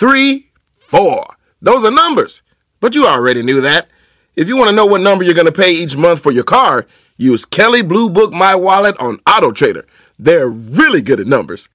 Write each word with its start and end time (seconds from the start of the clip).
three, 0.00 0.50
four. 0.78 1.26
Those 1.60 1.84
are 1.84 1.90
numbers. 1.90 2.40
But 2.80 2.94
you 2.94 3.06
already 3.06 3.42
knew 3.42 3.60
that. 3.60 3.88
If 4.34 4.48
you 4.48 4.56
want 4.56 4.70
to 4.70 4.74
know 4.74 4.86
what 4.86 5.02
number 5.02 5.22
you're 5.22 5.34
going 5.34 5.44
to 5.44 5.52
pay 5.52 5.72
each 5.72 5.94
month 5.94 6.22
for 6.22 6.32
your 6.32 6.44
car, 6.44 6.86
use 7.18 7.44
Kelly 7.44 7.82
Blue 7.82 8.08
Book 8.08 8.32
My 8.32 8.54
Wallet 8.54 8.96
on 8.98 9.20
Auto 9.28 9.52
Trader. 9.52 9.84
They're 10.18 10.48
really 10.48 11.02
good 11.02 11.20
at 11.20 11.26
numbers. 11.26 11.68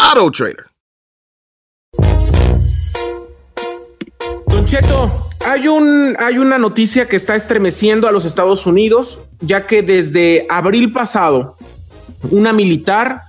Auto 0.00 0.30
Trader. 0.30 0.66
Don 4.48 4.66
Cheto, 4.66 5.08
hay, 5.46 5.68
un, 5.68 6.16
hay 6.18 6.38
una 6.38 6.58
noticia 6.58 7.08
que 7.08 7.16
está 7.16 7.36
estremeciendo 7.36 8.08
a 8.08 8.12
los 8.12 8.24
Estados 8.24 8.66
Unidos, 8.66 9.20
ya 9.40 9.66
que 9.66 9.82
desde 9.82 10.46
abril 10.50 10.90
pasado, 10.90 11.56
una 12.30 12.52
militar, 12.52 13.20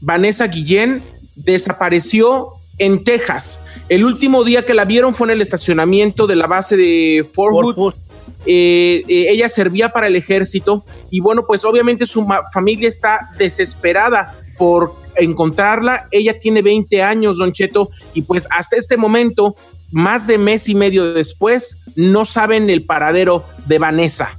Vanessa 0.00 0.46
Guillén, 0.46 1.02
desapareció 1.34 2.52
en 2.78 3.04
Texas. 3.04 3.64
El 3.88 4.04
último 4.04 4.44
día 4.44 4.64
que 4.64 4.74
la 4.74 4.84
vieron 4.84 5.14
fue 5.14 5.26
en 5.26 5.32
el 5.32 5.42
estacionamiento 5.42 6.26
de 6.26 6.36
la 6.36 6.46
base 6.46 6.76
de 6.76 7.26
Fort 7.34 7.76
Hood. 7.76 7.94
Eh, 8.46 9.04
eh, 9.06 9.26
ella 9.30 9.48
servía 9.48 9.90
para 9.90 10.08
el 10.08 10.16
ejército 10.16 10.84
y 11.10 11.20
bueno, 11.20 11.44
pues 11.46 11.64
obviamente 11.64 12.06
su 12.06 12.26
familia 12.52 12.88
está 12.88 13.30
desesperada 13.38 14.34
por 14.56 14.94
encontrarla. 15.16 16.08
Ella 16.10 16.38
tiene 16.38 16.62
20 16.62 17.02
años, 17.02 17.38
Don 17.38 17.52
Cheto, 17.52 17.90
y 18.14 18.22
pues 18.22 18.48
hasta 18.50 18.76
este 18.76 18.96
momento, 18.96 19.54
más 19.90 20.26
de 20.26 20.38
mes 20.38 20.68
y 20.68 20.74
medio 20.74 21.12
después, 21.12 21.78
no 21.94 22.24
saben 22.24 22.70
el 22.70 22.84
paradero 22.84 23.44
de 23.66 23.78
Vanessa. 23.78 24.36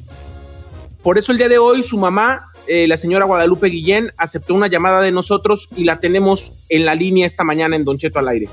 Por 1.02 1.18
eso 1.18 1.32
el 1.32 1.38
día 1.38 1.50
de 1.50 1.58
hoy 1.58 1.84
su 1.84 1.98
mamá, 1.98 2.52
eh, 2.66 2.88
la 2.88 2.98
señora 2.98 3.26
Guadalupe 3.26 3.68
Guillén, 3.68 4.12
aceptó 4.18 4.54
una 4.54 4.68
llamada 4.68 5.02
de 5.02 5.12
nosotros 5.12 5.68
y 5.76 5.84
la 5.84 6.00
tenemos 6.00 6.54
en 6.70 6.86
la 6.86 6.96
línea 6.96 7.26
esta 7.26 7.44
mañana 7.44 7.76
en 7.76 7.84
Don 7.84 7.98
Cheto 7.98 8.20
al 8.20 8.30
aire. 8.30 8.48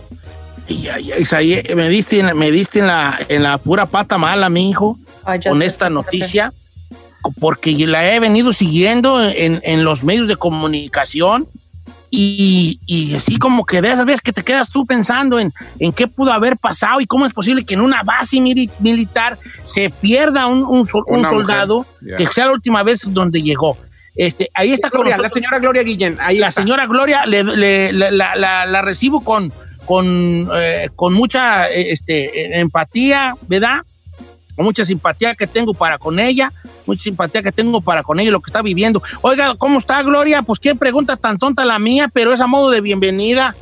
Me 1.76 1.88
diste, 1.88 2.34
me 2.34 2.50
diste 2.50 2.78
en, 2.80 2.86
la, 2.86 3.18
en 3.28 3.42
la 3.42 3.58
pura 3.58 3.86
pata 3.86 4.18
mala, 4.18 4.48
mi 4.48 4.70
hijo 4.70 4.98
con 5.48 5.62
esta 5.62 5.90
noticia, 5.90 6.52
porque 7.38 7.72
la 7.86 8.12
he 8.12 8.20
venido 8.20 8.52
siguiendo 8.52 9.22
en, 9.22 9.84
los 9.84 10.04
medios 10.04 10.28
de 10.28 10.36
comunicación 10.36 11.46
y, 12.10 13.14
así 13.16 13.36
como 13.36 13.64
que 13.64 13.80
de 13.80 13.92
esas 13.92 14.04
veces 14.04 14.20
que 14.20 14.32
te 14.32 14.42
quedas 14.42 14.68
tú 14.70 14.84
pensando 14.84 15.38
en, 15.38 15.52
en 15.78 15.92
qué 15.92 16.08
pudo 16.08 16.32
haber 16.32 16.56
pasado 16.56 17.00
y 17.00 17.06
cómo 17.06 17.26
es 17.26 17.32
posible 17.32 17.64
que 17.64 17.74
en 17.74 17.80
una 17.80 18.02
base 18.02 18.40
militar 18.40 19.38
se 19.62 19.90
pierda 19.90 20.46
un, 20.46 20.86
soldado 20.86 21.86
que 22.16 22.26
sea 22.28 22.46
la 22.46 22.52
última 22.52 22.82
vez 22.82 23.02
donde 23.06 23.42
llegó. 23.42 23.76
Este, 24.16 24.50
ahí 24.54 24.72
está 24.72 24.88
Gloria, 24.88 25.16
la 25.16 25.28
señora 25.28 25.58
Gloria 25.58 25.82
Guillén. 25.82 26.16
Ahí 26.20 26.38
la 26.38 26.52
señora 26.52 26.86
Gloria 26.86 27.24
la, 27.26 28.82
recibo 28.82 29.22
con, 29.22 29.52
con, 29.86 30.48
eh, 30.54 30.88
con 30.94 31.14
mucha 31.14 31.68
este, 31.68 32.60
empatía, 32.60 33.34
¿verdad? 33.48 33.82
mucha 34.62 34.84
simpatía 34.84 35.34
que 35.34 35.46
tengo 35.46 35.74
para 35.74 35.98
con 35.98 36.18
ella, 36.18 36.52
mucha 36.86 37.02
simpatía 37.02 37.42
que 37.42 37.52
tengo 37.52 37.80
para 37.80 38.02
con 38.02 38.20
ella 38.20 38.30
lo 38.30 38.40
que 38.40 38.50
está 38.50 38.62
viviendo. 38.62 39.02
Oiga, 39.22 39.54
¿cómo 39.56 39.78
está 39.78 40.02
Gloria? 40.02 40.42
Pues 40.42 40.58
qué 40.58 40.74
pregunta 40.74 41.16
tan 41.16 41.38
tonta 41.38 41.64
la 41.64 41.78
mía, 41.78 42.08
pero 42.12 42.32
es 42.32 42.40
a 42.40 42.46
modo 42.46 42.70
de 42.70 42.80
bienvenida. 42.80 43.54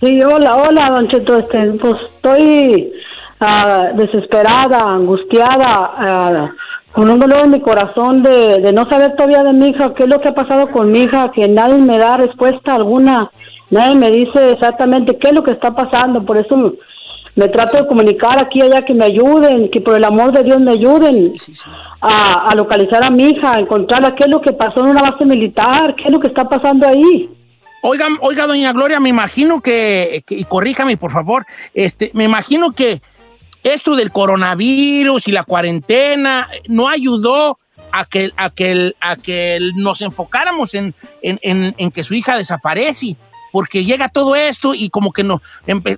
Sí, 0.00 0.22
hola, 0.22 0.56
hola, 0.56 0.90
don 0.90 1.08
Cheto, 1.08 1.38
este, 1.38 1.72
pues 1.80 1.94
estoy 2.02 2.92
ah, 3.40 3.90
desesperada, 3.96 4.82
angustiada, 4.82 5.92
ah, 5.96 6.50
con 6.92 7.08
un 7.08 7.18
dolor 7.18 7.44
en 7.44 7.50
mi 7.50 7.60
corazón 7.60 8.22
de, 8.22 8.58
de 8.58 8.72
no 8.72 8.88
saber 8.90 9.14
todavía 9.16 9.42
de 9.42 9.52
mi 9.52 9.68
hija, 9.68 9.94
qué 9.94 10.04
es 10.04 10.08
lo 10.08 10.20
que 10.20 10.28
ha 10.28 10.34
pasado 10.34 10.70
con 10.70 10.92
mi 10.92 11.02
hija, 11.02 11.30
que 11.34 11.48
nadie 11.48 11.78
me 11.78 11.98
da 11.98 12.18
respuesta 12.18 12.74
alguna, 12.74 13.30
nadie 13.70 13.94
me 13.94 14.10
dice 14.10 14.50
exactamente 14.52 15.18
qué 15.18 15.28
es 15.28 15.34
lo 15.34 15.42
que 15.42 15.52
está 15.52 15.74
pasando, 15.74 16.24
por 16.24 16.36
eso 16.36 16.74
me 17.36 17.48
trato 17.48 17.76
de 17.76 17.86
comunicar 17.86 18.38
aquí 18.38 18.60
y 18.60 18.62
allá 18.62 18.82
que 18.82 18.94
me 18.94 19.04
ayuden, 19.04 19.70
que 19.70 19.80
por 19.80 19.94
el 19.94 20.04
amor 20.04 20.32
de 20.32 20.42
Dios 20.42 20.58
me 20.58 20.72
ayuden 20.72 21.34
A, 22.00 22.54
localizar 22.56 23.04
a 23.04 23.10
mi 23.10 23.24
hija, 23.24 23.54
a 23.54 23.60
encontrarla, 23.60 24.14
qué 24.14 24.24
es 24.24 24.30
lo 24.30 24.40
que 24.40 24.52
pasó 24.52 24.80
en 24.80 24.86
una 24.86 25.02
base 25.02 25.24
militar, 25.24 25.94
qué 25.96 26.04
es 26.04 26.10
lo 26.10 26.18
que 26.18 26.28
está 26.28 26.48
pasando 26.48 26.88
ahí. 26.88 27.30
Oiga, 27.82 28.06
oiga, 28.20 28.46
doña 28.46 28.72
Gloria, 28.72 28.98
me 29.00 29.10
imagino 29.10 29.60
que, 29.60 30.24
y 30.28 30.44
corríjame 30.44 30.96
por 30.96 31.12
favor, 31.12 31.44
este, 31.74 32.10
me 32.14 32.24
imagino 32.24 32.72
que 32.72 33.02
esto 33.62 33.96
del 33.96 34.12
coronavirus 34.12 35.28
y 35.28 35.32
la 35.32 35.44
cuarentena 35.44 36.48
no 36.68 36.88
ayudó 36.88 37.58
a 37.92 38.06
que, 38.06 38.32
a 38.36 38.48
que, 38.48 38.94
a 39.00 39.16
que 39.16 39.58
nos 39.74 40.00
enfocáramos 40.00 40.74
en, 40.74 40.94
en, 41.22 41.74
en 41.76 41.90
que 41.90 42.02
su 42.02 42.14
hija 42.14 42.38
desaparece 42.38 43.16
porque 43.56 43.86
llega 43.86 44.10
todo 44.10 44.36
esto 44.36 44.74
y 44.74 44.90
como 44.90 45.14
que 45.14 45.24
no, 45.24 45.40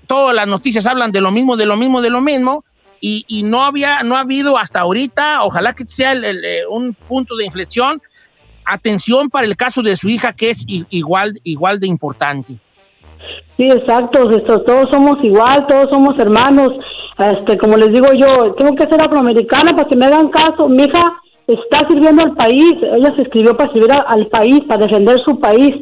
todas 0.06 0.32
las 0.32 0.46
noticias 0.46 0.86
hablan 0.86 1.10
de 1.10 1.20
lo 1.20 1.32
mismo, 1.32 1.56
de 1.56 1.66
lo 1.66 1.76
mismo, 1.76 2.00
de 2.00 2.08
lo 2.08 2.20
mismo, 2.20 2.64
y, 3.00 3.42
no 3.46 3.64
había, 3.64 4.04
no 4.04 4.14
ha 4.14 4.20
habido 4.20 4.56
hasta 4.56 4.78
ahorita, 4.78 5.42
ojalá 5.42 5.72
que 5.72 5.84
sea 5.88 6.12
eh, 6.12 6.60
un 6.70 6.94
punto 6.94 7.34
de 7.34 7.46
inflexión, 7.46 8.00
atención 8.64 9.28
para 9.28 9.44
el 9.44 9.56
caso 9.56 9.82
de 9.82 9.96
su 9.96 10.08
hija 10.08 10.34
que 10.34 10.50
es 10.50 10.64
igual, 10.68 11.32
igual 11.42 11.80
de 11.80 11.88
importante. 11.88 12.52
Sí, 13.56 13.64
exacto, 13.64 14.30
todos 14.64 14.86
somos 14.92 15.16
igual, 15.24 15.66
todos 15.66 15.86
somos 15.90 16.16
hermanos. 16.16 16.68
Este, 17.18 17.58
como 17.58 17.76
les 17.76 17.88
digo 17.88 18.06
yo, 18.12 18.54
tengo 18.54 18.76
que 18.76 18.84
ser 18.84 19.02
afroamericana 19.02 19.74
para 19.74 19.88
que 19.88 19.96
me 19.96 20.06
hagan 20.06 20.28
caso. 20.28 20.68
Mi 20.68 20.84
hija 20.84 21.02
está 21.48 21.88
sirviendo 21.88 22.22
al 22.22 22.34
país, 22.34 22.74
ella 22.82 23.12
se 23.16 23.22
escribió 23.22 23.56
para 23.56 23.72
servir 23.72 23.90
al 23.90 24.26
país, 24.28 24.60
para 24.68 24.86
defender 24.86 25.18
su 25.24 25.40
país, 25.40 25.74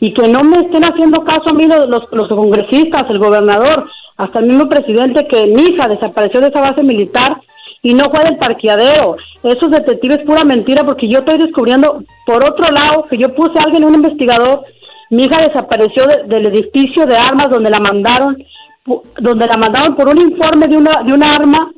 y 0.00 0.12
que 0.14 0.28
no 0.28 0.42
me 0.42 0.58
estén 0.58 0.84
haciendo 0.84 1.22
caso 1.24 1.50
a 1.50 1.52
mí 1.52 1.66
los, 1.66 1.86
los, 2.10 2.28
congresistas, 2.28 3.04
el 3.10 3.18
gobernador, 3.18 3.88
hasta 4.16 4.38
el 4.38 4.46
mismo 4.46 4.68
presidente 4.68 5.26
que 5.26 5.46
mi 5.46 5.62
hija 5.62 5.88
desapareció 5.88 6.40
de 6.40 6.48
esa 6.48 6.60
base 6.60 6.82
militar 6.82 7.40
y 7.82 7.94
no 7.94 8.04
fue 8.04 8.24
del 8.24 8.36
parqueadero. 8.36 9.16
Esos 9.42 9.70
detectives 9.70 10.18
pura 10.26 10.44
mentira 10.44 10.84
porque 10.84 11.08
yo 11.08 11.20
estoy 11.20 11.38
descubriendo 11.38 12.02
por 12.26 12.44
otro 12.44 12.66
lado 12.70 13.04
que 13.08 13.18
yo 13.18 13.34
puse 13.34 13.58
a 13.58 13.62
alguien, 13.62 13.84
un 13.84 13.94
investigador, 13.94 14.64
mi 15.10 15.24
hija 15.24 15.46
desapareció 15.46 16.04
del 16.26 16.46
edificio 16.46 17.06
de 17.06 17.16
armas 17.16 17.50
donde 17.50 17.70
la 17.70 17.80
mandaron, 17.80 18.42
donde 19.18 19.46
la 19.46 19.56
mandaron 19.56 19.96
por 19.96 20.08
un 20.08 20.18
informe 20.18 20.66
de 20.66 20.76
una, 20.76 21.02
de 21.02 21.12
una 21.12 21.34
arma 21.34 21.70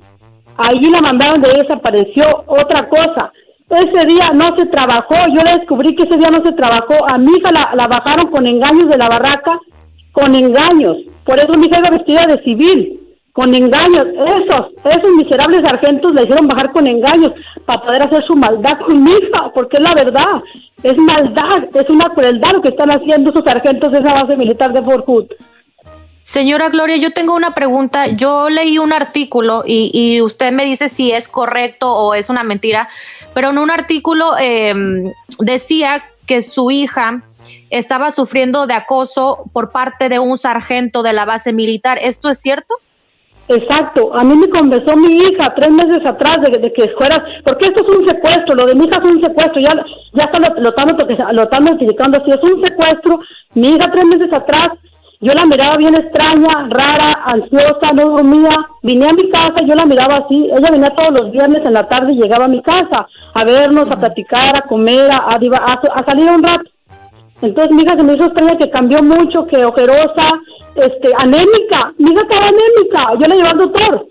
Allí 0.56 0.90
la 0.90 1.00
mandaron 1.00 1.40
de 1.40 1.62
desapareció 1.62 2.44
otra 2.46 2.88
cosa. 2.88 3.32
Ese 3.72 4.06
día 4.06 4.32
no 4.34 4.54
se 4.56 4.66
trabajó, 4.66 5.14
yo 5.34 5.42
le 5.42 5.58
descubrí 5.58 5.96
que 5.96 6.02
ese 6.02 6.18
día 6.18 6.30
no 6.30 6.44
se 6.44 6.52
trabajó. 6.52 6.94
A 7.08 7.16
mi 7.16 7.32
hija 7.32 7.50
la, 7.52 7.86
bajaron 7.86 8.30
con 8.30 8.46
engaños 8.46 8.88
de 8.90 8.98
la 8.98 9.08
barraca, 9.08 9.58
con 10.12 10.34
engaños. 10.34 10.98
Por 11.24 11.38
eso 11.38 11.56
mi 11.56 11.66
hija 11.66 11.78
iba 11.78 11.90
vestida 11.90 12.26
de 12.26 12.42
civil, 12.42 13.00
con 13.32 13.54
engaños. 13.54 14.06
Esos, 14.26 14.72
esos 14.84 15.10
miserables 15.16 15.62
sargentos 15.64 16.12
la 16.12 16.22
hicieron 16.22 16.48
bajar 16.48 16.70
con 16.72 16.86
engaños 16.86 17.32
para 17.64 17.82
poder 17.82 18.02
hacer 18.02 18.22
su 18.26 18.34
maldad 18.34 18.78
con 18.86 19.02
mi 19.02 19.10
hija, 19.10 19.50
porque 19.54 19.78
es 19.78 19.82
la 19.82 19.94
verdad. 19.94 20.42
Es 20.82 20.96
maldad, 20.98 21.64
es 21.72 21.88
una 21.88 22.06
crueldad 22.14 22.52
lo 22.52 22.60
que 22.60 22.68
están 22.68 22.90
haciendo 22.90 23.30
esos 23.30 23.44
sargentos 23.46 23.90
de 23.90 24.00
esa 24.00 24.22
base 24.22 24.36
militar 24.36 24.74
de 24.74 24.82
Fort 24.82 25.06
Hood. 25.06 25.28
Señora 26.22 26.68
Gloria, 26.68 26.96
yo 26.98 27.10
tengo 27.10 27.34
una 27.34 27.52
pregunta. 27.52 28.06
Yo 28.06 28.48
leí 28.48 28.78
un 28.78 28.92
artículo 28.92 29.64
y, 29.66 30.20
usted 30.22 30.52
me 30.52 30.64
dice 30.64 30.88
si 30.88 31.10
es 31.10 31.28
correcto 31.28 31.92
o 31.92 32.14
es 32.14 32.30
una 32.30 32.44
mentira, 32.44 32.88
pero 33.34 33.50
en 33.50 33.58
un 33.58 33.72
artículo 33.72 34.38
em, 34.38 35.12
decía 35.40 36.04
que 36.24 36.44
su 36.44 36.70
hija 36.70 37.24
estaba 37.70 38.12
sufriendo 38.12 38.68
de 38.68 38.74
acoso 38.74 39.44
por 39.52 39.72
parte 39.72 40.08
de 40.08 40.20
un 40.20 40.38
sargento 40.38 41.02
de 41.02 41.12
la 41.12 41.24
base 41.24 41.52
militar. 41.52 41.98
¿Esto 42.00 42.30
es 42.30 42.40
cierto? 42.40 42.72
Exacto, 43.48 44.14
a 44.14 44.22
mí 44.22 44.36
me 44.36 44.48
conversó 44.48 44.96
mi 44.96 45.16
hija 45.16 45.52
tres 45.56 45.70
meses 45.70 46.06
atrás 46.06 46.38
de, 46.42 46.72
que 46.72 46.88
fuera, 46.96 47.22
porque 47.44 47.66
esto 47.66 47.84
es 47.84 47.98
un 47.98 48.08
secuestro, 48.08 48.54
lo 48.54 48.66
de 48.66 48.76
mi 48.76 48.84
hija 48.84 49.00
es 49.02 49.10
un 49.10 49.20
secuestro, 49.20 49.60
ya, 49.60 49.74
ya 50.12 50.24
está 50.24 50.38
lo, 50.38 50.60
lo, 50.60 50.70
lo, 50.70 51.32
lo 51.32 51.42
están 51.42 51.64
notificando 51.64 52.18
así, 52.18 52.30
es 52.30 52.50
un 52.50 52.64
secuestro, 52.64 53.18
mi 53.54 53.70
hija 53.70 53.90
tres 53.90 54.04
meses 54.04 54.32
atrás 54.32 54.68
yo 55.22 55.32
la 55.34 55.46
miraba 55.46 55.76
bien 55.76 55.94
extraña, 55.94 56.66
rara, 56.68 57.12
ansiosa, 57.26 57.92
no 57.94 58.16
dormía. 58.16 58.56
Vine 58.82 59.08
a 59.08 59.12
mi 59.12 59.30
casa, 59.30 59.54
yo 59.64 59.74
la 59.76 59.86
miraba 59.86 60.16
así. 60.16 60.50
Ella 60.50 60.68
venía 60.72 60.90
todos 60.90 61.12
los 61.12 61.30
viernes 61.30 61.64
en 61.64 61.74
la 61.74 61.88
tarde 61.88 62.12
y 62.12 62.20
llegaba 62.20 62.46
a 62.46 62.48
mi 62.48 62.60
casa 62.60 63.06
a 63.32 63.44
vernos, 63.44 63.88
a 63.88 64.00
platicar, 64.00 64.56
a 64.56 64.62
comer, 64.62 65.08
a, 65.12 65.28
a, 65.28 66.04
salir 66.04 66.28
un 66.28 66.42
rato. 66.42 66.68
Entonces 67.40 67.72
mi 67.72 67.84
hija 67.84 67.92
se 67.92 68.02
me 68.02 68.14
hizo 68.14 68.24
extraña 68.24 68.58
que 68.58 68.70
cambió 68.70 69.00
mucho, 69.00 69.46
que 69.46 69.64
ojerosa, 69.64 70.28
este, 70.74 71.12
anémica. 71.16 71.92
Mi 71.98 72.10
hija 72.10 72.22
estaba 72.22 73.14
yo 73.20 73.28
le 73.28 73.36
llevé 73.36 73.48
al 73.48 73.58
doctor. 73.58 74.06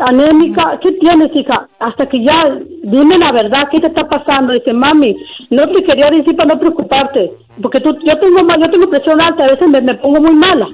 Anémica, 0.00 0.78
¿qué 0.82 0.92
tienes, 0.92 1.34
hija? 1.34 1.68
Hasta 1.78 2.06
que 2.06 2.24
ya, 2.24 2.58
dime 2.82 3.18
la 3.18 3.32
verdad, 3.32 3.68
¿qué 3.70 3.80
te 3.80 3.88
está 3.88 4.08
pasando? 4.08 4.52
Dice, 4.52 4.72
mami, 4.72 5.16
no 5.50 5.66
te 5.68 5.82
quería 5.82 6.06
decir 6.10 6.36
para 6.36 6.54
no 6.54 6.60
preocuparte, 6.60 7.32
porque 7.60 7.80
tú, 7.80 7.96
yo 8.04 8.18
tengo 8.18 8.40
yo 8.60 8.70
tengo 8.70 8.90
presión 8.90 9.20
alta, 9.20 9.44
a 9.44 9.48
veces 9.48 9.68
me, 9.68 9.94
pongo 9.94 10.20
muy 10.20 10.34
mala. 10.34 10.68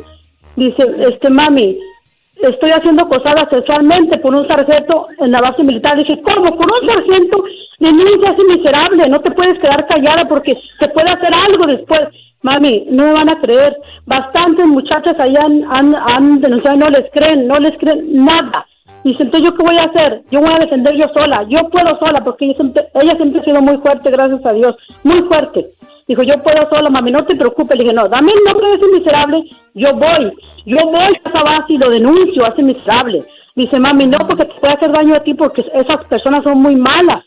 Dice, 0.57 0.85
este, 0.99 1.31
mami, 1.31 1.79
estoy 2.43 2.71
haciendo 2.71 3.05
acosada 3.05 3.49
sexualmente 3.51 4.19
por 4.19 4.35
un 4.35 4.47
sargento 4.47 5.09
en 5.19 5.31
la 5.31 5.41
base 5.41 5.63
militar. 5.63 5.97
Dije, 5.97 6.21
¿cómo? 6.23 6.57
Por 6.57 6.69
un 6.81 6.89
sargento, 6.89 7.45
de 7.81 7.93
niña 7.93 8.35
es 8.37 8.57
miserable, 8.57 9.09
no 9.09 9.21
te 9.21 9.33
puedes 9.33 9.59
quedar 9.61 9.87
callada 9.87 10.25
porque 10.29 10.55
se 10.81 10.89
puede 10.89 11.09
hacer 11.09 11.31
algo 11.35 11.67
después. 11.67 12.03
Mami, 12.43 12.87
no 12.91 13.05
me 13.05 13.13
van 13.13 13.31
a 13.31 13.41
creer. 13.41 13.75
Bastantes 14.05 14.67
muchachas 14.67 15.15
allá 15.19 15.45
han, 15.45 15.95
han, 15.95 16.41
no 16.41 16.91
les 16.91 17.11
creen, 17.13 17.47
no 17.47 17.59
les 17.59 17.73
creen 17.79 18.25
nada. 18.25 18.67
Dice, 19.05 19.23
entonces, 19.23 19.51
¿yo 19.51 19.57
qué 19.57 19.65
voy 19.65 19.77
a 19.77 19.85
hacer? 19.85 20.23
Yo 20.31 20.41
voy 20.41 20.51
a 20.51 20.59
defender 20.59 20.95
yo 20.97 21.07
sola. 21.15 21.47
Yo 21.49 21.69
puedo 21.69 21.99
sola 22.01 22.25
porque 22.25 22.47
ella 22.47 22.55
siempre, 22.55 22.89
ella 22.95 23.13
siempre 23.17 23.41
ha 23.41 23.45
sido 23.45 23.61
muy 23.61 23.77
fuerte, 23.79 24.11
gracias 24.11 24.41
a 24.45 24.55
Dios. 24.55 24.77
Muy 25.03 25.19
fuerte. 25.25 25.69
Dijo, 26.09 26.23
yo 26.23 26.35
puedo 26.43 26.67
sola, 26.73 26.89
mami, 26.91 27.13
no 27.13 27.25
te 27.25 27.37
preocupes. 27.37 27.77
Le 27.77 27.85
dije, 27.85 27.95
no, 27.95 28.09
dame 28.09 28.33
el 28.33 28.45
nombre 28.45 28.71
de 28.71 28.77
ese 28.77 28.99
miserable. 28.99 29.45
Yo 29.75 29.93
voy. 29.93 30.33
Yo 30.65 30.79
voy 30.87 31.13
a 31.25 31.43
base 31.43 31.75
y 31.75 31.79
lo 31.79 31.91
denuncio 31.91 32.45
a 32.45 32.49
ese 32.49 32.63
miserable. 32.63 33.23
Dice, 33.55 33.79
mami, 33.79 34.07
no, 34.07 34.19
porque 34.27 34.47
te 34.47 34.61
puede 34.61 34.75
hacer 34.75 34.91
daño 34.91 35.15
a 35.15 35.21
ti 35.21 35.35
porque 35.35 35.61
esas 35.75 36.05
personas 36.09 36.41
son 36.43 36.61
muy 36.61 36.75
malas. 36.75 37.25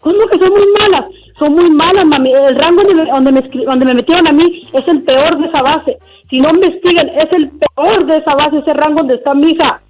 ¿Cómo 0.00 0.26
que 0.26 0.38
son 0.38 0.52
muy 0.52 0.66
malas? 0.78 1.06
son 1.38 1.54
muy 1.54 1.70
malas, 1.70 2.04
mami. 2.04 2.32
El 2.32 2.56
rango 2.56 2.82
donde 3.12 3.32
me, 3.32 3.42
donde 3.64 3.86
me 3.86 3.94
metieron 3.94 4.26
a 4.26 4.32
mí 4.32 4.62
es 4.72 4.88
el 4.88 5.02
peor 5.02 5.38
de 5.38 5.46
esa 5.48 5.62
base. 5.62 5.98
Si 6.30 6.40
no 6.40 6.50
investiguen, 6.50 7.10
es 7.10 7.26
el 7.32 7.50
peor 7.50 8.06
de 8.06 8.16
esa 8.16 8.34
base, 8.34 8.58
ese 8.58 8.74
rango 8.74 8.98
donde 8.98 9.16
está 9.16 9.34
mi 9.34 9.50
hija. 9.50 9.80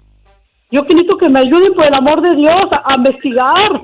Yo 0.71 0.81
necesito 0.81 1.17
que 1.17 1.29
me 1.29 1.39
ayuden, 1.39 1.73
por 1.73 1.85
el 1.85 1.93
amor 1.93 2.21
de 2.21 2.35
Dios, 2.35 2.65
a, 2.71 2.95
investigar. 2.95 3.81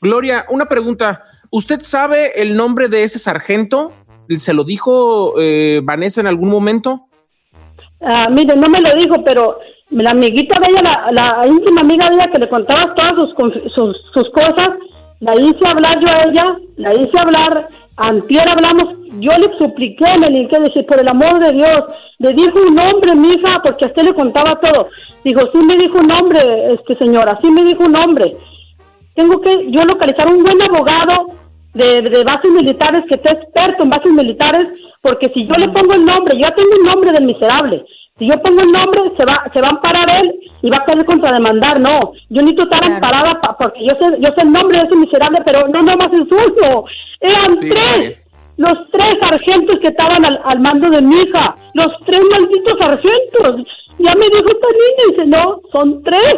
Gloria, 0.00 0.46
una 0.50 0.66
pregunta. 0.66 1.24
¿Usted 1.50 1.80
sabe 1.80 2.40
el 2.40 2.56
nombre 2.56 2.88
de 2.88 3.02
ese 3.02 3.18
sargento? 3.18 3.92
¿Se 4.36 4.52
lo 4.52 4.64
dijo 4.64 5.34
eh, 5.38 5.80
Vanessa 5.82 6.20
en 6.20 6.26
algún 6.26 6.50
momento? 6.50 7.06
Ah, 8.00 8.28
mire, 8.30 8.56
no 8.56 8.68
me 8.68 8.80
lo 8.80 8.92
dijo, 8.94 9.24
pero 9.24 9.58
la 9.90 10.10
amiguita 10.10 10.58
de 10.60 10.68
ella, 10.68 11.06
la, 11.12 11.46
íntima 11.46 11.80
amiga 11.80 12.08
de 12.08 12.16
ella 12.16 12.30
que 12.30 12.38
le 12.38 12.48
contaba 12.48 12.94
todas 12.94 13.12
sus, 13.14 13.34
sus, 13.74 13.96
sus 14.12 14.30
cosas, 14.30 14.70
la 15.20 15.34
hice 15.36 15.66
hablar 15.66 15.98
yo 16.00 16.08
a 16.08 16.24
ella, 16.24 16.44
la 16.76 16.94
hice 16.94 17.18
hablar, 17.18 17.68
antier 17.96 18.48
hablamos, 18.48 18.94
yo 19.18 19.30
le 19.38 19.56
supliqué, 19.58 20.18
me 20.18 20.30
le 20.30 20.40
dije, 20.40 20.82
por 20.84 21.00
el 21.00 21.08
amor 21.08 21.38
de 21.38 21.52
Dios, 21.52 21.82
le 22.18 22.32
dijo 22.32 22.58
un 22.68 22.74
nombre, 22.74 23.14
mi 23.14 23.32
hija, 23.32 23.60
porque 23.62 23.86
a 23.86 23.88
usted 23.88 24.02
le 24.02 24.14
contaba 24.14 24.56
todo. 24.56 24.88
Dijo, 25.26 25.40
sí 25.52 25.58
me 25.58 25.76
dijo 25.76 25.98
un 25.98 26.06
nombre, 26.06 26.38
este 26.72 26.94
señora, 26.94 27.36
sí 27.42 27.50
me 27.50 27.64
dijo 27.64 27.82
un 27.82 27.90
nombre. 27.90 28.30
Tengo 29.16 29.40
que 29.40 29.72
yo 29.72 29.84
localizar 29.84 30.28
un 30.28 30.44
buen 30.44 30.62
abogado 30.62 31.26
de, 31.74 32.00
de, 32.02 32.22
bases 32.22 32.48
militares 32.52 33.02
que 33.08 33.16
esté 33.16 33.32
experto 33.32 33.82
en 33.82 33.90
bases 33.90 34.12
militares, 34.12 34.68
porque 35.02 35.28
si 35.34 35.44
yo 35.44 35.54
le 35.58 35.68
pongo 35.70 35.94
el 35.94 36.04
nombre, 36.04 36.38
yo 36.40 36.48
tengo 36.52 36.70
el 36.78 36.84
nombre 36.84 37.10
del 37.10 37.24
miserable, 37.24 37.84
si 38.16 38.28
yo 38.28 38.40
pongo 38.40 38.62
el 38.62 38.70
nombre, 38.70 39.00
se 39.18 39.24
va, 39.24 39.50
se 39.52 39.60
va 39.60 39.66
a 39.66 39.70
amparar 39.72 40.06
él 40.20 40.32
y 40.62 40.70
va 40.70 40.76
a 40.76 40.86
querer 40.86 41.04
contrademandar. 41.04 41.80
No, 41.80 42.12
yo 42.28 42.42
necesito 42.42 42.62
estar 42.62 42.84
amparada 42.84 43.40
porque 43.58 43.80
yo 43.84 43.96
sé, 44.00 44.16
yo 44.20 44.28
sé 44.28 44.42
el 44.44 44.52
nombre 44.52 44.78
de 44.78 44.84
ese 44.86 44.96
miserable, 44.96 45.40
pero 45.44 45.66
no, 45.66 45.82
no 45.82 45.96
más 45.96 46.10
el 46.12 46.28
suyo. 46.28 46.84
Eran 47.20 47.56
tres, 47.56 48.22
los 48.58 48.74
tres 48.92 49.16
sargentos 49.20 49.78
que 49.82 49.88
estaban 49.88 50.24
al, 50.24 50.60
mando 50.60 50.88
de 50.88 51.02
mi 51.02 51.16
hija, 51.16 51.56
los 51.74 51.88
tres 52.06 52.20
malditos 52.30 52.76
sargentos. 52.78 53.66
Ya 53.98 54.14
me 54.14 54.26
dijo 54.26 54.46
esta 54.48 54.68
niña, 54.68 55.10
dice, 55.10 55.26
no, 55.26 55.60
son 55.72 56.02
tres. 56.02 56.36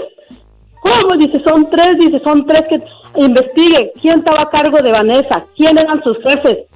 ¿Cómo? 0.81 1.17
Dice, 1.17 1.43
son 1.45 1.69
tres, 1.71 1.99
dice, 1.99 2.21
son 2.21 2.47
tres 2.47 2.63
que 2.69 2.83
investigue 3.17 3.93
quién 4.01 4.21
estaba 4.21 4.43
a 4.43 4.51
cargo 4.51 4.81
de 4.81 4.93
Vanessa, 4.93 5.45
quién 5.57 5.77
eran 5.77 6.03
sus 6.03 6.17
jefes, 6.19 6.67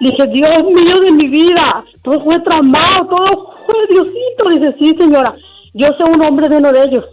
dije, 0.00 0.26
Dios 0.28 0.64
mío 0.64 1.00
de 1.00 1.12
mi 1.12 1.28
vida, 1.28 1.84
todo 2.02 2.20
fue 2.20 2.38
tramado, 2.40 3.06
todo 3.06 3.54
fue 3.66 3.86
Diosito. 3.88 4.48
Dice, 4.50 4.76
sí, 4.78 4.94
señora, 4.96 5.34
yo 5.74 5.92
soy 5.94 6.10
un 6.10 6.22
hombre 6.22 6.48
de 6.48 6.56
uno 6.56 6.72
de 6.72 6.84
ellos. 6.84 7.06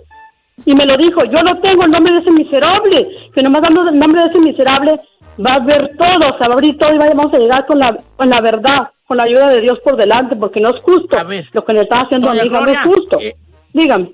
Y 0.65 0.73
me 0.73 0.85
lo 0.85 0.95
dijo, 0.97 1.23
yo 1.25 1.43
no 1.43 1.55
tengo 1.59 1.83
el 1.83 1.91
nombre 1.91 2.13
de 2.13 2.19
ese 2.19 2.31
miserable, 2.31 3.07
que 3.33 3.43
nomás 3.43 3.61
dando 3.61 3.89
el 3.89 3.99
nombre 3.99 4.21
de 4.23 4.29
ese 4.29 4.39
miserable 4.39 4.99
va 5.45 5.55
a 5.55 5.59
ver 5.59 5.95
todo, 5.97 6.37
se 6.37 6.47
va 6.47 6.47
a 6.47 6.53
abrir 6.53 6.77
todo 6.77 6.95
y 6.95 6.97
vamos 6.97 7.33
a 7.33 7.37
llegar 7.37 7.65
con 7.65 7.79
la, 7.79 7.97
con 8.15 8.29
la 8.29 8.39
verdad, 8.39 8.89
con 9.07 9.17
la 9.17 9.23
ayuda 9.23 9.49
de 9.49 9.61
Dios 9.61 9.79
por 9.83 9.97
delante, 9.97 10.35
porque 10.35 10.59
no 10.59 10.69
es 10.69 10.81
justo. 10.81 11.17
lo 11.53 11.65
que 11.65 11.73
le 11.73 11.81
está 11.81 12.01
haciendo 12.01 12.29
a 12.29 12.33
mi 12.33 12.39
hija 12.39 12.61
no 12.61 12.71
es 12.71 12.79
justo. 12.79 13.19
Eh, 13.19 13.35
Dígame. 13.73 14.13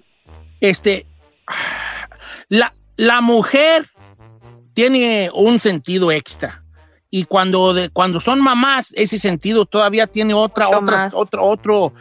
Este, 0.59 1.05
la, 2.49 2.73
la 2.97 3.21
mujer 3.21 3.85
tiene 4.73 5.29
un 5.33 5.59
sentido 5.59 6.11
extra 6.11 6.61
y 7.13 7.25
cuando, 7.25 7.73
de, 7.73 7.89
cuando 7.89 8.21
son 8.21 8.41
mamás, 8.41 8.93
ese 8.95 9.19
sentido 9.19 9.65
todavía 9.65 10.07
tiene 10.07 10.33
otra, 10.33 10.69
otra, 10.69 11.09
otro, 11.13 11.43
otro, 11.43 11.93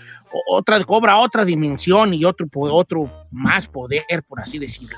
otra, 0.48 0.82
cobra 0.84 1.18
otra 1.18 1.44
dimensión 1.44 2.14
y 2.14 2.24
otro, 2.24 2.46
otro 2.52 3.10
más 3.32 3.66
poder, 3.66 4.22
por 4.26 4.40
así 4.40 4.58
decirlo. 4.58 4.96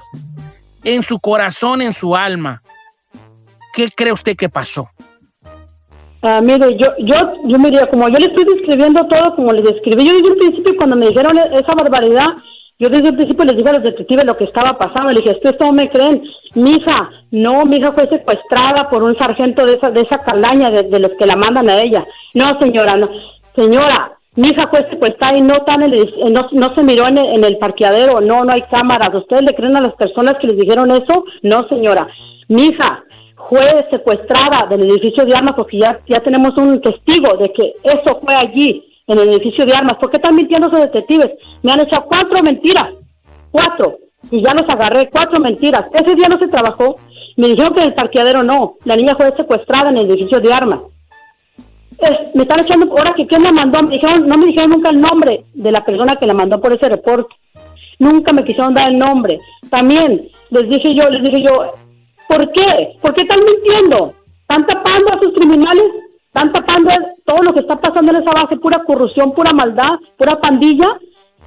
En 0.85 1.03
su 1.03 1.19
corazón, 1.19 1.81
en 1.81 1.95
su 1.95 2.15
alma, 2.15 2.63
¿qué 3.73 3.91
cree 3.91 4.13
usted 4.13 4.37
que 4.37 4.51
pasó? 4.51 4.91
Ah, 6.25 6.41
mire, 6.41 6.77
yo, 6.79 6.87
yo, 6.99 7.17
yo 7.47 7.59
mire, 7.59 7.85
como 7.89 8.09
yo 8.09 8.19
le 8.19 8.27
estoy 8.27 8.45
describiendo 8.45 9.05
todo 9.09 9.35
como 9.35 9.53
le 9.53 9.63
describí, 9.63 10.07
yo 10.07 10.15
desde 10.15 10.31
un 10.31 10.39
principio 10.39 10.77
cuando 10.77 10.95
me 10.95 11.09
dijeron 11.09 11.37
esa 11.37 11.75
barbaridad, 11.75 12.29
yo 12.79 12.89
desde 12.89 13.09
el 13.09 13.17
principio 13.17 13.45
les 13.45 13.57
dije 13.57 13.69
a 13.69 13.73
los 13.75 13.83
detectives 13.83 14.25
lo 14.25 14.37
que 14.37 14.45
estaba 14.45 14.79
pasando. 14.79 15.13
Le 15.13 15.21
dije, 15.21 15.39
esto 15.43 15.67
no 15.67 15.73
me 15.73 15.89
creen. 15.89 16.23
Mi 16.55 16.77
hija, 16.77 17.11
no, 17.31 17.65
mi 17.65 17.77
hija 17.77 17.93
fue 17.93 18.09
secuestrada 18.09 18.89
por 18.89 19.03
un 19.03 19.17
sargento 19.19 19.67
de 19.67 19.75
esa, 19.75 19.91
de 19.91 20.01
esa 20.01 20.19
calaña 20.19 20.71
de, 20.71 20.99
los 20.99 21.11
que 21.19 21.27
la 21.27 21.37
mandan 21.37 21.69
a 21.69 21.81
ella. 21.81 22.05
No, 22.35 22.59
señora, 22.61 22.97
no. 22.97 23.09
Señora, 23.55 24.19
mi 24.35 24.49
hija 24.49 24.69
fue 24.69 24.89
secuestrada 24.91 25.37
y 25.37 25.43
no, 25.43 25.59
tan 25.59 25.81
no, 25.81 26.49
no, 26.51 26.75
se 26.75 26.83
miró 26.83 27.07
en 27.07 27.19
el, 27.19 27.27
en 27.37 27.45
el, 27.45 27.59
parqueadero. 27.59 28.21
No, 28.21 28.45
no 28.45 28.53
hay 28.53 28.63
cámaras. 28.63 29.15
¿Ustedes 29.15 29.43
le 29.43 29.55
creen 29.55 29.77
a 29.77 29.81
las 29.81 29.95
personas 29.95 30.35
que 30.41 30.49
les 30.49 30.57
dijeron 30.57 30.91
eso? 30.91 31.25
No, 31.43 31.69
señora. 31.69 32.09
Mi 32.49 32.67
hija 32.67 33.05
fue 33.49 33.87
secuestrada 33.91 34.67
del 34.69 34.91
edificio 34.91 35.25
de 35.25 35.35
armas 35.35 35.55
porque 35.57 35.79
ya, 35.79 36.01
ya 36.09 36.21
tenemos 36.21 36.57
un 36.57 36.81
testigo 36.81 37.37
de 37.37 37.53
que 37.53 37.75
eso 37.83 38.21
fue 38.25 38.35
allí 38.35 38.85
en 39.07 39.19
el 39.19 39.29
edificio 39.31 39.65
de 39.65 39.75
armas. 39.75 39.97
¿Por 40.01 40.11
qué 40.11 40.17
están 40.17 40.35
mintiendo 40.35 40.69
esos 40.69 40.81
detectives? 40.81 41.31
Me 41.63 41.73
han 41.73 41.81
hecho 41.81 42.03
cuatro 42.07 42.43
mentiras. 42.43 42.89
Cuatro. 43.51 43.99
Y 44.31 44.43
ya 44.43 44.55
los 44.55 44.69
agarré. 44.69 45.09
Cuatro 45.11 45.41
mentiras. 45.41 45.85
Ese 45.93 46.15
día 46.15 46.29
no 46.29 46.39
se 46.39 46.49
trabajó. 46.49 46.97
Me 47.37 47.49
dijeron 47.49 47.75
que 47.75 47.85
el 47.85 47.95
parqueadero 47.95 48.43
no. 48.43 48.77
La 48.85 48.97
niña 48.97 49.15
fue 49.17 49.35
secuestrada 49.37 49.91
en 49.91 49.99
el 49.99 50.11
edificio 50.11 50.41
de 50.41 50.53
armas. 50.53 50.81
me 52.35 52.43
están 52.43 52.61
echando 52.61 52.91
ahora 52.91 53.15
que 53.17 53.27
quién 53.27 53.43
la 53.43 53.53
mandó. 53.53 53.83
Me 53.83 53.95
dijeron, 53.95 54.27
no 54.27 54.39
me 54.39 54.47
dijeron 54.47 54.71
nunca 54.71 54.91
el 54.91 55.01
nombre 55.01 55.45
de 55.53 55.73
la 55.73 55.85
persona 55.85 56.17
que 56.17 56.27
la 56.27 56.35
mandó 56.35 56.61
por 56.61 56.73
ese 56.73 56.89
reporte. 56.89 57.35
Nunca 57.99 58.33
me 58.33 58.45
quisieron 58.45 58.75
dar 58.75 58.91
el 58.91 58.99
nombre. 58.99 59.39
También 59.71 60.23
les 60.51 60.69
dije 60.69 60.95
yo, 60.95 61.09
les 61.09 61.23
dije 61.23 61.43
yo, 61.45 61.73
¿por 62.33 62.51
qué? 62.53 62.99
¿Por 63.01 63.15
qué 63.15 63.23
están 63.23 63.41
mintiendo? 63.45 64.15
¿Están 64.41 64.67
tapando 64.67 65.13
a 65.13 65.21
sus 65.21 65.35
criminales? 65.35 65.85
Están 66.27 66.53
tapando 66.53 66.91
todo 67.27 67.43
lo 67.43 67.53
que 67.53 67.61
está 67.61 67.77
pasando 67.77 68.13
en 68.13 68.23
esa 68.23 68.33
base, 68.33 68.57
pura 68.57 68.83
corrupción, 68.85 69.33
pura 69.33 69.53
maldad, 69.53 69.91
pura 70.17 70.41
pandilla. 70.41 70.89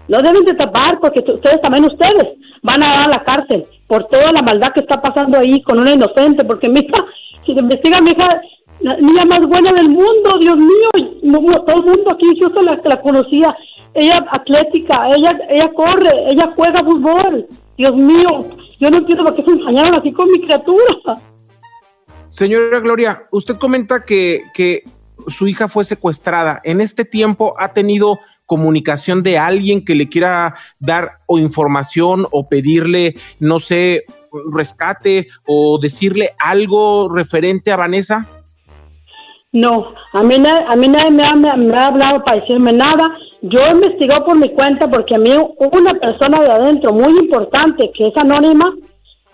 No 0.07 0.19
deben 0.19 0.45
de 0.45 0.53
tapar 0.53 0.99
porque 0.99 1.19
ustedes 1.19 1.59
también 1.61 1.85
ustedes 1.85 2.37
van 2.61 2.83
a 2.83 2.89
dar 2.89 3.05
a 3.05 3.07
la 3.07 3.23
cárcel 3.23 3.65
por 3.87 4.05
toda 4.05 4.31
la 4.31 4.43
maldad 4.43 4.73
que 4.73 4.81
está 4.81 5.01
pasando 5.01 5.39
ahí 5.39 5.61
con 5.63 5.79
una 5.79 5.93
inocente, 5.93 6.45
porque 6.45 6.69
mi 6.69 6.81
hija, 6.81 7.03
si 7.45 7.53
se 7.53 7.59
investiga 7.59 8.01
mi 8.01 8.11
hija, 8.11 8.41
la 8.81 8.97
niña 8.97 9.25
más 9.25 9.41
buena 9.41 9.71
del 9.71 9.89
mundo, 9.89 10.37
Dios 10.39 10.57
mío, 10.57 11.61
todo 11.65 11.77
el 11.77 11.85
mundo 11.85 12.11
aquí, 12.11 12.27
yo 12.39 12.49
la, 12.61 12.79
la 12.83 13.01
conocía, 13.01 13.55
ella 13.95 14.23
atlética, 14.29 15.07
ella, 15.17 15.31
ella 15.49 15.71
corre, 15.73 16.11
ella 16.29 16.53
juega 16.55 16.83
fútbol, 16.83 17.47
Dios 17.77 17.95
mío, 17.95 18.39
yo 18.79 18.89
no 18.89 18.97
entiendo 18.97 19.25
por 19.25 19.35
qué 19.35 19.43
se 19.43 19.51
ensañaron 19.51 19.95
así 19.95 20.11
con 20.11 20.31
mi 20.31 20.41
criatura. 20.41 21.15
Señora 22.29 22.79
Gloria, 22.79 23.27
usted 23.31 23.55
comenta 23.57 24.03
que, 24.03 24.43
que 24.53 24.83
su 25.27 25.47
hija 25.47 25.67
fue 25.67 25.83
secuestrada. 25.83 26.59
¿En 26.63 26.81
este 26.81 27.05
tiempo 27.05 27.55
ha 27.57 27.73
tenido 27.73 28.19
comunicación 28.45 29.23
de 29.23 29.37
alguien 29.37 29.83
que 29.83 29.95
le 29.95 30.09
quiera 30.09 30.55
dar 30.79 31.19
o 31.25 31.39
información 31.39 32.27
o 32.31 32.47
pedirle, 32.47 33.15
no 33.39 33.59
sé, 33.59 34.05
rescate 34.51 35.27
o 35.45 35.79
decirle 35.79 36.31
algo 36.37 37.09
referente 37.09 37.71
a 37.71 37.77
Vanessa? 37.77 38.27
No, 39.51 39.93
a 40.11 40.21
mí, 40.21 40.35
a 40.35 40.75
mí 40.75 40.87
nadie 40.89 41.11
me 41.11 41.23
ha, 41.23 41.33
me 41.33 41.77
ha 41.77 41.87
hablado 41.87 42.23
para 42.23 42.41
decirme 42.41 42.73
nada. 42.73 43.07
Yo 43.41 43.59
he 43.61 44.21
por 44.21 44.37
mi 44.37 44.49
cuenta 44.49 44.89
porque 44.89 45.15
a 45.15 45.19
mí 45.19 45.31
una 45.31 45.93
persona 45.93 46.39
de 46.41 46.51
adentro 46.51 46.93
muy 46.93 47.11
importante 47.19 47.91
que 47.95 48.07
es 48.07 48.17
anónima 48.17 48.73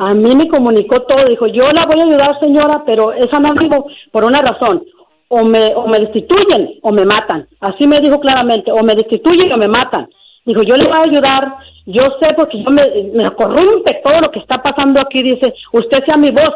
a 0.03 0.15
mí 0.15 0.35
me 0.35 0.47
comunicó 0.47 1.03
todo, 1.03 1.25
dijo, 1.25 1.45
yo 1.45 1.71
la 1.73 1.85
voy 1.85 1.99
a 1.99 2.05
ayudar 2.05 2.39
señora, 2.39 2.83
pero 2.87 3.13
esa 3.13 3.39
no 3.39 3.51
dijo 3.53 3.85
por 4.11 4.25
una 4.25 4.41
razón, 4.41 4.83
o 5.27 5.45
me, 5.45 5.67
o 5.75 5.87
me 5.87 5.99
destituyen 5.99 6.79
o 6.81 6.91
me 6.91 7.05
matan, 7.05 7.47
así 7.59 7.85
me 7.85 7.99
dijo 7.99 8.19
claramente, 8.19 8.71
o 8.71 8.83
me 8.83 8.95
destituyen 8.95 9.51
o 9.53 9.57
me 9.57 9.67
matan. 9.67 10.09
Dijo, 10.43 10.63
yo 10.63 10.75
le 10.75 10.85
voy 10.85 10.97
a 10.97 11.03
ayudar, 11.07 11.55
yo 11.85 12.03
sé 12.19 12.33
porque 12.35 12.63
yo 12.63 12.71
me, 12.71 12.81
me 13.13 13.29
corrompe 13.35 14.01
todo 14.03 14.21
lo 14.21 14.31
que 14.31 14.39
está 14.39 14.57
pasando 14.63 14.99
aquí. 14.99 15.21
Dice, 15.21 15.53
usted 15.71 16.03
sea 16.03 16.17
mi 16.17 16.31
voz 16.31 16.51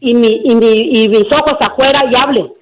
y, 0.00 0.14
mi, 0.14 0.42
y, 0.44 0.54
mi, 0.54 0.72
y 0.92 1.08
mis 1.08 1.24
ojos 1.32 1.56
afuera 1.58 2.02
y 2.12 2.16
hable. 2.16 2.52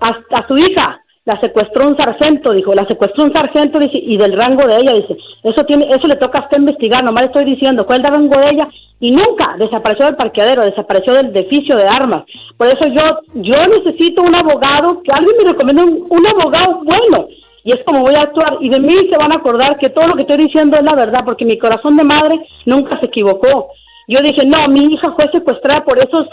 Hasta 0.00 0.48
su 0.48 0.56
hija 0.56 1.04
la 1.30 1.40
secuestró 1.40 1.86
un 1.86 1.96
sargento, 1.96 2.52
dijo, 2.52 2.74
la 2.74 2.84
secuestró 2.88 3.22
un 3.22 3.32
sargento 3.32 3.78
dice, 3.78 4.00
y 4.02 4.16
del 4.16 4.36
rango 4.36 4.66
de 4.66 4.78
ella, 4.78 4.94
dice, 4.94 5.16
eso 5.44 5.64
tiene, 5.64 5.86
eso 5.88 6.08
le 6.08 6.16
toca 6.16 6.40
a 6.40 6.42
usted 6.42 6.58
investigar, 6.58 7.04
nomás 7.04 7.22
le 7.22 7.26
estoy 7.28 7.44
diciendo 7.44 7.86
cuál 7.86 8.00
es 8.00 8.08
el 8.08 8.14
rango 8.16 8.36
de 8.36 8.48
ella, 8.50 8.66
y 8.98 9.12
nunca 9.12 9.54
desapareció 9.56 10.06
del 10.06 10.16
parqueadero, 10.16 10.64
desapareció 10.64 11.14
del 11.14 11.26
edificio 11.26 11.76
de 11.76 11.86
armas. 11.86 12.24
Por 12.56 12.66
eso 12.66 12.80
yo, 12.88 13.20
yo 13.34 13.58
necesito 13.68 14.22
un 14.22 14.34
abogado, 14.34 15.02
que 15.04 15.12
alguien 15.12 15.36
me 15.38 15.52
recomiende 15.52 15.84
un, 15.84 16.04
un 16.10 16.26
abogado 16.26 16.82
bueno, 16.84 17.28
y 17.62 17.70
es 17.70 17.84
como 17.84 18.02
voy 18.02 18.16
a 18.16 18.22
actuar, 18.22 18.56
y 18.60 18.68
de 18.68 18.80
mí 18.80 18.94
se 19.08 19.16
van 19.16 19.32
a 19.32 19.36
acordar 19.36 19.78
que 19.78 19.90
todo 19.90 20.08
lo 20.08 20.14
que 20.14 20.22
estoy 20.22 20.38
diciendo 20.38 20.76
es 20.76 20.82
la 20.82 20.96
verdad, 20.96 21.22
porque 21.24 21.44
mi 21.44 21.56
corazón 21.56 21.96
de 21.96 22.02
madre 22.02 22.40
nunca 22.66 22.98
se 22.98 23.06
equivocó. 23.06 23.68
Yo 24.08 24.18
dije, 24.20 24.44
no, 24.44 24.66
mi 24.66 24.80
hija 24.92 25.14
fue 25.14 25.30
secuestrada 25.32 25.84
por 25.84 25.96
esos 25.96 26.26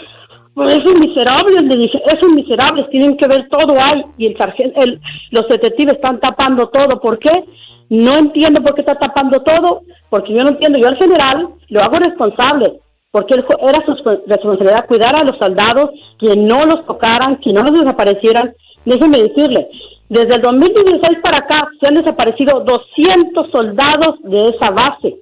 esos 0.66 0.98
miserables, 0.98 1.62
le 1.62 1.76
dije, 1.76 2.02
esos 2.06 2.32
miserables 2.32 2.88
tienen 2.90 3.16
que 3.16 3.28
ver 3.28 3.48
todo 3.48 3.74
ahí 3.80 4.02
y 4.16 4.26
el 4.26 4.38
sargento, 4.38 4.80
el, 4.80 5.00
los 5.30 5.48
detectives 5.48 5.94
están 5.94 6.20
tapando 6.20 6.68
todo. 6.68 7.00
¿Por 7.00 7.18
qué? 7.18 7.44
No 7.90 8.14
entiendo 8.14 8.62
por 8.62 8.74
qué 8.74 8.82
está 8.82 8.94
tapando 8.94 9.40
todo, 9.42 9.82
porque 10.10 10.34
yo 10.34 10.42
no 10.42 10.50
entiendo. 10.50 10.78
Yo 10.78 10.88
al 10.88 10.96
general 10.96 11.48
lo 11.68 11.80
hago 11.80 11.98
responsable, 11.98 12.80
porque 13.10 13.34
era 13.34 13.84
su 13.86 13.94
responsabilidad 14.26 14.86
cuidar 14.86 15.16
a 15.16 15.24
los 15.24 15.38
soldados, 15.38 15.90
que 16.18 16.36
no 16.36 16.66
los 16.66 16.84
tocaran, 16.86 17.40
que 17.40 17.52
no 17.52 17.62
los 17.62 17.80
desaparecieran. 17.80 18.54
Déjenme 18.84 19.22
decirle, 19.22 19.68
desde 20.08 20.36
el 20.36 20.42
2016 20.42 21.18
para 21.22 21.38
acá 21.38 21.68
se 21.80 21.88
han 21.88 21.94
desaparecido 21.94 22.60
200 22.60 23.50
soldados 23.50 24.14
de 24.22 24.50
esa 24.50 24.70
base. 24.70 25.20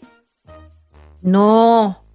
No. 1.22 2.05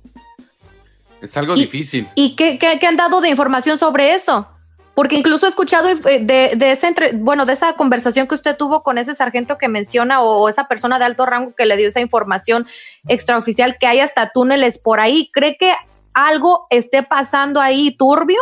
Es 1.22 1.38
algo 1.38 1.56
difícil. 1.56 2.08
¿Y 2.16 2.36
qué, 2.36 2.58
qué, 2.58 2.88
han 2.88 2.98
dado 2.98 3.22
de 3.22 3.30
información 3.30 3.78
sobre 3.78 4.14
eso? 4.14 4.48
Porque 4.96 5.16
incluso 5.16 5.46
he 5.46 5.50
escuchado 5.50 5.90
eh, 5.90 6.20
de, 6.20 6.52
de, 6.56 6.72
ese 6.72 6.88
entre, 6.88 7.14
bueno, 7.14 7.46
de 7.46 7.54
esa 7.54 7.74
conversación 7.74 8.28
que 8.28 8.36
usted 8.36 8.58
tuvo 8.58 8.84
con 8.84 8.98
ese 8.98 9.14
sargento 9.14 9.58
que 9.58 9.70
menciona 9.70 10.22
o, 10.22 10.50
esa 10.50 10.68
persona 10.68 11.00
de 11.00 11.06
alto 11.06 11.26
rango 11.26 11.54
que 11.56 11.66
le 11.66 11.78
dio 11.78 11.88
esa 11.88 12.02
información 12.02 12.66
extraoficial 13.08 13.78
que 13.80 13.88
hay 13.88 14.00
hasta 14.00 14.32
túneles 14.32 14.80
por 14.80 15.00
ahí. 15.00 15.30
¿Cree 15.32 15.56
que 15.58 15.72
algo 16.14 16.68
esté 16.70 17.04
pasando 17.04 17.62
ahí 17.62 17.92
turbio? 17.92 18.40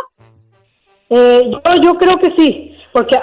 Eh, 1.10 1.42
yo, 1.50 1.82
yo 1.82 1.94
creo 1.98 2.16
que 2.16 2.32
sí, 2.36 2.76
porque, 2.92 3.16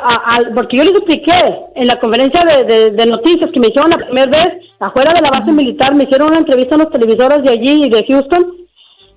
porque 0.55 0.77
yo 0.77 0.83
les 0.83 0.93
expliqué 0.93 1.33
en 1.75 1.87
la 1.87 1.99
conferencia 1.99 2.43
de, 2.43 2.91
de, 2.91 3.05
noticias 3.05 3.49
que 3.53 3.59
me 3.59 3.67
hicieron 3.67 3.91
la 3.91 3.97
primera 3.97 4.27
vez, 4.27 4.47
afuera 4.79 5.13
de 5.13 5.21
la 5.21 5.29
base 5.29 5.51
militar, 5.51 5.93
me 5.95 6.03
hicieron 6.03 6.29
una 6.29 6.39
entrevista 6.39 6.75
a 6.75 6.79
los 6.79 6.91
televisores 6.91 7.43
de 7.43 7.51
allí 7.51 7.85
y 7.85 7.89
de 7.89 8.05
Houston, 8.07 8.56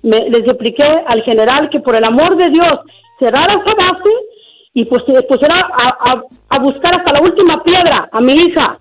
me, 0.03 0.19
les 0.29 0.41
expliqué 0.41 0.83
al 0.83 1.21
general 1.23 1.69
que 1.69 1.79
por 1.79 1.95
el 1.95 2.03
amor 2.03 2.37
de 2.37 2.49
Dios 2.49 2.79
cerrara 3.19 3.53
esa 3.53 3.75
base 3.75 4.11
y 4.73 4.85
pues 4.85 5.03
pusiera 5.03 5.69
a, 6.49 6.59
buscar 6.59 6.95
hasta 6.95 7.13
la 7.13 7.21
última 7.21 7.61
piedra 7.63 8.09
a 8.11 8.21
mi 8.21 8.33
hija. 8.33 8.77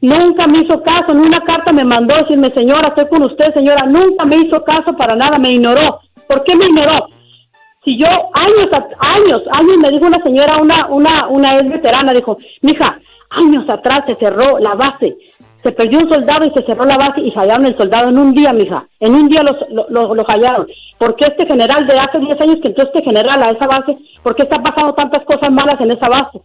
Nunca 0.00 0.46
me 0.46 0.58
hizo 0.58 0.82
caso, 0.82 1.06
en 1.10 1.20
una 1.20 1.40
carta 1.40 1.72
me 1.72 1.84
mandó 1.84 2.14
decirme, 2.16 2.50
señora, 2.50 2.88
estoy 2.88 3.08
con 3.08 3.22
usted, 3.24 3.52
señora, 3.54 3.84
nunca 3.86 4.24
me 4.24 4.36
hizo 4.36 4.62
caso 4.62 4.96
para 4.96 5.14
nada, 5.14 5.38
me 5.38 5.52
ignoró. 5.52 6.00
¿Por 6.28 6.44
qué 6.44 6.54
me 6.54 6.66
ignoró? 6.66 7.08
Si 7.84 7.98
yo, 7.98 8.06
años, 8.34 8.68
años, 8.98 9.42
años, 9.52 9.78
me 9.78 9.90
dijo 9.90 10.06
una 10.06 10.22
señora, 10.22 10.58
una, 10.58 10.86
una, 10.88 11.26
una 11.28 11.56
ex 11.58 11.68
veterana, 11.68 12.12
dijo, 12.12 12.36
mija, 12.62 12.98
años 13.30 13.64
atrás 13.68 14.02
se 14.06 14.16
cerró 14.16 14.58
la 14.58 14.72
base, 14.72 15.16
se 15.68 15.72
perdió 15.72 15.98
un 15.98 16.08
soldado 16.08 16.46
y 16.46 16.58
se 16.58 16.64
cerró 16.64 16.84
la 16.84 16.96
base 16.96 17.20
y 17.20 17.30
fallaron 17.30 17.66
el 17.66 17.76
soldado 17.76 18.08
en 18.08 18.18
un 18.18 18.32
día, 18.32 18.54
mija. 18.54 18.88
En 19.00 19.14
un 19.14 19.28
día 19.28 19.42
lo, 19.42 19.86
lo, 19.90 20.14
lo 20.14 20.24
fallaron. 20.24 20.66
¿Por 20.96 21.14
qué 21.14 21.26
este 21.26 21.46
general 21.46 21.86
de 21.86 21.98
hace 21.98 22.18
10 22.18 22.40
años 22.40 22.56
que 22.62 22.68
entró 22.68 22.84
este 22.84 23.04
general 23.04 23.42
a 23.42 23.50
esa 23.50 23.66
base, 23.66 23.98
por 24.22 24.34
qué 24.34 24.44
están 24.44 24.62
pasando 24.62 24.94
tantas 24.94 25.22
cosas 25.26 25.50
malas 25.50 25.76
en 25.78 25.90
esa 25.90 26.08
base? 26.08 26.40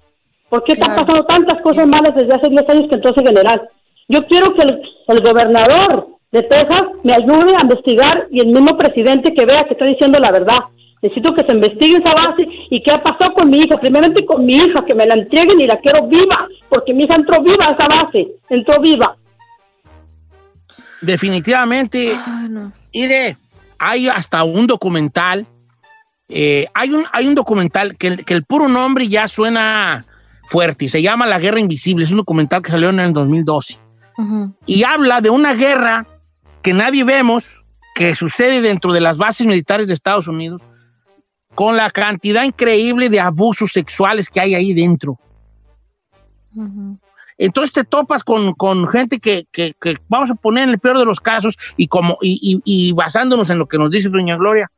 ¿Por 0.50 0.62
qué 0.64 0.74
están 0.74 0.96
pasando 0.96 1.24
tantas 1.24 1.62
cosas 1.62 1.88
malas 1.88 2.14
desde 2.16 2.36
hace 2.36 2.50
10 2.50 2.70
años 2.70 2.90
que 2.90 2.96
entró 2.96 3.12
ese 3.12 3.26
general? 3.26 3.70
Yo 4.10 4.28
quiero 4.28 4.54
que 4.56 4.64
el, 4.64 4.82
el 5.08 5.22
gobernador 5.22 6.08
de 6.34 6.44
Texas 6.44 6.84
me 7.04 7.14
ayude 7.14 7.56
a 7.56 7.62
investigar 7.62 8.28
y 8.30 8.42
el 8.42 8.48
mismo 8.48 8.78
presidente 8.78 9.34
que 9.34 9.46
vea 9.46 9.64
que 9.64 9.74
está 9.74 9.86
diciendo 9.86 10.20
la 10.20 10.32
verdad. 10.32 10.60
Necesito 11.04 11.36
que 11.36 11.44
se 11.44 11.52
investigue 11.52 11.98
esa 11.98 12.14
base 12.14 12.48
y 12.70 12.82
qué 12.82 12.98
pasó 13.04 13.34
con 13.34 13.50
mi 13.50 13.58
hija. 13.58 13.78
Primeramente 13.78 14.26
con 14.26 14.46
mi 14.46 14.56
hija, 14.56 14.86
que 14.88 14.96
me 14.96 15.06
la 15.06 15.16
entreguen 15.16 15.60
y 15.60 15.68
la 15.68 15.78
quiero 15.82 16.08
viva, 16.08 16.48
porque 16.70 16.94
mi 16.94 17.04
hija 17.04 17.16
entró 17.16 17.44
viva 17.44 17.68
a 17.68 17.72
esa 17.72 17.88
base, 17.90 18.28
entró 18.50 18.80
viva. 18.80 19.18
Definitivamente, 21.02 22.16
mire, 22.94 23.36
hay 23.78 24.08
hasta 24.08 24.46
un 24.46 24.66
documental, 24.66 25.46
eh, 26.30 26.68
hay, 26.74 26.92
un, 26.92 27.04
hay 27.12 27.28
un 27.28 27.36
documental 27.36 27.98
que, 27.98 28.16
que 28.24 28.34
el 28.34 28.46
puro 28.46 28.70
nombre 28.70 29.10
ya 29.10 29.28
suena 29.28 30.06
fuerte, 30.46 30.86
y 30.86 30.90
se 30.90 31.02
llama 31.02 31.28
La 31.28 31.40
Guerra 31.40 31.60
Invisible, 31.60 32.06
es 32.06 32.12
un 32.12 32.18
documental 32.18 32.62
que 32.62 32.72
salió 32.72 32.90
en 32.90 33.02
el 33.02 33.12
2012, 33.12 33.78
y 34.66 34.84
habla 34.84 35.20
de 35.20 35.30
una 35.30 35.54
guerra 35.54 36.08
que 36.62 36.74
nadie 36.74 37.04
vemos, 37.04 37.66
que 37.94 38.16
sucede 38.16 38.62
dentro 38.62 38.94
de 38.94 39.02
las 39.02 39.18
bases 39.18 39.46
militares 39.46 39.88
de 39.88 39.94
Estados 39.94 40.30
Unidos, 40.30 40.62
con 41.56 41.78
la 41.78 41.90
cantidad 41.92 42.44
increíble 42.44 43.10
de 43.10 43.20
abusos 43.20 43.72
sexuales 43.72 44.30
que 44.30 44.40
hay 44.40 44.56
ahí 44.56 44.74
dentro. 44.74 45.20
Entonces 47.38 47.74
te 47.74 47.84
topas 47.84 48.24
con, 48.24 48.88
gente 48.88 49.20
que, 49.20 49.46
vamos 50.08 50.32
a 50.32 50.36
poner 50.36 50.66
en 50.66 50.70
el 50.72 50.80
peor 50.80 50.98
de 50.98 51.06
los 51.06 51.20
casos 51.20 51.58
y, 51.78 51.88
como, 51.88 52.18
y, 52.22 52.92
basándonos 52.94 53.50
en 53.50 53.60
lo 53.60 53.68
que 53.68 53.78
nos 53.78 53.90
dice 53.90 54.10
doña 54.10 54.38
Gloria, 54.38 54.72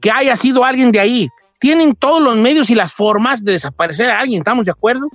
que 0.00 0.10
haya 0.10 0.36
sido 0.36 0.64
alguien 0.64 0.92
de 0.92 1.00
ahí. 1.00 1.28
Tienen 1.58 1.94
todos 1.94 2.22
los 2.22 2.36
medios 2.36 2.70
y 2.70 2.74
las 2.74 2.92
formas 2.92 3.44
de 3.44 3.52
desaparecer 3.52 4.10
a 4.10 4.20
alguien, 4.20 4.40
¿estamos 4.40 4.64
de 4.64 4.70
acuerdo? 4.70 5.08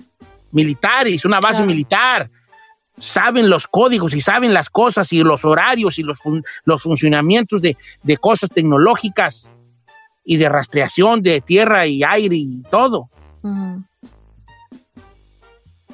Militares, 0.51 1.23
una 1.25 1.39
base 1.39 1.63
militar. 1.63 2.29
Saben 2.97 3.49
los 3.49 3.65
códigos 3.65 4.13
y 4.13 4.21
saben 4.21 4.53
las 4.53 4.69
cosas 4.69 5.11
y 5.13 5.23
los 5.23 5.45
horarios 5.45 5.97
y 5.97 6.03
los, 6.03 6.19
los 6.65 6.83
funcionamientos 6.83 7.61
de, 7.61 7.75
de 8.03 8.17
cosas 8.17 8.49
tecnológicas 8.49 9.52
y 10.23 10.37
de 10.37 10.49
rastreación 10.49 11.21
de 11.21 11.41
tierra 11.41 11.85
y 11.87 12.03
aire 12.03 12.35
y 12.35 12.63
todo. 12.69 13.09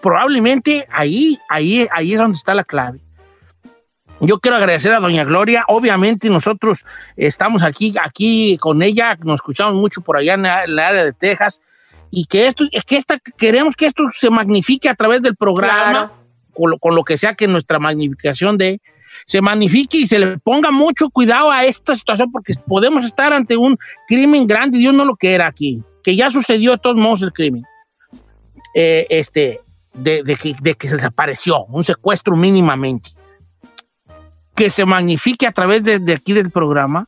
Probablemente 0.01 0.87
ahí, 0.91 1.37
ahí, 1.49 1.87
ahí 1.91 2.13
es 2.13 2.19
donde 2.19 2.37
está 2.37 2.53
la 2.53 2.63
clave. 2.63 2.99
Yo 4.21 4.39
quiero 4.39 4.57
agradecer 4.57 4.93
a 4.93 4.99
doña 4.99 5.23
Gloria. 5.23 5.63
Obviamente 5.67 6.29
nosotros 6.29 6.85
estamos 7.15 7.63
aquí, 7.63 7.95
aquí 8.03 8.57
con 8.57 8.81
ella, 8.81 9.17
nos 9.21 9.35
escuchamos 9.35 9.75
mucho 9.75 10.01
por 10.01 10.17
allá 10.17 10.33
en 10.33 10.45
el 10.45 10.79
área 10.79 11.03
de 11.03 11.13
Texas 11.13 11.61
y 12.11 12.25
que 12.25 12.47
esto, 12.47 12.65
es 12.71 12.83
que 12.83 12.97
esta, 12.97 13.19
queremos 13.37 13.75
que 13.75 13.85
esto 13.85 14.03
se 14.13 14.29
magnifique 14.29 14.89
a 14.89 14.95
través 14.95 15.21
del 15.21 15.35
programa, 15.35 16.11
con, 16.53 16.71
lo, 16.71 16.79
con, 16.79 16.95
lo, 16.95 17.03
que 17.03 17.17
sea 17.17 17.35
que 17.35 17.47
nuestra 17.47 17.79
magnificación 17.79 18.57
de 18.57 18.81
se 19.25 19.41
magnifique 19.41 19.97
y 19.97 20.07
se 20.07 20.19
le 20.19 20.37
ponga 20.37 20.71
mucho 20.71 21.09
cuidado 21.09 21.51
a 21.51 21.65
esta 21.65 21.95
situación 21.95 22.31
porque 22.31 22.53
podemos 22.67 23.05
estar 23.05 23.33
ante 23.33 23.57
un 23.57 23.77
crimen 24.07 24.47
grande 24.47 24.77
y 24.77 24.81
Dios 24.81 24.93
no 24.93 25.05
lo 25.05 25.15
quiera 25.15 25.47
aquí, 25.47 25.83
que 26.03 26.15
ya 26.15 26.29
sucedió 26.29 26.71
de 26.71 26.77
todos 26.77 26.95
modos 26.95 27.21
el 27.21 27.33
crimen. 27.33 27.63
Eh, 28.75 29.07
este, 29.09 29.61
de, 29.93 30.23
que, 30.77 30.87
se 30.87 30.95
desapareció, 30.95 31.65
un 31.65 31.83
secuestro 31.83 32.35
mínimamente. 32.35 33.11
Que 34.55 34.69
se 34.69 34.85
magnifique 34.85 35.47
a 35.47 35.51
través 35.51 35.83
de, 35.83 35.99
de 35.99 36.13
aquí 36.13 36.33
del 36.33 36.51
programa 36.51 37.05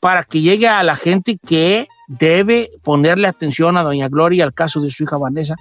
para 0.00 0.24
que 0.24 0.40
llegue 0.40 0.68
a 0.68 0.82
la 0.82 0.96
gente 0.96 1.38
que 1.38 1.86
debe 2.08 2.70
ponerle 2.82 3.28
atención 3.28 3.76
a 3.76 3.82
Doña 3.82 4.08
Gloria 4.08 4.44
al 4.44 4.54
caso 4.54 4.80
de 4.80 4.90
su 4.90 5.04
hija 5.04 5.18
Vanessa, 5.18 5.56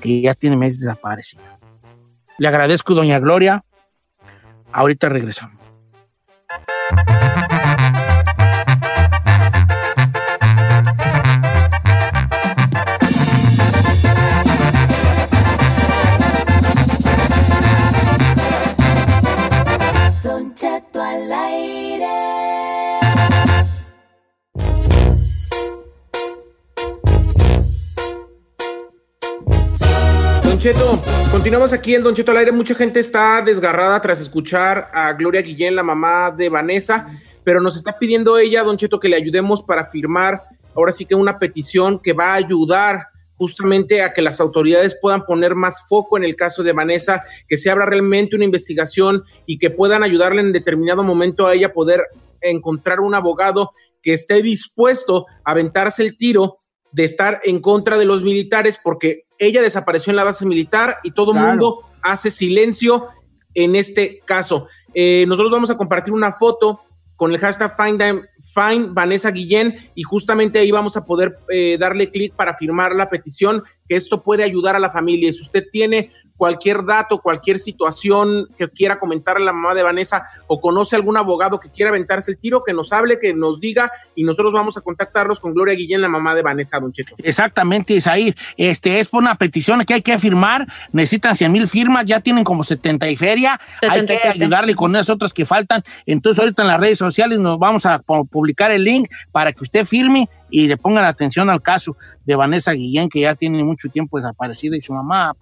que 0.00 0.20
ya 0.22 0.34
tiene 0.34 0.56
meses 0.56 0.80
desaparecida. 0.80 1.58
Le 2.38 2.48
agradezco, 2.48 2.94
Doña 2.94 3.18
Gloria, 3.18 3.64
Ahorita 4.72 5.08
regresamos. 5.08 5.60
Cheto, 30.60 31.00
continuamos 31.32 31.72
aquí 31.72 31.94
en 31.94 32.02
Don 32.02 32.14
Cheto 32.14 32.32
al 32.32 32.36
aire. 32.36 32.52
Mucha 32.52 32.74
gente 32.74 33.00
está 33.00 33.40
desgarrada 33.40 33.98
tras 34.02 34.20
escuchar 34.20 34.90
a 34.92 35.10
Gloria 35.14 35.40
Guillén, 35.40 35.74
la 35.74 35.82
mamá 35.82 36.30
de 36.30 36.50
Vanessa, 36.50 37.18
pero 37.42 37.62
nos 37.62 37.78
está 37.78 37.98
pidiendo 37.98 38.36
ella, 38.36 38.62
Don 38.62 38.76
Cheto, 38.76 39.00
que 39.00 39.08
le 39.08 39.16
ayudemos 39.16 39.62
para 39.62 39.86
firmar 39.86 40.42
ahora 40.76 40.92
sí 40.92 41.06
que 41.06 41.14
una 41.14 41.38
petición 41.38 41.98
que 41.98 42.12
va 42.12 42.32
a 42.32 42.34
ayudar 42.34 43.06
justamente 43.36 44.02
a 44.02 44.12
que 44.12 44.20
las 44.20 44.38
autoridades 44.38 44.94
puedan 45.00 45.24
poner 45.24 45.54
más 45.54 45.88
foco 45.88 46.18
en 46.18 46.24
el 46.24 46.36
caso 46.36 46.62
de 46.62 46.74
Vanessa, 46.74 47.24
que 47.48 47.56
se 47.56 47.70
abra 47.70 47.86
realmente 47.86 48.36
una 48.36 48.44
investigación 48.44 49.24
y 49.46 49.58
que 49.58 49.70
puedan 49.70 50.02
ayudarle 50.02 50.42
en 50.42 50.52
determinado 50.52 51.02
momento 51.02 51.46
a 51.46 51.54
ella 51.54 51.72
poder 51.72 52.02
encontrar 52.42 53.00
un 53.00 53.14
abogado 53.14 53.70
que 54.02 54.12
esté 54.12 54.42
dispuesto 54.42 55.24
a 55.42 55.52
aventarse 55.52 56.02
el 56.02 56.18
tiro 56.18 56.58
de 56.92 57.04
estar 57.04 57.40
en 57.44 57.60
contra 57.60 57.96
de 57.96 58.04
los 58.04 58.22
militares 58.22 58.78
porque 58.82 59.24
ella 59.40 59.62
desapareció 59.62 60.10
en 60.10 60.16
la 60.16 60.24
base 60.24 60.46
militar 60.46 60.98
y 61.02 61.10
todo 61.10 61.32
el 61.32 61.40
mundo 61.40 61.80
hace 62.02 62.30
silencio 62.30 63.08
en 63.54 63.74
este 63.74 64.20
caso. 64.24 64.68
Eh, 64.94 65.24
nosotros 65.26 65.50
vamos 65.50 65.70
a 65.70 65.76
compartir 65.76 66.12
una 66.12 66.30
foto 66.30 66.82
con 67.16 67.32
el 67.32 67.38
hashtag 67.38 67.74
Find, 67.76 68.02
Find 68.54 68.94
Vanessa 68.94 69.30
Guillén 69.30 69.90
y 69.94 70.02
justamente 70.02 70.58
ahí 70.58 70.70
vamos 70.70 70.96
a 70.96 71.04
poder 71.04 71.36
eh, 71.48 71.76
darle 71.78 72.10
clic 72.10 72.34
para 72.34 72.56
firmar 72.56 72.94
la 72.94 73.10
petición, 73.10 73.62
que 73.88 73.96
esto 73.96 74.22
puede 74.22 74.44
ayudar 74.44 74.76
a 74.76 74.78
la 74.78 74.90
familia. 74.90 75.30
Y 75.30 75.32
si 75.32 75.42
usted 75.42 75.64
tiene 75.72 76.12
cualquier 76.40 76.86
dato, 76.86 77.20
cualquier 77.20 77.58
situación 77.58 78.48
que 78.56 78.66
quiera 78.70 78.98
comentar 78.98 79.36
a 79.36 79.40
la 79.40 79.52
mamá 79.52 79.74
de 79.74 79.82
Vanessa 79.82 80.24
o 80.46 80.58
conoce 80.58 80.96
algún 80.96 81.18
abogado 81.18 81.60
que 81.60 81.68
quiera 81.68 81.90
aventarse 81.90 82.30
el 82.30 82.38
tiro, 82.38 82.64
que 82.64 82.72
nos 82.72 82.94
hable, 82.94 83.18
que 83.20 83.34
nos 83.34 83.60
diga 83.60 83.92
y 84.14 84.24
nosotros 84.24 84.54
vamos 84.54 84.74
a 84.78 84.80
contactarlos 84.80 85.38
con 85.38 85.52
Gloria 85.52 85.74
Guillén, 85.74 86.00
la 86.00 86.08
mamá 86.08 86.34
de 86.34 86.40
Vanessa, 86.40 86.80
Don 86.80 86.92
Cheto. 86.92 87.14
Exactamente, 87.18 87.92
Isaí. 87.92 88.34
Este 88.56 89.00
es 89.00 89.08
por 89.08 89.22
una 89.22 89.34
petición 89.34 89.84
que 89.84 89.92
hay 89.92 90.00
que 90.00 90.18
firmar. 90.18 90.66
Necesitan 90.92 91.36
100 91.36 91.52
mil 91.52 91.68
firmas, 91.68 92.06
ya 92.06 92.20
tienen 92.20 92.42
como 92.42 92.64
70 92.64 93.10
y 93.10 93.16
feria. 93.16 93.60
Hay 93.86 94.06
que 94.06 94.18
ayudarle 94.26 94.74
con 94.74 94.96
esas 94.96 95.10
otras 95.10 95.34
que 95.34 95.44
faltan. 95.44 95.82
Entonces, 96.06 96.40
ahorita 96.40 96.62
en 96.62 96.68
las 96.68 96.80
redes 96.80 96.96
sociales 96.96 97.38
nos 97.38 97.58
vamos 97.58 97.84
a 97.84 97.98
publicar 97.98 98.72
el 98.72 98.82
link 98.82 99.10
para 99.30 99.52
que 99.52 99.62
usted 99.62 99.84
firme 99.84 100.26
y 100.50 100.68
le 100.68 100.76
pongan 100.76 101.04
atención 101.04 101.50
al 101.50 101.62
caso 101.62 101.96
de 102.24 102.36
Vanessa 102.36 102.72
Guillén, 102.72 103.08
que 103.08 103.20
ya 103.20 103.34
tiene 103.34 103.62
mucho 103.64 103.88
tiempo 103.88 104.18
desaparecida, 104.18 104.76
y 104.76 104.80
su 104.80 104.92
mamá, 104.92 105.34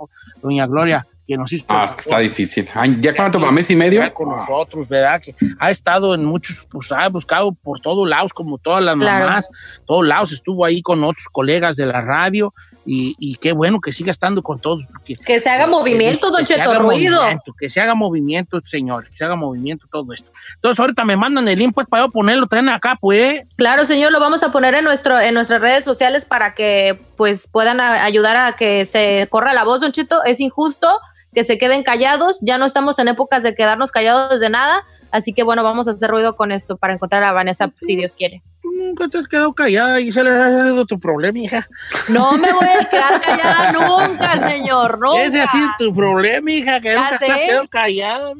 doña 0.42 0.66
Gloria, 0.66 1.06
que 1.26 1.36
nos 1.36 1.52
hizo. 1.52 1.66
Ah, 1.68 1.84
es 1.84 1.94
que 1.94 2.00
está 2.00 2.18
difícil. 2.18 2.68
¿Ya 3.00 3.14
cuánto? 3.14 3.38
¿Para 3.38 3.52
mes 3.52 3.70
y 3.70 3.76
medio? 3.76 4.12
Con 4.14 4.30
nosotros, 4.30 4.88
¿verdad? 4.88 5.20
Que 5.20 5.34
ha 5.58 5.70
estado 5.70 6.14
en 6.14 6.24
muchos, 6.24 6.66
pues 6.70 6.90
ha 6.90 7.06
buscado 7.08 7.52
por 7.52 7.80
todos 7.80 8.08
lados, 8.08 8.32
como 8.32 8.56
todas 8.56 8.82
las 8.82 8.96
mamás, 8.96 9.48
todos 9.86 10.06
lados, 10.06 10.32
estuvo 10.32 10.64
ahí 10.64 10.80
con 10.80 11.04
otros 11.04 11.26
colegas 11.30 11.76
de 11.76 11.86
la 11.86 12.00
radio 12.00 12.54
y, 12.90 13.36
qué 13.36 13.52
bueno 13.52 13.80
que 13.80 13.92
siga 13.92 14.10
estando 14.10 14.42
con 14.42 14.60
todos. 14.60 14.86
que 15.24 15.40
se 15.40 15.50
haga 15.50 15.66
movimiento, 15.66 16.30
don 16.30 16.44
Cheto, 16.44 16.74
ruido. 16.78 17.20
Que 17.58 17.68
se 17.68 17.80
haga 17.80 17.94
movimiento, 17.94 18.60
señor, 18.64 19.08
que 19.08 19.12
se 19.16 19.24
haga 19.24 19.36
movimiento 19.36 19.86
todo 19.90 20.12
esto. 20.12 20.30
Entonces, 20.54 20.80
ahorita 20.80 21.04
me 21.04 21.16
mandan 21.16 21.46
el 21.48 21.58
link 21.58 21.74
pues, 21.74 21.86
para 21.86 22.04
yo 22.04 22.10
ponerlo 22.10 22.46
también 22.46 22.74
acá, 22.74 22.96
pues. 23.00 23.54
Claro, 23.56 23.84
señor, 23.84 24.10
lo 24.12 24.20
vamos 24.20 24.42
a 24.42 24.50
poner 24.50 24.74
en, 24.74 24.84
nuestro, 24.84 25.20
en 25.20 25.34
nuestras 25.34 25.60
redes 25.60 25.84
sociales 25.84 26.24
para 26.24 26.54
que 26.54 26.98
pues 27.16 27.46
puedan 27.46 27.80
ayudar 27.80 28.36
a 28.36 28.56
que 28.56 28.86
se 28.86 29.26
corra 29.30 29.52
la 29.52 29.64
voz, 29.64 29.80
don 29.80 29.92
Cheto. 29.92 30.24
Es 30.24 30.40
injusto 30.40 30.88
que 31.34 31.44
se 31.44 31.58
queden 31.58 31.82
callados, 31.82 32.38
ya 32.40 32.56
no 32.56 32.64
estamos 32.64 32.98
en 32.98 33.08
épocas 33.08 33.42
de 33.42 33.54
quedarnos 33.54 33.92
callados 33.92 34.40
de 34.40 34.48
nada 34.48 34.84
Así 35.10 35.32
que 35.32 35.42
bueno, 35.42 35.62
vamos 35.62 35.88
a 35.88 35.92
hacer 35.92 36.10
ruido 36.10 36.36
con 36.36 36.52
esto 36.52 36.76
para 36.76 36.92
encontrar 36.92 37.22
a 37.22 37.32
Vanessa, 37.32 37.72
si 37.76 37.96
Dios 37.96 38.14
quiere. 38.14 38.42
Tú 38.60 38.70
nunca 38.72 39.08
te 39.08 39.18
has 39.18 39.28
quedado 39.28 39.54
callada 39.54 40.00
y 40.00 40.12
se 40.12 40.22
le 40.22 40.30
ha 40.30 40.50
dado 40.50 40.86
tu 40.86 40.98
problema, 40.98 41.38
hija. 41.38 41.68
No 42.08 42.36
me 42.36 42.52
voy 42.52 42.66
a 42.68 42.84
quedar 42.88 43.20
callada 43.20 43.72
nunca, 43.72 44.48
señor. 44.48 44.98
Nunca. 44.98 45.22
Ese 45.22 45.40
ha 45.40 45.46
sido 45.46 45.68
tu 45.78 45.94
problema, 45.94 46.50
hija, 46.50 46.80
que 46.80 46.94
nunca 46.94 47.18
te 47.18 47.30
has 47.30 47.38
quedado 47.38 47.68
callada. 47.68 48.32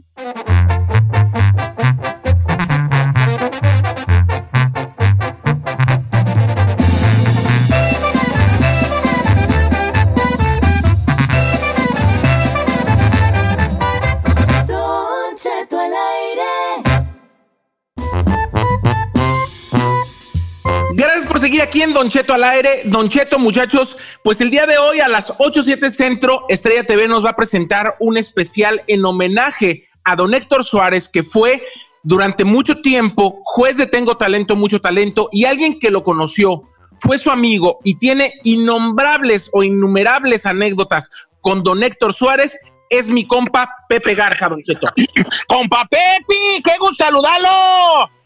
Seguir 21.39 21.63
aquí 21.63 21.83
en 21.83 21.93
Don 21.93 22.09
Cheto 22.09 22.35
al 22.35 22.45
aire. 22.45 22.83
Don 22.85 23.09
Cheto, 23.09 23.39
muchachos, 23.39 23.97
pues 24.23 24.41
el 24.41 24.51
día 24.51 24.67
de 24.67 24.79
hoy 24.79 25.01
a 25.01 25.09
las 25.09 25.31
8.7 25.39 25.91
Centro, 25.91 26.45
Estrella 26.49 26.85
TV 26.85 27.09
nos 27.09 27.25
va 27.25 27.31
a 27.31 27.37
presentar 27.37 27.97
un 28.01 28.17
especial 28.17 28.83
en 28.87 29.05
homenaje 29.05 29.89
a 30.05 30.17
don 30.17 30.35
Héctor 30.35 30.65
Suárez, 30.65 31.09
que 31.09 31.23
fue 31.23 31.63
durante 32.03 32.45
mucho 32.45 32.81
tiempo 32.81 33.41
juez 33.45 33.77
de 33.77 33.87
Tengo 33.87 34.17
Talento, 34.17 34.57
Mucho 34.57 34.81
Talento, 34.81 35.29
y 35.33 35.45
alguien 35.45 35.79
que 35.79 35.91
lo 35.91 36.05
conoció, 36.05 36.63
fue 37.01 37.19
su 37.19 37.31
amigo 37.31 37.79
y 37.85 37.99
tiene 37.99 38.35
innombrables 38.43 39.51
o 39.53 39.63
innumerables 39.63 40.47
anécdotas 40.47 41.11
con 41.41 41.63
don 41.63 41.83
Héctor 41.83 42.13
Suárez, 42.13 42.59
es 42.91 43.09
mi 43.09 43.27
compa 43.27 43.69
Pepe 43.89 44.15
Garza, 44.15 44.49
don 44.49 44.63
Cheto. 44.63 44.87
¡Compa 45.47 45.87
Pepe! 45.91 46.63
¡Qué 46.65 46.73
gusto 46.81 47.05
saludarlo! 47.05 48.18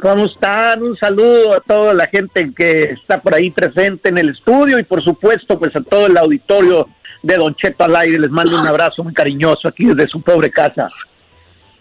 ¿Cómo 0.00 0.26
están? 0.26 0.82
Un 0.82 0.96
saludo 0.96 1.54
a 1.56 1.60
toda 1.60 1.94
la 1.94 2.06
gente 2.06 2.52
que 2.54 2.92
está 2.92 3.20
por 3.20 3.34
ahí 3.34 3.50
presente 3.50 4.10
en 4.10 4.18
el 4.18 4.30
estudio 4.30 4.78
y 4.78 4.84
por 4.84 5.02
supuesto 5.02 5.58
pues 5.58 5.74
a 5.74 5.80
todo 5.80 6.06
el 6.06 6.16
auditorio 6.16 6.88
de 7.22 7.36
Don 7.36 7.54
Cheto 7.56 7.84
al 7.84 7.96
aire. 7.96 8.18
Les 8.18 8.30
mando 8.30 8.60
un 8.60 8.66
abrazo 8.66 9.02
muy 9.02 9.14
cariñoso 9.14 9.66
aquí 9.66 9.86
desde 9.86 10.08
su 10.08 10.20
pobre 10.20 10.50
casa. 10.50 10.86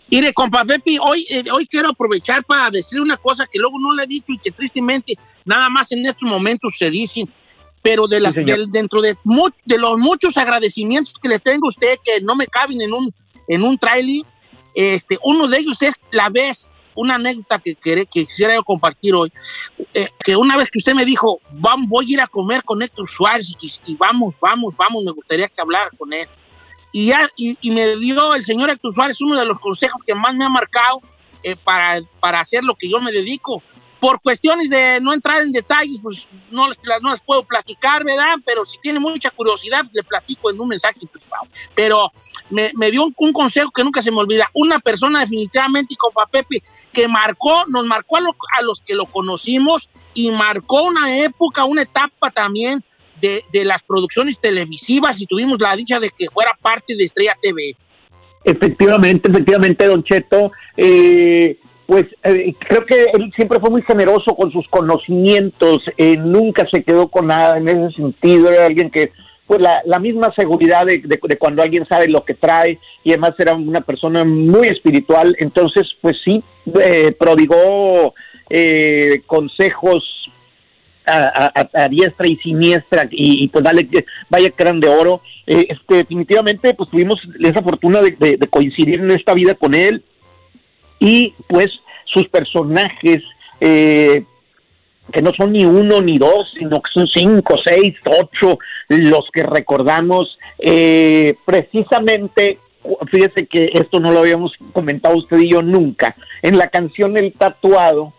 Mire, 0.10 0.34
compa 0.34 0.63
Pepi, 0.63 0.97
hoy, 0.99 1.25
eh, 1.29 1.43
hoy 1.51 1.65
quiero 1.65 1.89
aprovechar 1.89 2.43
para 2.43 2.69
decir 2.69 3.01
una 3.01 3.17
cosa 3.17 3.47
que 3.51 3.60
luego 3.60 3.79
no 3.79 3.93
le 3.95 4.03
he 4.03 4.08
dicho 4.08 4.32
y 4.32 4.38
que 4.38 4.51
tristemente 4.51 5.15
nada 5.45 5.69
más 5.69 5.91
en 5.91 6.06
estos 6.06 6.29
momentos 6.29 6.75
se 6.77 6.89
dicen, 6.89 7.27
pero 7.82 8.08
de 8.08 8.19
las, 8.19 8.36
dentro 8.36 9.01
de, 9.01 9.17
de 9.65 9.77
los 9.77 9.97
muchos 9.97 10.38
agradecimientos 10.38 11.13
que 11.21 11.29
le 11.29 11.39
tengo 11.39 11.67
a 11.67 11.69
usted 11.69 11.97
que 12.03 12.21
no 12.21 12.36
me 12.36 12.47
caben 12.47 12.82
en 12.82 12.93
un, 12.93 13.12
en 13.47 13.63
un 13.63 13.77
trailer, 13.77 14.25
este, 14.75 15.17
uno 15.23 15.47
de 15.47 15.60
ellos 15.60 15.82
es 15.82 15.93
la 16.12 16.29
vez 16.29 16.69
una 16.95 17.15
anécdota 17.15 17.60
que, 17.60 17.75
que, 17.75 18.06
quisiera 18.06 18.56
yo 18.56 18.63
compartir 18.63 19.15
hoy, 19.15 19.32
eh, 19.93 20.10
que 20.23 20.36
una 20.36 20.58
vez 20.58 20.69
que 20.69 20.79
usted 20.79 20.93
me 20.93 21.06
dijo, 21.06 21.39
voy 21.51 22.06
a 22.06 22.13
ir 22.13 22.21
a 22.21 22.27
comer 22.27 22.63
con 22.63 22.82
Héctor 22.82 23.08
Suárez 23.08 23.53
y, 23.86 23.95
vamos, 23.95 24.38
vamos, 24.39 24.75
vamos, 24.77 25.03
me 25.03 25.12
gustaría 25.12 25.47
que 25.47 25.62
hablara 25.62 25.89
con 25.97 26.12
él. 26.13 26.27
Y, 26.91 27.08
ya, 27.08 27.27
y, 27.36 27.71
me 27.71 27.97
dio 27.97 28.36
el 28.36 28.43
señor 28.43 28.69
Héctor 28.69 28.93
Suárez 28.93 29.19
uno 29.21 29.39
de 29.39 29.45
los 29.45 29.60
consejos 29.60 30.01
que 30.06 30.13
más 30.13 30.36
me 30.36 30.45
ha 30.45 30.49
marcado 30.49 31.01
eh, 31.41 31.56
para, 31.56 31.99
para 32.19 32.39
hacer 32.39 32.63
lo 32.63 32.75
que 32.75 32.88
yo 32.88 33.01
me 33.01 33.12
dedico 33.12 33.63
por 34.03 34.21
cuestiones 34.21 34.69
de 34.69 34.99
no 35.01 35.13
entrar 35.13 35.39
en 35.39 35.53
detalles, 35.53 35.97
pues 36.03 36.27
no 36.51 36.67
les, 36.67 36.77
no 37.01 37.11
les 37.11 37.21
puedo 37.21 37.45
platicar, 37.45 38.03
¿verdad? 38.03 38.35
Pero 38.45 38.65
si 38.65 38.77
tiene 38.81 38.99
mucha 38.99 39.29
curiosidad, 39.29 39.85
le 39.93 40.03
platico 40.03 40.51
en 40.51 40.59
un 40.59 40.67
mensaje 40.67 41.07
privado. 41.09 41.47
Pero 41.73 42.11
me, 42.49 42.73
me 42.75 42.91
dio 42.91 43.05
un, 43.05 43.31
consejo 43.31 43.71
que 43.71 43.81
nunca 43.81 44.01
se 44.01 44.11
me 44.11 44.17
olvida. 44.17 44.49
Una 44.55 44.79
persona 44.79 45.21
definitivamente, 45.21 45.95
como 45.95 46.15
Pepe, 46.29 46.61
que 46.91 47.07
marcó, 47.07 47.63
nos 47.69 47.85
marcó 47.85 48.17
a, 48.17 48.19
a, 48.19 48.61
los 48.63 48.81
que 48.81 48.93
lo 48.93 49.05
conocimos 49.05 49.89
y 50.13 50.31
marcó 50.31 50.83
una 50.83 51.17
época, 51.19 51.63
una 51.63 51.83
etapa 51.83 52.29
también 52.29 52.83
de, 53.21 53.45
de 53.53 53.63
las 53.63 53.83
producciones 53.83 54.37
televisivas 54.37 55.21
y 55.21 55.27
tuvimos 55.27 55.61
la 55.61 55.77
dicha 55.77 56.01
de 56.01 56.09
que 56.09 56.29
fuera 56.29 56.51
parte 56.61 56.97
de 56.97 57.05
Estrella 57.05 57.37
TV. 57.41 57.77
Efectivamente, 58.43 59.31
efectivamente, 59.31 59.87
Don 59.87 60.03
Cheto. 60.03 60.51
Eh, 60.75 61.57
pues 61.86 62.06
eh, 62.24 62.54
creo 62.67 62.86
que 62.86 63.06
él 63.13 63.32
siempre 63.36 63.60
fue 63.60 63.69
muy 63.69 63.82
generoso 63.82 64.36
con 64.36 64.52
sus 64.52 64.67
conocimientos, 64.69 65.84
eh, 65.98 66.15
nunca 66.17 66.65
se 66.72 66.84
quedó 66.84 67.10
con 67.10 67.28
nada 67.28 67.58
en 67.58 67.67
ese 67.67 67.98
sentido, 67.98 68.50
era 68.50 68.65
alguien 68.65 68.89
que, 68.89 69.12
pues 69.46 69.60
la, 69.62 70.00
misma 70.00 70.34
seguridad 70.36 70.86
de, 70.86 71.19
cuando 71.38 71.62
alguien 71.62 71.86
sabe 71.86 72.08
lo 72.08 72.24
que 72.24 72.34
trae 72.34 72.80
y 73.04 73.12
además 73.12 73.34
era 73.38 73.54
una 73.54 73.82
persona 73.82 74.24
muy 74.24 74.67
espiritual, 74.67 75.36
entonces 75.39 75.88
pues 76.02 76.15
sí, 76.24 76.41
eh, 76.82 77.13
prodigó 77.17 78.13
consejos 79.26 80.30
a, 81.06 81.89
diestra 81.89 82.28
y 82.28 82.38
siniestra 82.38 83.08
y, 83.12 83.50
pues 83.50 83.63
dale, 83.63 83.88
vaya 84.30 84.50
que 84.52 84.63
eran 84.63 84.80
de 84.80 84.88
oro. 84.88 85.22
este, 85.46 85.96
definitivamente 85.96 86.74
pues 86.76 86.89
tuvimos 86.89 87.19
esa 87.41 87.62
fortuna 87.62 88.02
de 88.02 88.38
coincidir 88.50 89.02
en 89.02 89.12
esta 89.12 89.34
vida 89.34 89.56
con 89.56 89.74
él 89.74 90.04
y 91.03 91.33
pues 91.47 91.67
sus 92.05 92.27
personajes 92.29 93.21
eh, 93.59 94.23
que 95.11 95.21
no 95.21 95.33
son 95.33 95.51
ni 95.51 95.65
uno 95.65 96.01
ni 96.01 96.17
dos, 96.17 96.53
sino 96.57 96.81
que 96.81 96.89
son 96.93 97.07
cinco, 97.13 97.55
seis, 97.63 97.93
ocho 98.21 98.57
los 98.87 99.27
que 99.33 99.43
recordamos 99.43 100.39
eh, 100.59 101.35
precisamente 101.45 102.59
fíjese 103.11 103.45
que 103.47 103.69
esto 103.73 103.99
no 103.99 104.11
lo 104.11 104.19
habíamos 104.19 104.53
comentado 104.71 105.17
usted 105.17 105.37
y 105.39 105.51
yo 105.51 105.61
nunca. 105.61 106.15
En 106.41 106.57
la 106.57 106.67
canción 106.67 107.17
El 107.17 107.33
Tatuado 107.33 108.13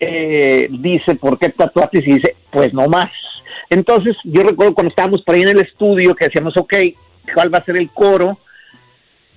eh, 0.00 0.68
dice, 0.70 1.14
¿por 1.14 1.38
qué 1.38 1.50
tatuaste? 1.50 1.98
Y 1.98 2.14
dice, 2.14 2.36
pues 2.50 2.72
no 2.72 2.86
más. 2.88 3.10
Entonces 3.70 4.16
yo 4.24 4.42
recuerdo 4.42 4.74
cuando 4.74 4.90
estábamos 4.90 5.22
por 5.22 5.34
ahí 5.34 5.42
en 5.42 5.50
el 5.50 5.60
estudio 5.60 6.14
que 6.14 6.26
decíamos, 6.26 6.56
ok, 6.56 6.74
¿cuál 7.34 7.52
va 7.54 7.58
a 7.58 7.64
ser 7.64 7.80
el 7.80 7.90
coro? 7.90 8.38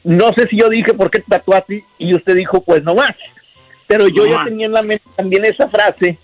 No 0.06 0.30
sé 0.38 0.48
si 0.50 0.58
yo 0.58 0.70
dije 0.70 0.94
por 0.94 1.12
qué 1.12 1.22
tatuaste 1.28 1.84
y 1.98 2.16
usted 2.16 2.36
dijo 2.36 2.64
pues 2.64 2.84
no 2.84 2.96
más. 2.96 3.16
Pero 3.88 4.08
yo 4.08 4.26
ya 4.26 4.46
tenía 4.46 4.68
en 4.68 4.72
la 4.72 4.82
mente 4.82 5.04
también 5.16 5.46
esa 5.46 5.68
frase 5.68 6.18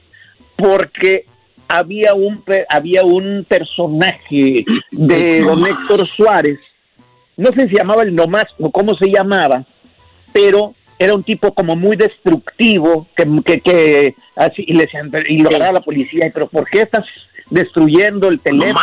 porque 0.56 1.26
había 1.68 2.14
un, 2.14 2.44
había 2.70 3.04
un 3.04 3.46
personaje 3.48 4.66
de 4.92 5.42
don 5.42 5.66
Héctor 5.66 6.06
Suárez, 6.08 6.60
no 7.38 7.50
sé 7.54 7.64
si 7.64 7.70
se 7.70 7.78
llamaba 7.78 8.04
el 8.04 8.14
nomás 8.14 8.46
o 8.60 8.72
cómo 8.72 8.94
se 8.96 9.10
llamaba, 9.10 9.66
pero 10.34 10.76
era 11.00 11.16
un 11.16 11.24
tipo 11.24 11.54
como 11.54 11.76
muy 11.76 11.98
destructivo, 11.98 13.08
que, 13.16 13.26
que, 13.44 13.62
que 13.62 14.16
así, 14.36 14.64
y 14.68 14.74
le 14.74 14.84
decían, 14.84 15.12
y 15.28 15.40
lo 15.40 15.50
agarraba 15.50 15.80
la 15.80 15.82
policía, 15.82 16.28
y, 16.28 16.30
pero 16.32 16.48
¿por 16.48 16.70
qué 16.70 16.82
estás 16.82 17.06
destruyendo 17.52 18.28
el 18.30 18.40
teléfono? 18.40 18.80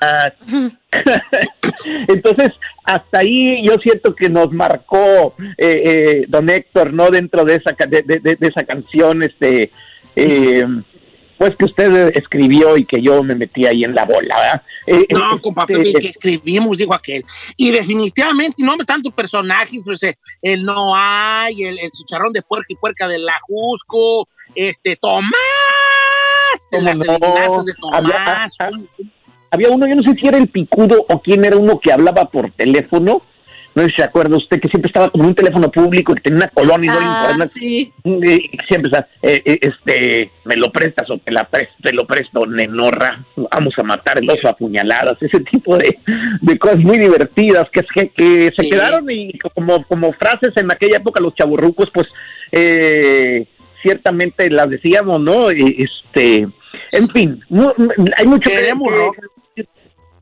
Ah, 0.00 0.32
Entonces, 2.08 2.50
hasta 2.84 3.18
ahí 3.18 3.66
yo 3.66 3.74
siento 3.82 4.14
que 4.14 4.28
nos 4.28 4.50
marcó 4.52 5.34
eh, 5.58 5.82
eh, 5.84 6.24
don 6.28 6.48
Héctor, 6.48 6.92
¿no? 6.92 7.10
Dentro 7.10 7.44
de 7.44 7.56
esa, 7.56 7.74
de, 7.86 8.02
de- 8.02 8.18
de- 8.20 8.36
de 8.36 8.48
esa 8.48 8.64
canción, 8.64 9.22
este, 9.22 9.70
eh, 10.16 10.64
pues 11.38 11.56
que 11.56 11.64
usted 11.64 12.12
escribió 12.14 12.76
y 12.76 12.84
que 12.84 13.02
yo 13.02 13.22
me 13.22 13.34
metí 13.34 13.66
ahí 13.66 13.82
en 13.82 13.94
la 13.94 14.04
bola, 14.04 14.36
¿verdad? 14.36 14.62
Eh, 14.86 15.06
No, 15.10 15.34
eh, 15.36 15.40
compa 15.40 15.66
este, 15.68 15.82
Pepe, 15.82 15.98
que 15.98 16.08
escribimos, 16.08 16.76
dijo 16.78 16.94
aquel. 16.94 17.24
Y 17.56 17.70
definitivamente, 17.70 18.62
no 18.64 18.76
tantos 18.78 19.12
personajes, 19.12 19.80
pues 19.84 20.00
el 20.42 20.64
no 20.64 20.92
hay, 20.94 21.64
el, 21.64 21.78
el 21.78 21.90
chicharrón 21.90 22.32
de 22.32 22.42
puerca 22.42 22.66
y 22.68 22.76
puerca 22.76 23.08
del 23.08 23.26
Ajusco, 23.28 24.28
este, 24.54 24.94
Tomás, 24.96 25.32
de 26.70 26.78
¿Cómo 26.78 26.88
las 26.88 26.98
no? 26.98 27.04
de 27.64 27.72
Había- 27.92 28.24
Tomás. 28.24 28.56
ah, 28.60 28.68
había 29.50 29.70
uno, 29.70 29.86
yo 29.86 29.94
no 29.94 30.02
sé 30.02 30.14
si 30.20 30.26
era 30.26 30.38
el 30.38 30.48
picudo 30.48 31.04
o 31.08 31.20
quién 31.22 31.44
era 31.44 31.56
uno 31.56 31.78
que 31.80 31.92
hablaba 31.92 32.24
por 32.30 32.50
teléfono. 32.52 33.22
No 33.76 33.82
sé 33.82 33.88
si 33.90 33.94
se 33.96 34.04
acuerda 34.04 34.36
usted 34.36 34.60
que 34.60 34.68
siempre 34.68 34.88
estaba 34.88 35.10
como 35.10 35.24
en 35.24 35.30
un 35.30 35.34
teléfono 35.34 35.68
público 35.68 36.12
y 36.12 36.14
que 36.14 36.20
tenía 36.22 36.36
una 36.44 36.48
colonia 36.48 36.92
no 36.92 36.98
Ah, 37.00 37.22
importaba. 37.32 37.50
sí. 37.54 37.92
Eh, 38.04 38.38
siempre 38.68 38.88
está, 38.92 39.08
eh, 39.20 39.42
eh, 39.44 39.58
este, 39.62 40.30
me 40.44 40.54
lo 40.54 40.70
prestas 40.70 41.10
o 41.10 41.18
te, 41.18 41.32
la 41.32 41.42
presto, 41.42 41.74
te 41.82 41.92
lo 41.92 42.06
presto, 42.06 42.46
nenorra, 42.46 43.24
vamos 43.36 43.74
a 43.76 43.82
matar 43.82 44.18
el 44.18 44.30
oso 44.30 44.48
a 44.48 44.54
puñaladas, 44.54 45.16
ese 45.20 45.40
tipo 45.40 45.76
de, 45.76 45.98
de 46.40 46.56
cosas 46.58 46.78
muy 46.78 46.98
divertidas 46.98 47.66
que, 47.72 47.80
que, 47.92 48.10
que 48.10 48.52
se 48.56 48.62
Sí. 48.62 48.70
quedaron 48.70 49.10
y 49.10 49.36
como, 49.38 49.82
como 49.86 50.12
frases 50.12 50.52
en 50.56 50.70
aquella 50.70 50.98
época 50.98 51.20
los 51.20 51.34
chaburrucos, 51.34 51.88
pues 51.92 52.06
eh, 52.52 53.44
ciertamente 53.84 54.50
las 54.50 54.68
decíamos, 54.68 55.20
¿no? 55.20 55.52
Y, 55.52 55.84
Este, 55.84 56.48
en 56.92 57.08
fin, 57.14 57.40
mu- 57.48 57.70
hay 58.16 58.26
mucho 58.26 58.50
que- 58.50 58.56
Queremos 58.56 58.88
que, 58.88 58.96
rock. 58.96 59.16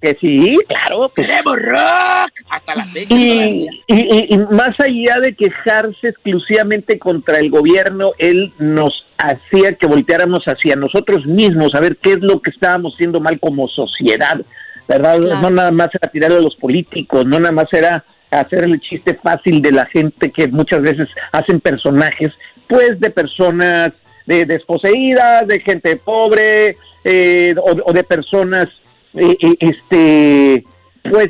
que 0.01 0.17
sí, 0.21 0.59
claro, 0.69 1.11
pues, 1.15 1.27
¡Queremos 1.29 1.57
rock! 1.57 2.33
Hasta 2.51 2.75
la 2.75 2.85
fecha. 2.85 3.15
y, 3.15 3.67
y- 3.87 3.95
y- 3.95 4.27
y 4.35 4.37
más 4.51 4.71
allá 4.81 5.21
de 5.23 5.35
quejarse 5.37 6.09
exclusivamente 6.09 6.99
contra 6.99 7.39
el 7.39 7.51
gobierno, 7.51 8.11
él 8.19 8.53
nos 8.59 8.93
hacía 9.19 9.75
que 9.75 9.87
volteáramos 9.87 10.41
hacia 10.47 10.75
nosotros 10.77 11.25
mismos, 11.27 11.75
a 11.75 11.81
ver 11.81 11.97
qué 11.99 12.13
es 12.13 12.21
lo 12.21 12.41
que 12.43 12.51
estábamos 12.51 12.95
haciendo 12.95 13.21
mal 13.21 13.39
como 13.39 13.69
sociedad, 13.69 14.41
¿verdad? 14.89 15.19
Claro. 15.21 15.41
No 15.41 15.51
nada 15.51 15.71
más 15.71 15.89
era 15.95 16.11
tirarle 16.11 16.39
a 16.39 16.43
los 16.43 16.57
políticos, 16.57 17.25
no 17.25 17.39
nada 17.39 17.53
más 17.53 17.67
era 17.73 18.05
hacer 18.33 18.65
el 18.65 18.81
chiste 18.81 19.15
fácil 19.23 19.61
de 19.63 19.71
la 19.73 19.85
gente 19.87 20.33
que 20.33 20.49
muchas 20.49 20.81
veces 20.81 21.07
hacen 21.33 21.61
personajes, 21.61 22.31
pues 22.73 22.99
de 23.01 23.11
personas 23.11 23.93
de 24.25 24.47
desposeídas, 24.47 25.47
de 25.47 25.61
gente 25.61 25.97
pobre, 25.97 26.79
eh, 27.05 27.55
o, 27.61 27.93
de 27.93 28.03
personas 28.03 28.67
eh, 29.15 29.37
eh, 29.43 29.57
este 29.61 30.65
pues 31.03 31.29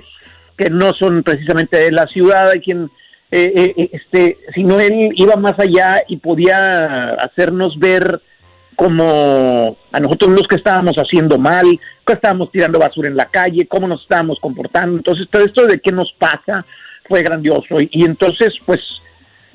que 0.56 0.70
no 0.70 0.92
son 0.94 1.24
precisamente 1.24 1.78
de 1.78 1.90
la 1.90 2.06
ciudad, 2.06 2.50
hay 2.50 2.60
quien 2.60 2.88
eh, 3.32 3.74
eh, 3.76 3.90
este, 3.92 4.38
sino 4.54 4.78
él 4.78 5.10
iba 5.16 5.34
más 5.34 5.58
allá 5.58 6.04
y 6.06 6.18
podía 6.18 7.08
hacernos 7.08 7.76
ver 7.78 8.20
como 8.76 9.76
a 9.90 10.00
nosotros 10.00 10.30
los 10.30 10.46
que 10.46 10.56
estábamos 10.56 10.94
haciendo 10.96 11.38
mal, 11.38 11.66
que 12.06 12.12
estábamos 12.12 12.52
tirando 12.52 12.78
basura 12.78 13.08
en 13.08 13.16
la 13.16 13.26
calle, 13.26 13.66
cómo 13.66 13.88
nos 13.88 14.02
estábamos 14.02 14.38
comportando. 14.38 14.96
Entonces, 14.96 15.26
todo 15.30 15.44
esto 15.44 15.66
de 15.66 15.80
qué 15.80 15.90
nos 15.90 16.12
pasa 16.18 16.64
fue 17.08 17.22
grandioso. 17.22 17.78
Y 17.80 18.04
entonces, 18.04 18.50
pues, 18.64 18.80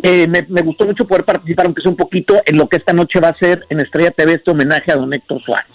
eh, 0.04 0.28
me, 0.28 0.44
me 0.50 0.62
gustó 0.62 0.86
mucho 0.86 1.06
poder 1.08 1.24
participar, 1.26 1.66
aunque 1.66 1.82
sea 1.82 1.92
un 1.92 1.98
poquito, 1.98 2.36
en 2.46 2.58
lo 2.58 2.68
que 2.70 2.78
esta 2.78 2.94
noche 2.94 3.20
va 3.20 3.30
a 3.30 3.38
ser 3.38 3.66
en 3.70 3.80
Estrella 3.80 4.12
TV 4.12 4.34
este 4.34 4.52
homenaje 4.52 4.92
a 4.92 4.96
don 4.96 5.14
Héctor 5.14 5.42
Suárez. 5.42 5.72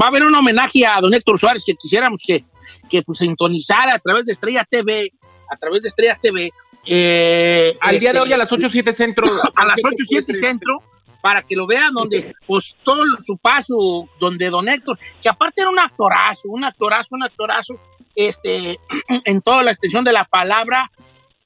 Va 0.00 0.06
a 0.06 0.08
haber 0.08 0.22
un 0.22 0.34
homenaje 0.34 0.86
a 0.86 1.00
don 1.00 1.12
Héctor 1.12 1.38
Suárez 1.38 1.62
que 1.66 1.74
quisiéramos 1.74 2.20
que, 2.24 2.44
que 2.88 3.02
pues, 3.02 3.18
sintonizara 3.18 3.94
a 3.94 3.98
través 3.98 4.24
de 4.26 4.32
Estrella 4.32 4.64
TV, 4.68 5.12
a 5.50 5.56
través 5.56 5.82
de 5.82 5.88
Estrella 5.88 6.16
TV. 6.20 6.50
eh, 6.86 7.76
Al 7.80 7.98
día 7.98 8.12
de 8.12 8.18
este, 8.18 8.28
hoy 8.28 8.32
a 8.32 8.36
las 8.36 8.52
8 8.52 8.68
7 8.68 8.92
centro. 8.92 9.26
a 9.54 9.64
las 9.64 9.78
8, 9.82 9.94
7 10.06 10.34
centro, 10.34 10.82
para 11.20 11.42
que 11.42 11.56
lo 11.56 11.66
vean, 11.66 11.92
donde, 11.94 12.34
pues, 12.46 12.76
todo 12.84 13.02
su 13.26 13.36
paso, 13.38 14.08
donde 14.20 14.50
don 14.50 14.68
Héctor, 14.68 14.98
que 15.20 15.28
aparte 15.28 15.62
era 15.62 15.70
un 15.70 15.78
actorazo, 15.78 16.48
un 16.48 16.62
actorazo, 16.64 17.16
un 17.16 17.24
actorazo, 17.24 17.80
este, 18.14 18.78
en 19.24 19.40
toda 19.40 19.62
la 19.64 19.72
extensión 19.72 20.04
de 20.04 20.12
la 20.12 20.24
palabra, 20.24 20.90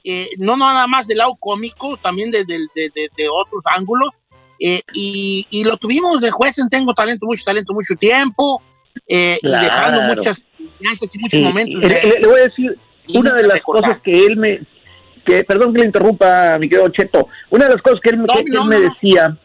eh, 0.05 0.29
no 0.39 0.57
nada 0.57 0.87
más 0.87 1.07
del 1.07 1.19
lado 1.19 1.37
cómico, 1.39 1.97
también 1.97 2.31
de, 2.31 2.45
de- 2.45 2.59
de- 2.75 3.29
otros 3.29 3.63
ángulos, 3.77 4.21
eh, 4.61 4.83
y, 4.95 5.47
y 5.51 5.65
lo 5.65 5.77
tuvimos 5.77 6.21
de 6.21 6.31
juez 6.31 6.59
en 6.59 6.69
Tengo 6.69 6.95
Talento, 6.95 7.27
mucho 7.27 7.43
talento, 7.45 7.73
mucho 7.73 7.95
tiempo, 7.95 8.63
eh, 9.09 9.39
Claro. 9.43 9.63
y 9.63 9.65
dejando 9.65 10.01
muchas 10.03 10.43
y 11.15 11.19
muchos 11.19 11.41
Y- 11.41 11.45
momentos 11.45 11.83
y 11.83 11.89
de... 11.89 12.19
le, 12.21 12.27
voy 12.29 12.41
a 12.41 12.45
decir, 12.45 12.75
una 13.15 13.33
de 13.35 13.43
las 13.43 13.55
recordar. 13.55 13.83
cosas 13.85 14.03
que 14.03 14.25
él 14.27 14.37
me, 14.37 14.61
que 15.25 15.45
perdón 15.45 15.73
que 15.73 15.81
le 15.81 15.87
interrumpa, 15.87 16.57
mi 16.59 16.69
querido 16.69 16.89
Cheto, 16.91 17.27
una 17.51 17.65
de 17.67 17.73
las 17.75 17.83
cosas 17.83 18.01
que 18.03 18.11
él, 18.11 18.19
No, 18.19 18.27
que- 18.35 18.45
no, 18.51 18.63
él 18.63 18.69
me 18.69 18.79
no. 18.79 18.91
decía 18.93 19.39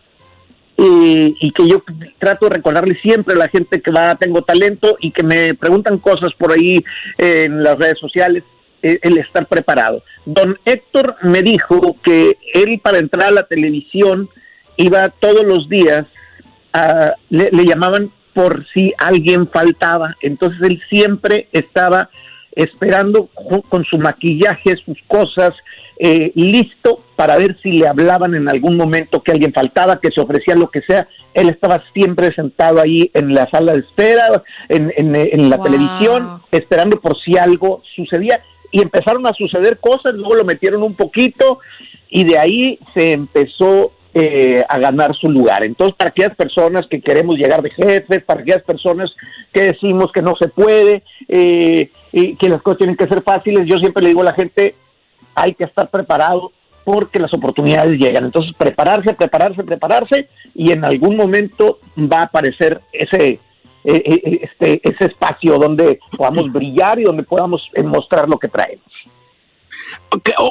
eh, 0.80 1.34
y 1.40 1.52
que 1.54 1.68
yo 1.68 1.84
trato 2.20 2.48
de 2.48 2.56
recordarle 2.56 3.00
siempre 3.02 3.34
a 3.34 3.38
la 3.38 3.50
gente 3.50 3.82
que 3.82 3.92
va 3.92 4.16
Tengo 4.16 4.44
Talento 4.44 4.96
y 5.00 5.12
que 5.12 5.24
me 5.24 5.56
preguntan 5.56 5.98
cosas 5.98 6.30
por 6.38 6.52
ahí 6.52 6.84
en 7.18 7.64
las 7.64 7.80
redes 7.80 7.98
sociales, 8.00 8.44
eh, 8.84 9.00
el 9.02 9.18
estar 9.18 9.48
preparado. 9.48 10.04
Don 10.30 10.60
Héctor 10.66 11.16
me 11.24 11.42
dijo 11.42 11.96
que 12.04 12.38
él 12.54 12.80
para 12.84 12.98
entrar 13.00 13.30
a 13.30 13.32
la 13.32 13.44
televisión 13.44 14.30
iba 14.76 15.08
todos 15.10 15.44
los 15.46 15.70
días, 15.70 16.06
a- 16.74 17.14
le, 17.30 17.50
le 17.52 17.66
llamaban 17.66 18.12
por 18.34 18.66
si 18.74 18.94
alguien 18.98 19.48
faltaba, 19.48 20.16
entonces 20.22 20.60
él 20.70 20.82
siempre 20.90 21.48
estaba 21.54 22.10
esperando 22.56 23.30
con 23.70 23.86
su 23.86 23.98
maquillaje, 24.00 24.76
sus 24.86 24.98
cosas, 25.08 25.54
eh, 26.00 26.32
listo 26.36 27.00
para 27.16 27.38
ver 27.38 27.58
si 27.64 27.72
le 27.72 27.88
hablaban 27.88 28.36
en 28.36 28.50
algún 28.50 28.76
momento 28.78 29.24
que 29.24 29.32
alguien 29.32 29.54
faltaba, 29.54 30.00
que 30.00 30.12
se 30.12 30.22
ofrecía 30.22 30.56
lo 30.56 30.70
que 30.70 30.82
sea. 30.82 31.08
Él 31.34 31.50
estaba 31.50 31.82
siempre 31.94 32.32
sentado 32.34 32.80
ahí 32.82 33.10
en 33.14 33.34
la 33.34 33.50
sala 33.50 33.74
de 33.74 33.80
espera, 33.80 34.44
en, 34.70 34.92
en- 34.98 35.16
en 35.16 35.50
la 35.50 35.58
Wow. 35.58 35.66
televisión, 35.66 36.42
esperando 36.52 37.00
por 37.00 37.18
si 37.20 37.38
algo 37.38 37.82
sucedía. 37.96 38.42
Y 38.72 38.82
empezaron 38.82 39.26
a 39.28 39.34
suceder 39.34 39.80
cosas, 39.80 40.16
luego 40.16 40.36
lo 40.36 40.46
metieron 40.46 40.84
un 40.84 40.96
poquito 40.96 41.60
y 42.10 42.26
de 42.26 42.38
ahí 42.38 42.80
se 42.94 43.14
empezó 43.14 43.92
eh, 44.14 44.64
a 44.68 44.80
ganar 44.80 45.16
su 45.16 45.30
lugar. 45.30 45.66
Entonces, 45.66 45.96
para 45.96 46.10
aquellas 46.10 46.36
personas 46.36 46.88
que 46.88 47.02
queremos 47.02 47.36
llegar 47.36 47.62
de 47.62 47.70
jefes, 47.70 48.24
para 48.24 48.42
aquellas 48.42 48.64
personas 48.64 49.12
que 49.54 49.62
decimos 49.62 50.12
que 50.12 50.22
no 50.22 50.34
se 50.40 50.48
puede, 50.48 51.04
eh, 51.28 51.92
y 52.12 52.36
que 52.36 52.50
las 52.50 52.62
cosas 52.62 52.80
tienen 52.80 52.96
que 52.96 53.08
ser 53.08 53.22
fáciles, 53.22 53.68
yo 53.68 53.78
siempre 53.78 54.02
le 54.02 54.10
digo 54.10 54.22
a 54.22 54.26
la 54.26 54.34
gente, 54.34 54.76
hay 55.36 55.54
que 55.54 55.66
estar 55.66 55.90
preparado 55.90 56.52
porque 56.84 57.20
las 57.20 57.34
oportunidades 57.34 58.00
llegan. 58.00 58.26
Entonces, 58.26 58.54
prepararse, 58.58 59.14
prepararse, 59.14 59.64
prepararse, 59.64 60.30
y 60.56 60.72
en 60.72 60.84
algún 60.84 61.16
momento 61.16 61.80
va 61.98 62.20
a 62.20 62.24
aparecer 62.24 62.82
ese, 62.94 63.40
eh, 63.96 64.04
eh, 64.06 64.40
este, 64.44 64.82
ese 64.84 65.06
espacio 65.06 65.58
donde 65.58 66.00
podamos 66.16 66.52
brillar 66.52 67.00
y 67.00 67.04
donde 67.04 67.24
podamos 67.24 67.62
eh, 67.74 67.84
mostrar 67.84 68.28
lo 68.28 68.38
que 68.38 68.48
traemos. 68.48 68.86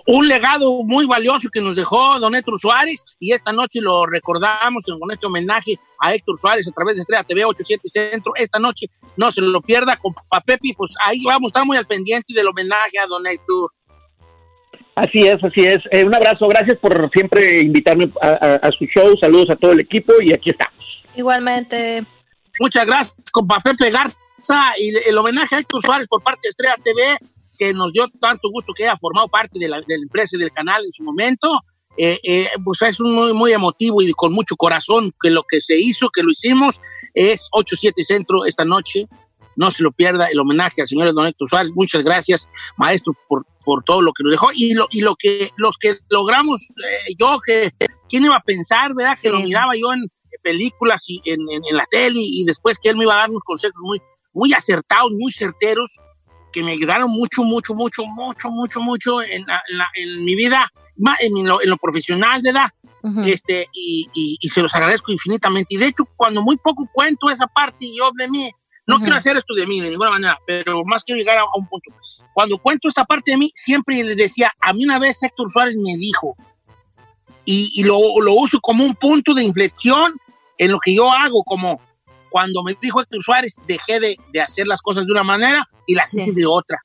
un 0.06 0.28
legado 0.28 0.82
muy 0.84 1.06
valioso 1.06 1.48
que 1.52 1.60
nos 1.60 1.74
dejó 1.76 2.18
don 2.20 2.34
Héctor 2.34 2.58
Suárez 2.58 3.02
y 3.18 3.32
esta 3.32 3.52
noche 3.52 3.80
lo 3.80 4.06
recordamos 4.06 4.84
con 4.86 5.10
este 5.10 5.26
homenaje 5.26 5.76
a 6.00 6.14
Héctor 6.14 6.36
Suárez 6.36 6.66
a 6.68 6.72
través 6.72 6.94
de 6.96 7.00
Estrella 7.02 7.24
TV 7.24 7.44
87 7.44 7.88
Centro. 7.88 8.32
Esta 8.36 8.58
noche 8.58 8.86
no 9.16 9.30
se 9.32 9.40
lo 9.42 9.60
pierda 9.60 9.96
con 9.96 10.14
Papá 10.14 10.40
Pepe, 10.46 10.70
pues 10.76 10.94
ahí 11.04 11.22
vamos 11.24 11.46
a 11.48 11.48
estar 11.48 11.66
muy 11.66 11.76
al 11.76 11.86
pendiente 11.86 12.32
del 12.34 12.46
homenaje 12.48 12.98
a 13.02 13.06
don 13.06 13.26
Héctor. 13.26 13.70
Así 14.94 15.26
es, 15.26 15.36
así 15.44 15.66
es. 15.66 15.78
Eh, 15.90 16.04
un 16.04 16.14
abrazo, 16.14 16.48
gracias 16.48 16.78
por 16.78 17.10
siempre 17.12 17.60
invitarme 17.60 18.10
a, 18.22 18.28
a- 18.28 18.54
a 18.56 18.70
su 18.72 18.86
show. 18.86 19.14
Saludos 19.20 19.50
a 19.50 19.56
todo 19.56 19.72
el 19.72 19.80
equipo 19.80 20.12
y 20.22 20.32
aquí 20.32 20.50
estamos. 20.50 20.84
Igualmente. 21.14 22.04
Muchas 22.60 22.86
gracias, 22.86 23.14
compa 23.32 23.60
Pepe 23.60 23.90
Garza, 23.90 24.16
y 24.78 24.94
el 25.08 25.18
homenaje 25.18 25.56
a 25.56 25.58
Héctor 25.58 25.82
Suárez 25.82 26.06
por 26.08 26.22
parte 26.22 26.40
de 26.44 26.48
Estrella 26.50 26.76
TV, 26.82 27.18
que 27.58 27.72
nos 27.74 27.92
dio 27.92 28.06
tanto 28.20 28.48
gusto 28.50 28.72
que 28.74 28.84
haya 28.84 28.96
formado 28.98 29.28
parte 29.28 29.58
de 29.58 29.68
la, 29.68 29.78
de 29.78 29.96
la 29.98 30.02
empresa 30.02 30.36
y 30.36 30.38
del 30.38 30.52
canal 30.52 30.84
en 30.84 30.92
su 30.92 31.02
momento. 31.02 31.60
Eh, 31.98 32.20
eh, 32.24 32.48
pues 32.62 32.82
es 32.82 33.00
muy, 33.00 33.32
muy 33.32 33.52
emotivo 33.52 34.02
y 34.02 34.12
con 34.12 34.30
mucho 34.32 34.54
corazón 34.56 35.12
que 35.20 35.30
lo 35.30 35.44
que 35.48 35.62
se 35.62 35.78
hizo, 35.78 36.10
que 36.10 36.22
lo 36.22 36.30
hicimos, 36.30 36.80
es 37.14 37.48
8-7 37.52 37.92
Centro 38.06 38.44
esta 38.44 38.66
noche. 38.66 39.06
No 39.56 39.70
se 39.70 39.82
lo 39.82 39.90
pierda 39.92 40.26
el 40.26 40.38
homenaje 40.38 40.82
al 40.82 40.88
señor 40.88 41.14
Don 41.14 41.26
Héctor 41.26 41.48
Suárez. 41.48 41.72
Muchas 41.74 42.02
gracias, 42.04 42.50
maestro, 42.76 43.14
por, 43.26 43.46
por 43.64 43.82
todo 43.84 44.02
lo 44.02 44.12
que 44.12 44.22
nos 44.22 44.32
dejó. 44.32 44.48
Y 44.54 44.74
lo, 44.74 44.86
y 44.90 45.00
lo 45.00 45.16
que 45.16 45.50
los 45.56 45.78
que 45.78 45.96
logramos, 46.10 46.60
eh, 46.70 47.14
yo 47.18 47.38
que, 47.40 47.72
¿quién 48.10 48.26
iba 48.26 48.36
a 48.36 48.42
pensar, 48.42 48.92
verdad? 48.94 49.14
Que 49.14 49.20
Sí. 49.20 49.28
lo 49.30 49.40
miraba 49.40 49.72
yo 49.74 49.94
en 49.94 50.02
películas 50.42 51.04
y 51.08 51.20
en, 51.24 51.40
en- 51.50 51.62
en 51.68 51.76
la 51.76 51.86
tele 51.90 52.18
y 52.20 52.44
después 52.44 52.78
que 52.78 52.88
él 52.90 52.96
me 52.96 53.04
iba 53.04 53.14
a 53.14 53.18
dar 53.18 53.30
unos 53.30 53.42
consejos 53.42 53.80
muy, 53.82 54.00
muy 54.32 54.52
acertados, 54.52 55.10
muy 55.12 55.32
certeros, 55.32 55.96
que 56.52 56.62
me 56.62 56.72
ayudaron 56.72 57.10
mucho, 57.10 57.42
mucho, 57.44 57.74
mucho, 57.74 58.04
mucho, 58.06 58.50
mucho, 58.50 58.80
mucho 58.80 59.22
en, 59.22 59.44
la- 59.46 59.62
en 59.68 59.78
la- 59.78 59.90
mi 60.24 60.34
vida, 60.36 60.66
en 61.20 61.46
lo, 61.46 61.60
en 61.62 61.70
lo 61.70 61.76
profesional 61.76 62.40
de 62.42 62.50
edad. 62.50 62.68
Ujú. 63.02 63.20
este, 63.20 63.68
y, 63.72 64.08
y- 64.14 64.36
y 64.40 64.48
se 64.48 64.60
los 64.62 64.74
agradezco 64.74 65.12
infinitamente. 65.12 65.74
Y 65.74 65.78
de 65.78 65.86
hecho, 65.86 66.02
cuando 66.16 66.42
muy 66.42 66.56
poco 66.56 66.88
cuento 66.92 67.30
esa 67.30 67.46
parte 67.46 67.86
yo 67.96 68.10
de 68.16 68.26
mí, 68.28 68.50
no 68.84 68.96
Ujú. 68.96 69.04
quiero 69.04 69.16
hacer 69.16 69.36
esto 69.36 69.54
de 69.54 69.64
mí 69.66 69.80
de 69.80 69.90
ninguna 69.90 70.10
manera, 70.10 70.36
pero 70.44 70.82
más 70.84 71.04
quiero 71.04 71.18
llegar 71.20 71.38
a, 71.38 71.42
a 71.42 71.44
un 71.56 71.68
punto. 71.68 71.90
Cuando 72.34 72.58
cuento 72.58 72.88
esta 72.88 73.04
parte 73.04 73.30
de 73.30 73.36
mí, 73.36 73.50
siempre 73.54 74.02
le 74.02 74.16
decía, 74.16 74.50
a 74.60 74.72
mí 74.72 74.84
una 74.84 74.98
vez 74.98 75.22
Héctor 75.22 75.48
Suárez 75.50 75.76
me 75.76 75.96
dijo, 75.96 76.36
y, 77.44 77.70
y 77.80 77.84
lo, 77.84 77.96
lo 78.22 78.32
uso 78.34 78.58
como 78.60 78.84
un 78.84 78.94
punto 78.94 79.34
de 79.34 79.44
inflexión 79.44 80.12
en 80.58 80.70
lo 80.72 80.78
que 80.78 80.94
yo 80.94 81.10
hago, 81.12 81.42
como 81.44 81.80
cuando 82.30 82.62
me 82.62 82.76
dijo 82.80 83.00
Héctor 83.00 83.22
Suárez, 83.22 83.54
dejé 83.66 84.00
de, 84.00 84.16
de 84.32 84.40
hacer 84.40 84.66
las 84.66 84.82
cosas 84.82 85.06
de 85.06 85.12
una 85.12 85.22
manera 85.22 85.66
y 85.86 85.94
las 85.94 86.12
hice 86.12 86.26
Sí. 86.26 86.32
de 86.32 86.46
otra. 86.46 86.78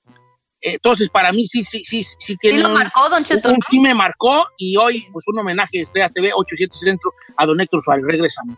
Entonces, 0.64 1.10
para 1.10 1.32
mí 1.32 1.46
sí, 1.48 1.64
sí, 1.64 1.82
sí, 1.84 2.04
sí 2.04 2.16
Sí 2.20 2.36
tiene 2.38 2.60
lo 2.60 2.68
un- 2.70 2.76
marcó, 2.76 3.10
Don 3.10 3.24
Cheto. 3.24 3.52
sí 3.70 3.80
me 3.80 3.96
marcó 3.96 4.46
y 4.58 4.78
hoy, 4.78 5.08
pues 5.12 5.26
un 5.28 5.40
homenaje 5.40 5.78
de 5.80 5.84
Estrella 5.84 6.10
TV 6.10 6.32
87 6.36 6.76
Centro 6.78 7.12
a 7.36 7.46
don 7.48 7.60
Héctor 7.60 7.82
Suárez. 7.82 8.06
Regresamos. 8.08 8.58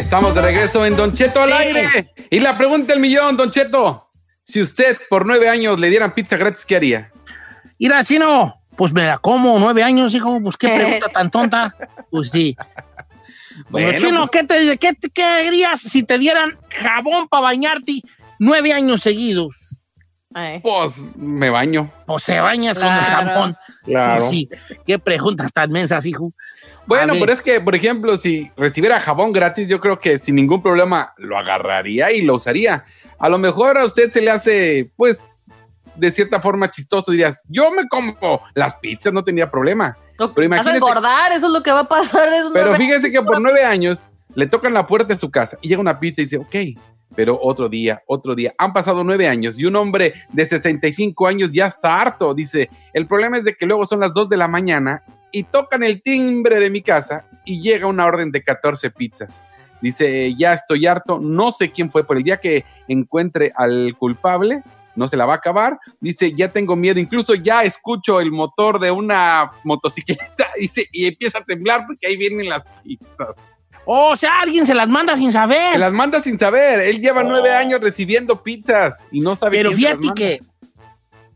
Estamos 0.00 0.34
de 0.34 0.40
regreso 0.40 0.86
en 0.86 0.96
Don 0.96 1.12
Cheto 1.12 1.42
al 1.42 1.50
Sí. 1.50 1.54
aire. 1.58 2.14
Y 2.30 2.40
la 2.40 2.56
pregunta 2.56 2.92
del 2.94 3.00
millón, 3.02 3.36
Don 3.36 3.50
Cheto. 3.50 4.08
Si 4.42 4.60
usted 4.60 4.96
por 5.10 5.26
nueve 5.26 5.48
años 5.50 5.78
le 5.78 5.90
dieran 5.90 6.14
pizza 6.14 6.38
gratis, 6.38 6.64
¿qué 6.64 6.76
haría? 6.76 7.12
Mira, 7.78 8.02
chino, 8.02 8.54
pues 8.76 8.92
me 8.94 9.06
la 9.06 9.18
como, 9.18 9.58
nueve 9.58 9.82
años, 9.82 10.14
hijo, 10.14 10.40
pues 10.42 10.56
qué 10.56 10.68
pregunta 10.74 11.08
tan 11.12 11.30
tonta. 11.30 11.76
Pues 12.10 12.30
sí. 12.32 12.56
Bueno, 13.68 13.92
chino, 13.98 14.20
pues- 14.20 14.30
¿qué, 14.30 14.44
te, 14.44 14.78
qué, 14.78 14.96
qué 15.12 15.22
harías 15.22 15.80
si 15.82 16.02
te 16.02 16.18
dieran 16.18 16.58
jabón 16.70 17.28
para 17.28 17.42
bañarte 17.42 18.00
nueve 18.38 18.72
años 18.72 19.02
seguidos? 19.02 19.84
Ay. 20.32 20.60
Pues 20.60 21.14
me 21.16 21.50
baño. 21.50 21.92
O 22.06 22.18
se 22.18 22.40
bañas 22.40 22.78
con 22.78 22.86
el 22.86 23.00
jabón. 23.00 23.56
Claro. 23.84 24.30
Sí, 24.30 24.48
sí. 24.66 24.74
Qué 24.86 24.98
preguntas 24.98 25.52
tan 25.52 25.70
mensas, 25.72 26.06
hijo. 26.06 26.32
Bueno, 26.86 27.14
pero 27.18 27.32
es 27.32 27.42
que, 27.42 27.60
por 27.60 27.74
ejemplo, 27.74 28.16
si 28.16 28.50
recibiera 28.56 29.00
jabón 29.00 29.32
gratis, 29.32 29.68
yo 29.68 29.80
creo 29.80 29.98
que 29.98 30.18
sin 30.18 30.34
ningún 30.34 30.62
problema 30.62 31.12
lo 31.16 31.38
agarraría 31.38 32.12
y 32.12 32.22
lo 32.22 32.36
usaría. 32.36 32.84
A 33.18 33.28
lo 33.28 33.38
mejor 33.38 33.78
a 33.78 33.84
usted 33.84 34.10
se 34.10 34.20
le 34.20 34.30
hace, 34.30 34.90
pues, 34.96 35.36
de 35.94 36.10
cierta 36.10 36.40
forma 36.40 36.70
chistoso. 36.70 37.12
Dirías, 37.12 37.42
yo 37.48 37.70
me 37.70 37.86
como 37.88 38.40
las 38.54 38.76
pizzas, 38.76 39.12
no 39.12 39.22
tenía 39.24 39.50
problema. 39.50 39.96
Pero 40.16 40.28
Vas 40.28 40.38
a 40.38 40.44
imagínese, 40.44 40.76
engordar, 40.78 41.32
eso 41.32 41.46
es 41.46 41.52
lo 41.52 41.62
que 41.62 41.72
va 41.72 41.80
a 41.80 41.88
pasar. 41.88 42.32
es 42.32 42.46
pero 42.52 42.74
fíjese 42.74 43.10
que 43.10 43.22
por 43.22 43.40
nueve 43.42 43.64
años 43.64 44.02
le 44.34 44.46
tocan 44.46 44.74
la 44.74 44.84
puerta 44.84 45.14
de 45.14 45.18
su 45.18 45.30
casa 45.30 45.58
y 45.60 45.68
llega 45.68 45.80
una 45.80 45.98
pizza 45.98 46.20
y 46.20 46.24
dice, 46.24 46.38
ok, 46.38 46.56
pero 47.14 47.38
otro 47.40 47.68
día, 47.68 48.02
otro 48.06 48.34
día. 48.34 48.54
Han 48.58 48.72
pasado 48.72 49.02
nueve 49.04 49.28
años 49.28 49.58
y 49.58 49.64
un 49.64 49.76
hombre 49.76 50.14
de 50.30 50.44
65 50.44 51.26
años 51.26 51.50
ya 51.52 51.66
está 51.66 52.00
harto. 52.00 52.34
Dice, 52.34 52.70
el 52.92 53.06
problema 53.06 53.38
es 53.38 53.44
de 53.44 53.54
que 53.54 53.66
luego 53.66 53.84
son 53.86 54.00
las 54.00 54.12
2 54.12 54.28
de 54.28 54.36
la 54.36 54.48
mañana 54.48 55.02
y 55.32 55.44
tocan 55.44 55.82
el 55.82 56.02
timbre 56.02 56.58
de 56.60 56.70
mi 56.70 56.82
casa 56.82 57.24
y 57.44 57.60
llega 57.60 57.86
una 57.86 58.06
orden 58.06 58.30
de 58.30 58.42
14 58.42 58.90
pizzas. 58.90 59.44
Dice, 59.80 60.34
ya 60.36 60.52
estoy 60.52 60.86
harto, 60.86 61.18
no 61.20 61.52
sé 61.52 61.70
quién 61.70 61.90
fue, 61.90 62.04
por 62.04 62.16
el 62.16 62.22
día 62.22 62.38
que 62.38 62.64
encuentre 62.86 63.52
al 63.56 63.96
culpable, 63.98 64.62
no 64.94 65.06
se 65.08 65.16
la 65.16 65.24
va 65.24 65.34
a 65.34 65.36
acabar. 65.36 65.78
Dice, 66.00 66.34
ya 66.34 66.52
tengo 66.52 66.76
miedo, 66.76 67.00
incluso 67.00 67.34
ya 67.34 67.64
escucho 67.64 68.20
el 68.20 68.30
motor 68.30 68.78
de 68.78 68.90
una 68.90 69.50
motocicleta 69.64 70.50
dice, 70.58 70.86
y 70.92 71.06
empieza 71.06 71.38
a 71.38 71.44
temblar 71.44 71.82
porque 71.86 72.06
ahí 72.06 72.16
vienen 72.16 72.48
las 72.48 72.62
pizzas. 72.82 73.28
O 73.86 74.14
sea, 74.14 74.40
alguien 74.40 74.66
se 74.66 74.74
las 74.74 74.88
manda 74.88 75.16
sin 75.16 75.32
saber. 75.32 75.72
Se 75.72 75.78
las 75.78 75.92
manda 75.92 76.22
sin 76.22 76.38
saber. 76.38 76.80
Él 76.80 77.00
lleva 77.00 77.24
nueve 77.24 77.50
años 77.50 77.80
recibiendo 77.80 78.42
pizzas 78.42 79.06
y 79.10 79.20
no 79.20 79.34
sabe 79.34 79.56
Pero 79.56 79.70
quién 79.70 79.80
se 79.80 79.88
las 79.88 79.98
fíjate 80.00 80.06
manda. 80.06 80.14
que. 80.14 80.49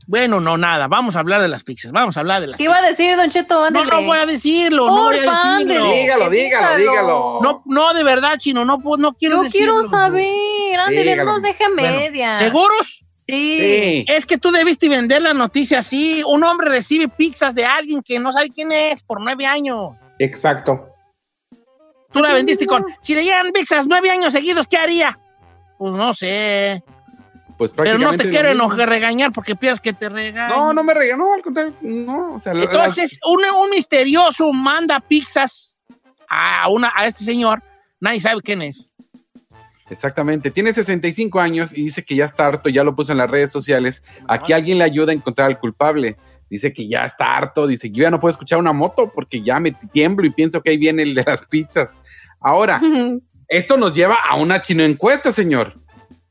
Bueno, 0.07 0.40
no, 0.40 0.57
nada. 0.59 0.87
Vamos 0.88 1.17
a 1.17 1.21
hablar 1.21 1.40
de 1.40 1.49
las 1.49 1.64
pizzas. 1.64 1.93
Vamos 1.93 2.17
a 2.17 2.21
hablar 2.21 2.40
de 2.40 2.49
las 2.49 2.59
¿Qué 2.59 2.64
iba 2.64 2.77
a 2.77 2.83
decir, 2.83 3.17
Don 3.17 3.31
Cheto? 3.31 3.71
No, 3.71 3.85
no 3.85 4.03
voy 4.03 4.19
a 4.19 4.27
decirlo, 4.27 4.87
no 4.87 5.05
voy 5.05 5.17
a 5.19 5.21
decirlo. 5.21 5.87
Dígalo, 5.90 6.31
dígalo, 6.31 6.77
dígalo. 6.77 7.38
No, 7.43 7.62
no, 7.67 7.95
de 7.95 8.05
verdad, 8.05 8.37
chino, 8.38 8.64
no, 8.64 8.83
no 8.99 9.14
quiero 9.14 9.37
Yo 9.37 9.43
decirlo. 9.45 9.73
quiero 9.81 9.88
saber. 9.88 10.79
Ándele, 10.79 11.17
no 11.17 11.25
nos 11.25 11.43
deje 11.43 11.64
Bueno, 11.69 11.99
media. 11.99 12.38
¿Seguros? 12.38 13.05
Sí. 13.27 13.59
Sí. 13.59 14.05
Es 14.07 14.27
que 14.27 14.37
tú 14.37 14.51
debiste 14.51 14.88
vender 14.88 15.23
la 15.23 15.33
noticia 15.33 15.79
así. 15.79 16.23
Un 16.27 16.45
hombre 16.45 16.69
recibe 16.69 17.09
pizzas 17.09 17.55
de 17.55 17.64
alguien 17.64 18.03
que 18.03 18.19
no 18.19 18.33
sabe 18.33 18.51
quién 18.51 18.71
es 18.73 19.03
por 19.03 19.21
nueve 19.23 19.47
años. 19.47 19.93
Exacto. 20.19 20.88
Tú 22.12 22.21
la 22.21 22.35
vendiste 22.35 22.64
mismo. 22.67 22.83
con. 22.85 22.95
Si 23.01 23.14
le 23.14 23.25
llegan 23.25 23.51
pizzas 23.53 23.87
nueve 23.87 24.11
años 24.11 24.33
seguidos, 24.33 24.69
¿qué 24.69 24.77
haría? 24.77 25.19
Pues 25.79 25.95
no 25.95 26.12
sé. 26.14 26.85
Pues 27.57 27.71
Pero 27.71 27.99
no 27.99 28.17
te 28.17 28.29
quiero 28.29 28.51
enojar, 28.51 28.88
regañar 28.88 29.33
porque 29.33 29.55
piensas 29.55 29.81
que 29.81 29.93
te 29.93 30.09
regañan. 30.09 30.49
No, 30.49 30.73
no 30.73 30.83
me 30.83 30.93
regué, 30.93 31.17
no, 31.17 31.35
al 31.35 31.43
contrario, 31.43 31.75
no, 31.83 32.35
o 32.35 32.40
sea, 32.40 32.53
la- 32.53 32.64
Entonces, 32.64 33.21
un, 33.25 33.43
un 33.62 33.71
misterioso 33.71 34.53
manda 34.53 34.99
pizzas 35.01 35.77
a, 36.29 36.69
una, 36.69 36.93
a 36.97 37.07
este 37.07 37.25
señor. 37.25 37.62
Nadie 38.01 38.21
sabe 38.21 38.40
quién 38.43 38.62
es. 38.62 38.90
Exactamente. 39.90 40.51
Tiene 40.51 40.73
65 40.73 41.38
años 41.40 41.77
y 41.77 41.85
dice 41.85 42.03
que 42.05 42.17
ya 42.17 42.25
está 42.25 42.47
harto, 42.47 42.69
ya 42.69 42.83
lo 42.83 42.97
puso 42.97 43.12
en 43.12 43.19
las 43.19 43.31
redes 43.31 43.53
sociales. 43.53 44.03
Aquí 44.27 44.53
alguien 44.53 44.79
le 44.79 44.85
ayuda 44.85 45.12
a 45.12 45.14
encontrar 45.14 45.49
al 45.49 45.59
culpable. 45.61 46.17
Dice 46.49 46.73
que 46.73 46.88
ya 46.88 47.05
está 47.05 47.37
harto, 47.37 47.67
dice 47.67 47.88
que 47.88 47.99
yo 47.99 48.03
ya 48.03 48.11
no 48.11 48.19
puedo 48.21 48.31
escuchar 48.31 48.59
una 48.59 48.73
moto 48.73 49.11
porque 49.14 49.43
ya 49.43 49.61
me 49.61 49.73
tiemblo 49.93 50.27
y 50.27 50.31
pienso 50.31 50.62
que 50.62 50.71
ahí 50.71 50.79
viene 50.79 51.03
el 51.03 51.14
de 51.14 51.25
las 51.27 51.45
pizzas. 51.47 51.99
Ahora, 52.40 52.81
esto 53.49 53.77
nos 53.77 53.93
lleva 53.95 54.17
a 54.29 54.37
una 54.37 54.62
chino 54.62 54.83
encuesta, 54.83 55.31
señor. 55.33 55.75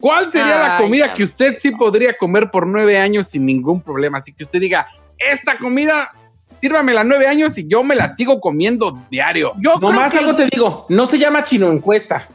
¿Cuál 0.03 0.29
sería 0.29 0.57
la 0.59 0.77
comida 0.79 1.07
ya 1.07 1.13
que 1.13 1.23
usted 1.23 1.57
sí 1.61 1.71
podría 1.71 2.11
comer 2.17 2.51
por 2.51 2.67
nueve 2.67 2.97
años 2.99 3.27
sin 3.27 3.45
ningún 3.45 3.81
problema? 3.81 4.17
Así 4.17 4.33
que 4.33 4.43
usted 4.43 4.59
diga, 4.59 4.85
esta 5.17 5.57
comida, 5.57 6.11
sírvamela 6.43 7.05
nueve 7.05 7.25
años 7.25 7.57
y 7.57 7.65
yo 7.69 7.85
me 7.85 7.95
la 7.95 8.09
sigo 8.09 8.41
comiendo 8.41 8.99
diario. 9.09 9.53
Yo 9.59 9.77
Nomás 9.79 10.11
que 10.11 10.19
algo 10.19 10.35
te 10.35 10.47
digo, 10.51 10.85
no 10.89 11.05
se 11.05 11.17
llama 11.17 11.41
chino 11.43 11.71
encuesta. 11.71 12.27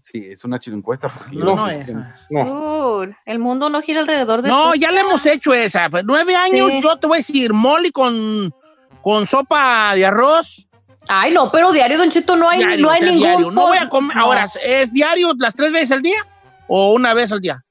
Sí, 0.00 0.26
es 0.30 0.44
una 0.44 0.58
chino 0.58 0.76
encuesta 0.76 1.08
porque 1.08 1.36
yo 1.36 1.44
No, 1.44 1.46
lo 1.46 1.56
no 1.56 1.68
es. 1.68 1.86
No. 2.28 3.02
El 3.24 3.38
mundo 3.38 3.70
no 3.70 3.82
gira 3.82 4.00
alrededor 4.00 4.42
de 4.42 4.48
No, 4.48 4.72
tu- 4.72 4.78
ya 4.80 4.90
le 4.90 5.00
hemos 5.00 5.24
hecho 5.26 5.54
esa. 5.54 5.88
Pues, 5.88 6.02
nueve 6.04 6.34
años, 6.34 6.72
Sí. 6.72 6.80
yo 6.82 6.96
te 6.98 7.06
voy 7.06 7.18
a 7.18 7.20
decir, 7.20 7.52
mole 7.52 7.92
con, 7.92 8.52
con 9.00 9.26
sopa 9.28 9.94
de 9.94 10.06
arroz. 10.06 10.66
Ay, 11.08 11.32
no, 11.32 11.52
pero 11.52 11.70
diario, 11.70 11.98
Don 11.98 12.10
Chito, 12.10 12.34
no 12.34 12.48
hay, 12.48 12.58
diario, 12.58 12.82
no 12.84 12.90
hay 12.90 13.00
o 13.00 13.04
sea, 13.04 13.12
ningún. 13.12 13.28
diario. 13.28 13.50
No 13.52 13.62
voy 13.68 13.78
a 13.78 13.88
comer. 13.88 14.16
No. 14.16 14.22
Ahora, 14.24 14.46
¿es 14.64 14.92
diario 14.92 15.32
las 15.38 15.54
tres 15.54 15.70
veces 15.72 15.92
al 15.92 16.02
día? 16.02 16.26
¿O 16.68 16.92
una 16.92 17.14
vez 17.14 17.32
al 17.32 17.40
día? 17.40 17.62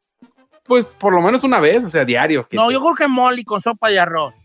Pues 0.64 0.88
por 0.88 1.14
lo 1.14 1.22
menos 1.22 1.44
una 1.44 1.60
vez, 1.60 1.84
o 1.84 1.90
sea, 1.90 2.04
diario. 2.06 2.48
No, 2.52 2.68
te- 2.68 2.74
yo 2.74 2.80
creo 2.82 2.96
que 2.96 3.08
mole 3.08 3.44
con 3.44 3.62
sopa 3.62 3.90
de 3.90 4.00
arroz. 4.00 4.36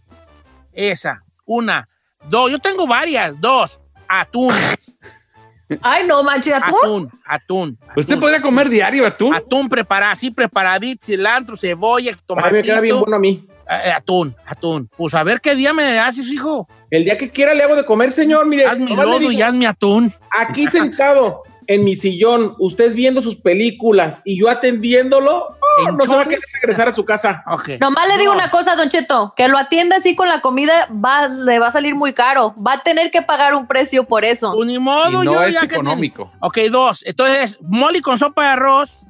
Esa. 0.72 1.22
Una. 1.46 1.88
Dos. 2.28 2.50
Yo 2.50 2.58
tengo 2.58 2.86
varias. 2.86 3.34
Dos. 3.40 3.80
Atún. 4.08 4.52
Ay, 5.82 6.04
no, 6.04 6.22
manches, 6.24 6.52
¿atún? 6.54 6.74
Atún. 6.82 7.10
Atún. 7.24 7.78
¿Usted 7.96 8.14
atún. 8.14 8.20
podría 8.20 8.42
comer 8.42 8.68
diario 8.68 9.06
atún? 9.06 9.32
Atún 9.34 9.68
preparado, 9.68 10.10
así 10.12 10.32
preparadito, 10.32 11.06
cilantro, 11.06 11.56
cebolla, 11.56 12.10
A 12.10 12.14
mí 12.16 12.20
tomatito. 12.26 12.52
me 12.56 12.62
queda 12.62 12.80
bien 12.80 12.98
bueno 12.98 13.16
a 13.16 13.20
mí. 13.20 13.46
Eh, 13.84 13.92
atún, 13.92 14.34
atún. 14.46 14.90
Pues 14.96 15.14
a 15.14 15.22
ver 15.22 15.40
qué 15.40 15.54
día 15.54 15.72
me 15.72 15.96
haces, 16.00 16.28
hijo. 16.32 16.66
El 16.90 17.04
día 17.04 17.16
que 17.16 17.30
quiera 17.30 17.54
le 17.54 17.62
hago 17.62 17.76
de 17.76 17.84
comer, 17.84 18.10
señor. 18.10 18.46
Mire, 18.46 18.66
Hazme 18.66 18.86
nomás 18.86 18.98
le 18.98 19.04
lodo 19.12 19.18
digo, 19.20 19.30
y 19.30 19.42
hazme 19.42 19.68
atún. 19.68 20.12
aquí 20.36 20.66
sentado 20.66 21.44
en 21.70 21.84
mi 21.84 21.94
sillón, 21.94 22.56
usted 22.58 22.92
viendo 22.94 23.22
sus 23.22 23.36
películas 23.36 24.22
y 24.24 24.36
yo 24.40 24.50
atendiéndolo, 24.50 25.46
oh, 25.46 25.92
no 25.92 26.04
se 26.04 26.16
va 26.16 26.22
a 26.22 26.24
querer 26.24 26.40
regresar 26.60 26.88
a 26.88 26.90
su 26.90 27.04
casa. 27.04 27.44
Ok. 27.46 27.68
Nomás 27.80 28.08
le 28.08 28.18
digo 28.18 28.32
No. 28.32 28.38
una 28.40 28.50
cosa, 28.50 28.74
Don 28.74 28.88
Cheto, 28.88 29.34
que 29.36 29.46
lo 29.46 29.56
atienda 29.56 29.98
así 29.98 30.16
con 30.16 30.28
la 30.28 30.40
comida 30.40 30.88
va, 30.92 31.28
le 31.28 31.60
va 31.60 31.68
a 31.68 31.70
salir 31.70 31.94
muy 31.94 32.12
caro. 32.12 32.56
Va 32.56 32.72
a 32.72 32.82
tener 32.82 33.12
que 33.12 33.22
pagar 33.22 33.54
un 33.54 33.68
precio 33.68 34.02
por 34.02 34.24
eso. 34.24 34.52
Pues 34.52 34.66
ni 34.66 34.80
modo, 34.80 35.22
Y 35.22 35.26
no 35.26 35.32
yo 35.32 35.42
es 35.44 35.54
ya 35.54 35.60
que 35.68 35.76
económico. 35.76 36.32
Ok, 36.40 36.58
dos. 36.72 37.04
Entonces, 37.06 37.56
mole 37.62 38.00
con 38.02 38.18
sopa 38.18 38.42
de 38.42 38.48
arroz, 38.48 39.06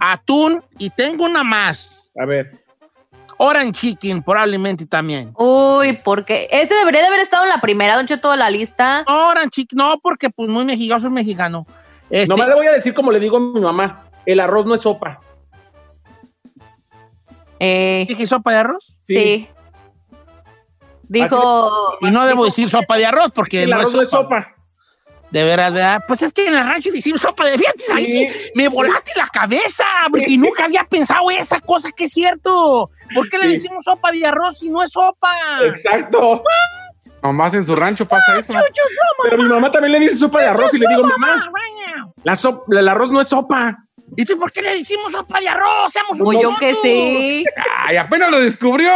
atún 0.00 0.64
y 0.78 0.90
tengo 0.90 1.26
una 1.26 1.44
más. 1.44 2.10
A 2.20 2.26
ver. 2.26 2.50
Orange 3.38 3.72
chicken, 3.72 4.24
probablemente 4.24 4.84
también. 4.84 5.32
Uy, 5.38 5.98
porque 6.04 6.48
ese 6.50 6.74
debería 6.74 7.02
de 7.02 7.06
haber 7.06 7.20
estado 7.20 7.44
en 7.44 7.50
la 7.50 7.60
primera, 7.60 7.94
Don 7.94 8.06
Cheto, 8.06 8.32
de 8.32 8.36
la 8.36 8.50
lista. 8.50 9.04
Orange 9.06 9.50
chicken, 9.50 9.76
no, 9.76 10.00
porque 10.02 10.28
pues 10.28 10.48
muy 10.50 10.64
mexicano, 10.64 11.00
soy 11.00 11.10
mexicano. 11.10 11.66
Este, 12.10 12.26
Nomás 12.28 12.48
le 12.48 12.54
voy 12.56 12.66
a 12.66 12.72
decir 12.72 12.92
como 12.92 13.10
le 13.12 13.20
digo 13.20 13.36
a 13.36 13.40
mi 13.40 13.60
mamá, 13.60 14.04
el 14.26 14.40
arroz 14.40 14.66
no 14.66 14.74
es 14.74 14.80
sopa. 14.82 15.20
Eh, 17.58 18.04
¿Dije 18.08 18.26
sopa 18.26 18.52
de 18.52 18.58
arroz? 18.58 18.96
sí. 19.06 19.48
Dijo. 21.12 21.98
Y 22.02 22.10
no 22.12 22.24
debo 22.24 22.44
decir 22.44 22.70
sopa 22.70 22.96
de 22.96 23.04
arroz 23.04 23.32
porque 23.34 23.64
el 23.64 23.70
no, 23.70 23.76
arroz 23.76 23.88
es 23.88 23.94
no 23.96 24.02
es 24.02 24.10
sopa. 24.10 24.42
sopa. 24.44 24.54
De 25.32 25.42
veras, 25.44 25.72
¿verdad? 25.72 26.04
Pues 26.06 26.22
es 26.22 26.32
que 26.32 26.46
en 26.46 26.54
el 26.54 26.64
rancho 26.64 26.90
decimos 26.92 27.20
sopa 27.20 27.46
de 27.48 27.58
fíjate, 27.58 27.82
ahí 27.94 28.04
Sí, 28.28 28.50
me 28.54 28.68
sí. 28.70 28.76
volaste 28.76 29.12
la 29.16 29.26
cabeza, 29.26 29.84
porque 30.10 30.36
nunca 30.38 30.64
había 30.66 30.84
pensado 30.84 31.28
esa 31.32 31.58
cosa 31.60 31.90
que 31.90 32.04
es 32.04 32.12
cierto. 32.12 32.90
¿Por 33.12 33.28
qué 33.28 33.38
le 33.38 33.48
decimos 33.48 33.84
sopa 33.84 34.12
de 34.12 34.24
arroz 34.24 34.58
si 34.60 34.70
no 34.70 34.82
es 34.84 34.92
sopa? 34.92 35.32
Exacto. 35.64 36.44
Nomás 37.22 37.54
en 37.54 37.64
su 37.64 37.74
rancho 37.76 38.06
pasa 38.06 38.38
eso. 38.38 38.52
Pero 39.22 39.38
mi 39.38 39.48
mamá 39.48 39.70
también 39.70 39.92
le 39.92 40.00
dice 40.00 40.16
sopa 40.16 40.40
de 40.40 40.48
arroz 40.48 40.74
y 40.74 40.78
le 40.78 40.86
digo, 40.88 41.02
mamá, 41.04 41.50
la 42.24 42.34
sop- 42.36 42.64
el 42.72 42.88
arroz 42.88 43.10
no 43.10 43.20
es 43.20 43.28
sopa. 43.28 43.78
¿Y 44.16 44.24
tú 44.24 44.38
por 44.38 44.50
qué 44.52 44.60
le 44.60 44.76
decimos 44.76 45.12
sopa 45.12 45.40
de 45.40 45.48
arroz? 45.48 45.92
Seamos 45.92 46.18
Pues 46.18 46.38
yo 46.42 46.54
que 46.58 46.74
sí. 46.74 47.44
Ay, 47.86 47.96
apenas 47.96 48.30
lo 48.30 48.40
descubrió. 48.40 48.90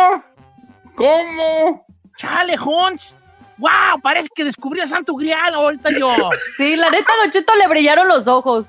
¿Cómo? 0.95 1.87
Chale, 2.17 2.57
Hons. 2.63 3.19
¡Wow! 3.59 4.01
Parece 4.03 4.29
que 4.35 4.45
descubrí 4.45 4.81
a 4.81 4.87
Santo 4.87 5.15
Grial 5.15 5.55
ahorita 5.55 5.91
yo. 5.99 6.13
Sí, 6.57 6.77
la 6.77 6.91
neta, 6.91 7.13
Don 7.23 7.31
Cheto 7.31 7.55
le 7.55 7.69
brillaron 7.69 8.09
los 8.09 8.27
ojos. 8.27 8.69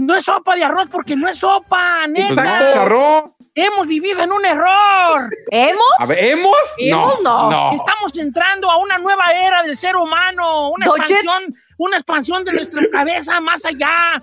No 0.00 0.14
es 0.16 0.24
sopa 0.24 0.56
de 0.56 0.64
arroz 0.64 0.88
porque 0.90 1.14
no 1.14 1.28
es 1.28 1.36
sopa, 1.38 2.00
Pues 2.04 2.10
neta. 2.30 2.42
no, 2.58 2.72
charró. 2.72 3.36
Hemos 3.54 3.86
vivido 3.86 4.22
en 4.22 4.32
un 4.32 4.44
error. 4.46 5.28
¿Hemos? 5.50 5.84
A 5.98 6.06
ver, 6.06 6.24
¿hemos? 6.24 6.56
¿Hemos? 6.78 7.20
No. 7.20 7.50
no. 7.50 7.72
Estamos 7.72 8.16
entrando 8.16 8.70
a 8.70 8.78
una 8.78 8.96
nueva 8.98 9.24
era 9.34 9.62
del 9.62 9.76
ser 9.76 9.96
humano, 9.96 10.70
una 10.70 10.86
expansión, 10.86 11.44
una 11.76 11.96
expansión 11.98 12.44
de 12.44 12.52
nuestra 12.52 12.82
cabeza 12.90 13.40
más 13.40 13.64
allá. 13.66 14.22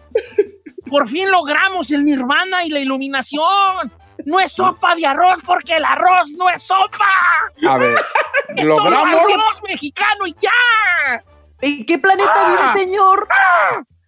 Por 0.90 1.08
fin 1.08 1.30
logramos 1.30 1.92
el 1.92 2.06
nirvana 2.06 2.64
y 2.64 2.70
la 2.70 2.80
iluminación. 2.80 3.94
No 4.26 4.40
es 4.40 4.54
sopa 4.54 4.96
de 4.96 5.06
arroz 5.06 5.38
porque 5.46 5.76
el 5.76 5.86
arroz 5.86 6.30
no 6.38 6.50
es 6.50 6.64
sopa. 6.64 7.06
A 7.70 7.78
ver, 7.78 7.98
Es 8.56 8.66
solo 8.66 8.80
logramos. 8.80 9.16
arroz 9.22 9.62
mexicano 9.68 10.26
y 10.26 10.36
ya. 10.40 11.22
¿En 11.62 11.86
qué 11.86 12.00
planeta 12.00 12.34
Ah. 12.36 12.74
vive, 12.74 12.86
señor? 12.86 13.28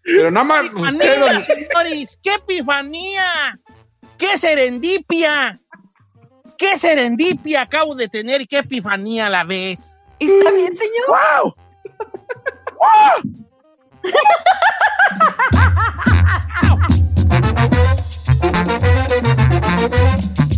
Pero 0.04 0.32
nada 0.32 0.44
más 0.46 0.66
usted, 0.74 1.20
don- 1.20 1.44
señores, 1.44 2.20
qué 2.24 2.34
epifanía, 2.36 3.54
qué 4.18 4.38
serendipia, 4.38 5.58
qué 6.58 6.78
serendipia 6.78 7.62
acabo 7.62 7.96
de 7.96 8.08
tener 8.08 8.48
qué 8.48 8.60
epifanía 8.60 9.28
a 9.28 9.30
la 9.30 9.44
vez. 9.44 10.02
¿Está 10.20 10.52
bien, 10.52 10.76
señor? 10.78 11.08
¡Wow! 11.08 11.56
Don 12.80 13.40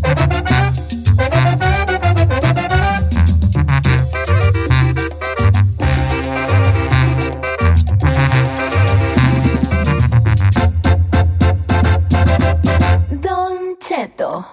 Cheto. 13.91 14.45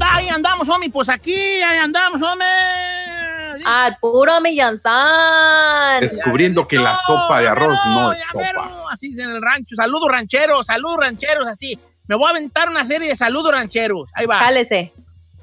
Ahí 0.00 0.28
andamos, 0.28 0.68
homie, 0.68 0.90
pues 0.90 1.08
aquí, 1.08 1.34
ahí 1.34 1.78
andamos, 1.78 2.22
homie. 2.22 2.46
Al 3.66 3.96
puro 4.00 4.40
Millanzán. 4.40 6.02
descubriendo 6.02 6.68
que 6.68 6.78
la 6.78 6.96
sopa 7.04 7.40
de 7.40 7.48
arroz 7.48 7.76
no 7.86 8.12
es 8.12 8.20
sopa. 8.32 8.86
así 8.92 9.10
es 9.10 9.18
en 9.18 9.30
el 9.30 9.42
rancho. 9.42 9.74
Saludos 9.74 10.08
rancheros, 10.08 10.68
saludos 10.68 10.98
rancheros, 10.98 11.48
así. 11.48 11.76
Me 12.06 12.14
voy 12.14 12.28
a 12.28 12.30
aventar 12.30 12.68
una 12.68 12.86
serie 12.86 13.08
de 13.08 13.16
saludos 13.16 13.50
rancheros. 13.50 14.08
Ahí 14.14 14.26
va. 14.26 14.38
Cálese. 14.38 14.92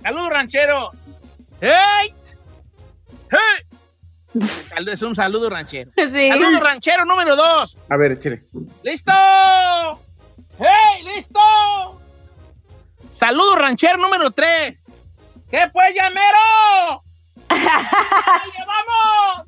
Saludos 0.01 0.29
rancheros. 0.29 0.91
¡Hey! 1.59 2.13
¡Hey! 3.29 3.76
Es 4.87 5.01
un 5.01 5.15
saludo 5.15 5.49
ranchero. 5.49 5.91
Sí. 5.97 6.29
Saludo 6.29 6.59
ranchero 6.59 7.05
número 7.05 7.35
dos. 7.35 7.77
A 7.89 7.97
ver, 7.97 8.13
échale. 8.13 8.41
¡Listo! 8.83 9.11
¡Hey! 10.59 11.03
¡Listo! 11.03 11.39
Saludo 13.11 13.55
ranchero 13.55 13.97
número 13.97 14.29
3. 14.29 14.79
¿Qué 15.49 15.69
pues, 15.73 15.95
llamero? 15.95 17.01
¡Oye, 17.49 18.65
vamos! 18.67 19.47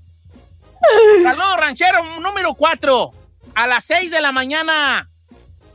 Saludo 1.24 1.58
ranchero 1.58 2.04
número 2.20 2.56
4. 2.56 3.12
A 3.56 3.68
las 3.68 3.86
6 3.86 4.10
de 4.10 4.22
la 4.22 4.32
mañana. 4.32 5.08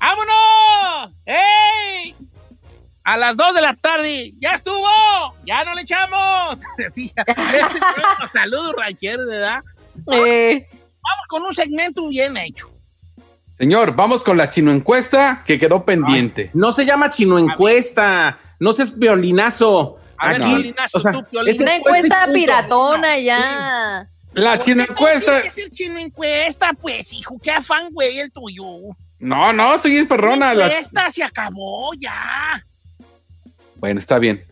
¡Vámonos! 0.00 1.14
¡Ey! 1.24 2.16
A 3.04 3.16
las 3.18 3.36
2 3.36 3.54
de 3.54 3.60
la 3.60 3.74
tarde. 3.74 4.32
¡Ya 4.40 4.52
estuvo! 4.52 4.86
¡Ya 5.44 5.62
no 5.64 5.74
le 5.74 5.82
echamos! 5.82 6.60
Saludos 8.32 8.74
rancheros, 8.76 9.26
¿verdad? 9.26 9.62
Eh, 10.12 10.66
Vamos 10.70 11.26
con 11.28 11.42
un 11.42 11.54
segmento 11.54 12.08
bien 12.08 12.36
hecho. 12.38 12.70
Señor, 13.58 13.94
vamos 13.94 14.24
con 14.24 14.36
la 14.36 14.50
chino 14.50 14.72
encuesta 14.72 15.42
que 15.46 15.58
quedó 15.58 15.84
pendiente. 15.84 16.50
No 16.54 16.72
se 16.72 16.84
llama 16.86 17.10
chino 17.10 17.38
encuesta. 17.38 18.38
No 18.58 18.72
seas 18.72 18.98
violinazo. 18.98 19.98
A 20.16 20.28
ver, 20.30 20.36
Aquí, 20.42 20.48
violinazo, 20.48 20.98
o 20.98 21.00
sea, 21.00 21.12
tú, 21.12 21.24
Piolín. 21.24 21.50
es 21.54 21.60
una 21.60 21.76
encuesta 21.76 22.26
piratona 22.32 23.18
ya. 23.18 24.06
La 24.32 24.58
chino 24.60 24.82
encuesta. 24.82 25.40
Es 25.40 25.58
el 25.58 25.70
chino 25.70 25.98
encuesta, 25.98 26.72
pues, 26.72 27.12
hijo. 27.12 27.38
Qué 27.40 27.50
afán, 27.50 27.90
güey, 27.92 28.18
el 28.18 28.32
tuyo. 28.32 28.64
No, 29.18 29.52
no, 29.52 29.78
soy 29.78 29.98
es 29.98 30.06
perrona. 30.06 30.54
La 30.54 30.66
La- 30.66 30.66
encuesta 30.78 31.10
se 31.12 31.22
acabó, 31.22 31.92
ya. 31.94 32.60
Bueno, 33.84 34.00
está 34.00 34.18
bien. 34.18 34.42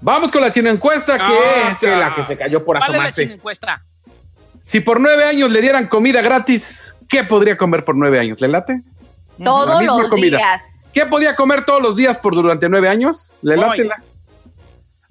Vamos 0.00 0.30
con 0.30 0.40
la 0.42 0.50
chino 0.52 0.70
encuesta 0.70 1.16
que 1.16 1.24
Ah, 1.24 1.70
es 1.82 1.82
la 1.82 2.14
que 2.14 2.22
se 2.22 2.38
cayó 2.38 2.64
por 2.64 2.78
¿Cuál 2.78 2.82
es 2.82 2.88
la 2.88 2.94
chino 2.94 3.04
asomarse. 3.08 3.34
encuesta? 3.34 3.84
Si 4.60 4.78
por 4.78 5.00
nueve 5.00 5.24
años 5.24 5.50
le 5.50 5.60
dieran 5.60 5.88
comida 5.88 6.22
gratis, 6.22 6.94
¿qué 7.08 7.24
podría 7.24 7.56
comer 7.56 7.84
por 7.84 7.96
nueve 7.96 8.20
años? 8.20 8.40
¿Le 8.40 8.46
late? 8.46 8.80
La 9.38 9.44
Todos 9.44 9.82
los 9.82 10.08
comida. 10.08 10.36
días. 10.36 10.62
¿Qué 10.94 11.04
podía 11.04 11.34
comer 11.34 11.64
todos 11.64 11.82
los 11.82 11.96
días 11.96 12.18
por 12.18 12.32
durante 12.32 12.68
nueve 12.68 12.88
años? 12.88 13.32
¿Le 13.42 13.56
late 13.56 13.82
la? 13.82 13.96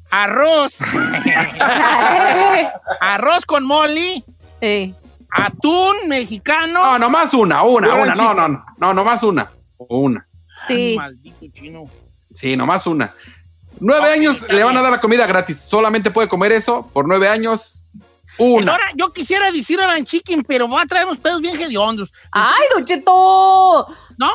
Arroz. 0.09 0.79
Arroz 3.01 3.45
con 3.45 3.65
moli. 3.65 4.23
Sí. 4.61 4.95
Atún 5.31 5.97
mexicano. 6.07 6.81
No, 6.81 6.97
nomás 6.97 7.33
una, 7.33 7.63
una, 7.63 7.93
una. 7.93 8.13
No, 8.15 8.33
no, 8.33 8.47
no, 8.47 8.65
no, 8.77 8.93
nomás 8.93 9.21
una. 9.21 9.51
Una. 9.79 10.25
Sí. 10.65 10.95
Maldito 10.97 11.45
chino. 11.53 11.83
Sí, 12.33 12.55
nomás 12.55 12.87
una. 12.87 13.11
Nueve 13.79 14.11
años 14.11 14.45
le 14.49 14.63
van 14.63 14.75
a 14.77 14.81
dar 14.81 14.91
la 14.91 14.99
comida 14.99 15.25
gratis. 15.25 15.65
Solamente 15.67 16.11
puede 16.11 16.27
comer 16.27 16.51
eso 16.51 16.89
por 16.93 17.07
nueve 17.07 17.29
años. 17.29 17.85
Una. 18.37 18.71
Ahora, 18.73 18.91
yo 18.95 19.11
quisiera 19.11 19.51
decir 19.51 19.79
a 19.81 20.01
Chicken, 20.03 20.43
pero 20.43 20.69
va 20.69 20.83
a 20.83 20.85
traer 20.85 21.05
unos 21.05 21.17
pedos 21.17 21.41
bien 21.41 21.59
hediondos. 21.59 22.11
Ay, 22.31 22.67
Don 22.73 22.85
Cheto. 22.85 23.87
¿No? 24.17 24.31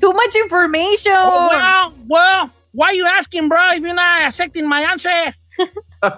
Too 0.00 0.12
much 0.12 0.34
information. 0.42 1.14
Oh, 1.16 1.48
well, 1.50 1.92
well, 2.08 2.50
why 2.72 2.96
you 2.96 3.06
asking, 3.06 3.48
bro, 3.48 3.72
if 3.72 3.80
you're 3.80 3.92
not 3.94 4.22
accepting 4.22 4.68
my 4.68 4.84
answer? 4.84 5.34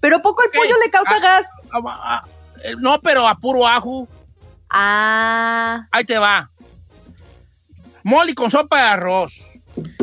Pero 0.00 0.22
poco 0.22 0.42
el 0.44 0.50
pollo 0.50 0.74
le 0.84 0.90
causa 0.90 1.14
Ah. 1.16 1.20
gas. 1.20 1.46
Ah, 1.72 1.80
ah, 1.86 2.24
eh, 2.64 2.74
no, 2.78 3.00
pero 3.00 3.26
a 3.26 3.34
puro 3.36 3.66
ajo. 3.66 4.08
Ah, 4.70 5.86
Ahí 5.90 6.04
te 6.04 6.18
va. 6.18 6.50
Moli 8.04 8.34
con 8.34 8.50
sopa 8.50 8.76
de 8.80 8.88
arroz. 8.88 9.32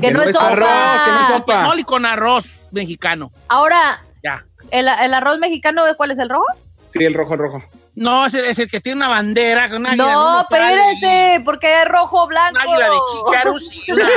Que 0.01 0.11
no 0.11 0.21
es 0.21 0.33
sopa. 0.33 0.47
arroz, 0.49 1.03
que 1.05 1.11
no 1.11 1.19
es 1.21 1.27
sopa. 1.37 1.61
Moli 1.63 1.83
con 1.83 2.05
arroz 2.05 2.57
mexicano. 2.71 3.31
Ahora, 3.47 4.01
Ya. 4.23 4.45
¿el, 4.71 4.87
el 4.87 5.13
arroz 5.13 5.37
mexicano, 5.39 5.83
¿cuál 5.97 6.11
es 6.11 6.19
el 6.19 6.29
rojo? 6.29 6.45
Sí, 6.93 7.03
el 7.03 7.13
rojo, 7.13 7.33
el 7.33 7.39
rojo. 7.39 7.63
No, 7.95 8.25
es 8.25 8.33
el 8.33 8.69
que 8.69 8.81
tiene 8.81 8.97
una 8.97 9.07
bandera. 9.07 9.69
Con 9.69 9.81
una 9.81 9.95
No, 9.95 10.39
y 10.39 10.41
espérese, 10.43 11.41
porque 11.45 11.81
es 11.81 11.87
rojo, 11.87 12.27
blanco. 12.27 12.57
Un 12.59 12.61
águila 12.69 12.89
de 12.89 12.97
chícharos 13.11 13.71
y 13.87 13.91
una. 13.93 14.07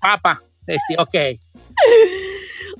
Papa. 0.00 0.40
Este, 0.66 0.94
ok. 0.98 1.14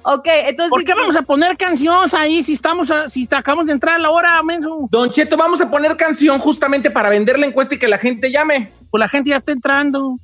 Ok, 0.05 0.27
entonces. 0.47 0.71
¿Por 0.71 0.85
qué 0.85 0.95
vamos 0.95 1.17
a 1.17 1.23
poner 1.23 1.57
canciones 1.57 2.15
ahí 2.15 2.43
si 2.43 2.55
estamos 2.55 2.91
a- 2.91 3.09
si 3.09 3.29
acabamos 3.31 3.67
de 3.67 3.73
entrar 3.73 3.97
a 3.97 3.99
la 3.99 4.11
hora, 4.11 4.43
menso? 4.43 4.89
Don 4.91 5.11
Cheto, 5.11 5.37
vamos 5.37 5.61
a 5.61 5.71
poner 5.71 5.97
canción 5.97 6.39
justamente 6.39 6.91
para 6.91 7.09
vender 7.09 7.39
la 7.39 7.47
encuesta 7.47 7.75
y 7.75 7.79
que 7.79 7.89
la 7.89 7.99
gente 7.99 8.31
llame. 8.31 8.71
Pues 8.93 9.01
la 9.01 9.09
gente 9.09 9.31
ya 9.31 9.39
está 9.39 9.51
entrando. 9.53 10.17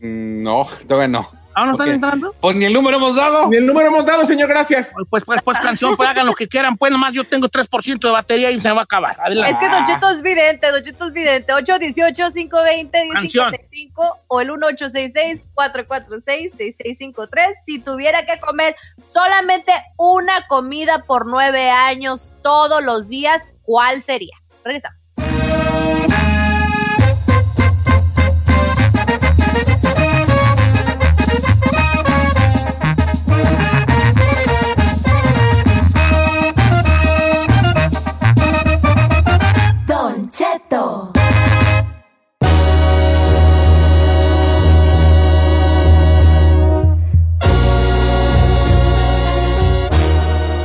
Mm, 0.00 0.42
No, 0.44 0.62
todavía 0.86 1.08
no. 1.08 1.28
¿Ahora 1.52 1.70
no 1.72 1.76
están 1.76 1.88
entrando? 1.88 2.32
Pues 2.40 2.54
ni 2.54 2.64
el 2.66 2.72
número 2.72 2.96
hemos 2.98 3.16
dado. 3.16 3.48
Ni 3.48 3.56
el 3.56 3.66
número 3.66 3.88
hemos 3.88 4.06
dado, 4.06 4.24
señor, 4.24 4.48
gracias. 4.48 4.92
Pues, 5.08 5.24
pues, 5.24 5.40
pues 5.44 5.58
canción, 5.58 5.96
pues 5.96 6.08
hagan 6.08 6.24
lo 6.26 6.32
que 6.34 6.46
quieran. 6.46 6.76
Pues 6.76 6.92
nomás 6.92 7.12
yo 7.12 7.24
tengo 7.24 7.48
3% 7.48 7.98
de 7.98 8.10
batería 8.10 8.52
y 8.52 8.60
se 8.60 8.68
me 8.68 8.74
va 8.74 8.82
a 8.82 8.84
acabar. 8.84 9.14
Es 9.14 9.18
Adelante. 9.18 9.56
que 9.58 9.68
Don 9.68 9.82
Cheto 9.84 10.10
es 10.10 10.22
vidente, 10.22 10.70
Don 10.70 10.80
Cheto 10.82 11.06
es 11.06 11.12
vidente. 11.12 11.52
818-520-1055 11.52 14.16
o 14.28 14.40
el 14.40 14.48
1866-446-6653. 14.50 17.28
Si 17.66 17.80
tuviera 17.80 18.24
que 18.24 18.38
comer 18.40 18.76
solamente 19.02 19.72
una 19.98 20.46
comida 20.46 21.02
por 21.06 21.26
nueve 21.26 21.68
años 21.68 22.32
todos 22.42 22.80
los 22.82 23.08
días, 23.08 23.50
¿cuál 23.62 24.02
sería? 24.02 24.36
Regresamos. 24.64 25.14
Don 40.70 41.12
Cheto. 41.12 41.12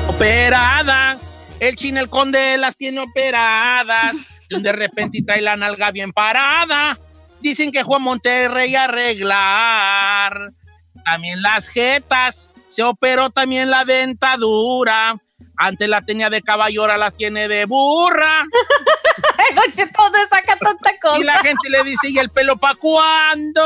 Operada. 0.07 1.17
El 1.59 1.75
chino, 1.75 1.99
el 1.99 2.09
conde 2.09 2.57
las 2.57 2.75
tiene 2.77 3.01
operadas. 3.01 4.15
Y 4.49 4.61
de 4.61 4.71
repente 4.71 5.23
trae 5.25 5.41
la 5.41 5.57
nalga 5.57 5.91
bien 5.91 6.11
parada. 6.13 6.97
Dicen 7.41 7.71
que 7.71 7.83
Juan 7.83 8.03
Monterrey 8.03 8.75
arreglar. 8.75 10.51
También 11.03 11.41
las 11.41 11.67
jetas. 11.69 12.49
Se 12.69 12.83
operó 12.83 13.29
también 13.31 13.69
la 13.69 13.85
dentadura. 13.85 15.15
Antes 15.57 15.87
la 15.87 16.01
tenía 16.01 16.29
de 16.29 16.41
caballo, 16.41 16.81
ahora 16.81 16.97
la 16.97 17.11
tiene 17.11 17.47
de 17.47 17.65
burra. 17.65 18.43
¿dónde 19.97 20.19
saca 20.29 20.55
tanta 20.57 20.91
cosa? 21.01 21.19
Y 21.19 21.23
la 21.23 21.39
gente 21.39 21.69
le 21.69 21.83
dice, 21.83 22.09
¿y 22.09 22.17
el 22.19 22.29
pelo 22.29 22.57
pa' 22.57 22.75
cuándo? 22.75 23.61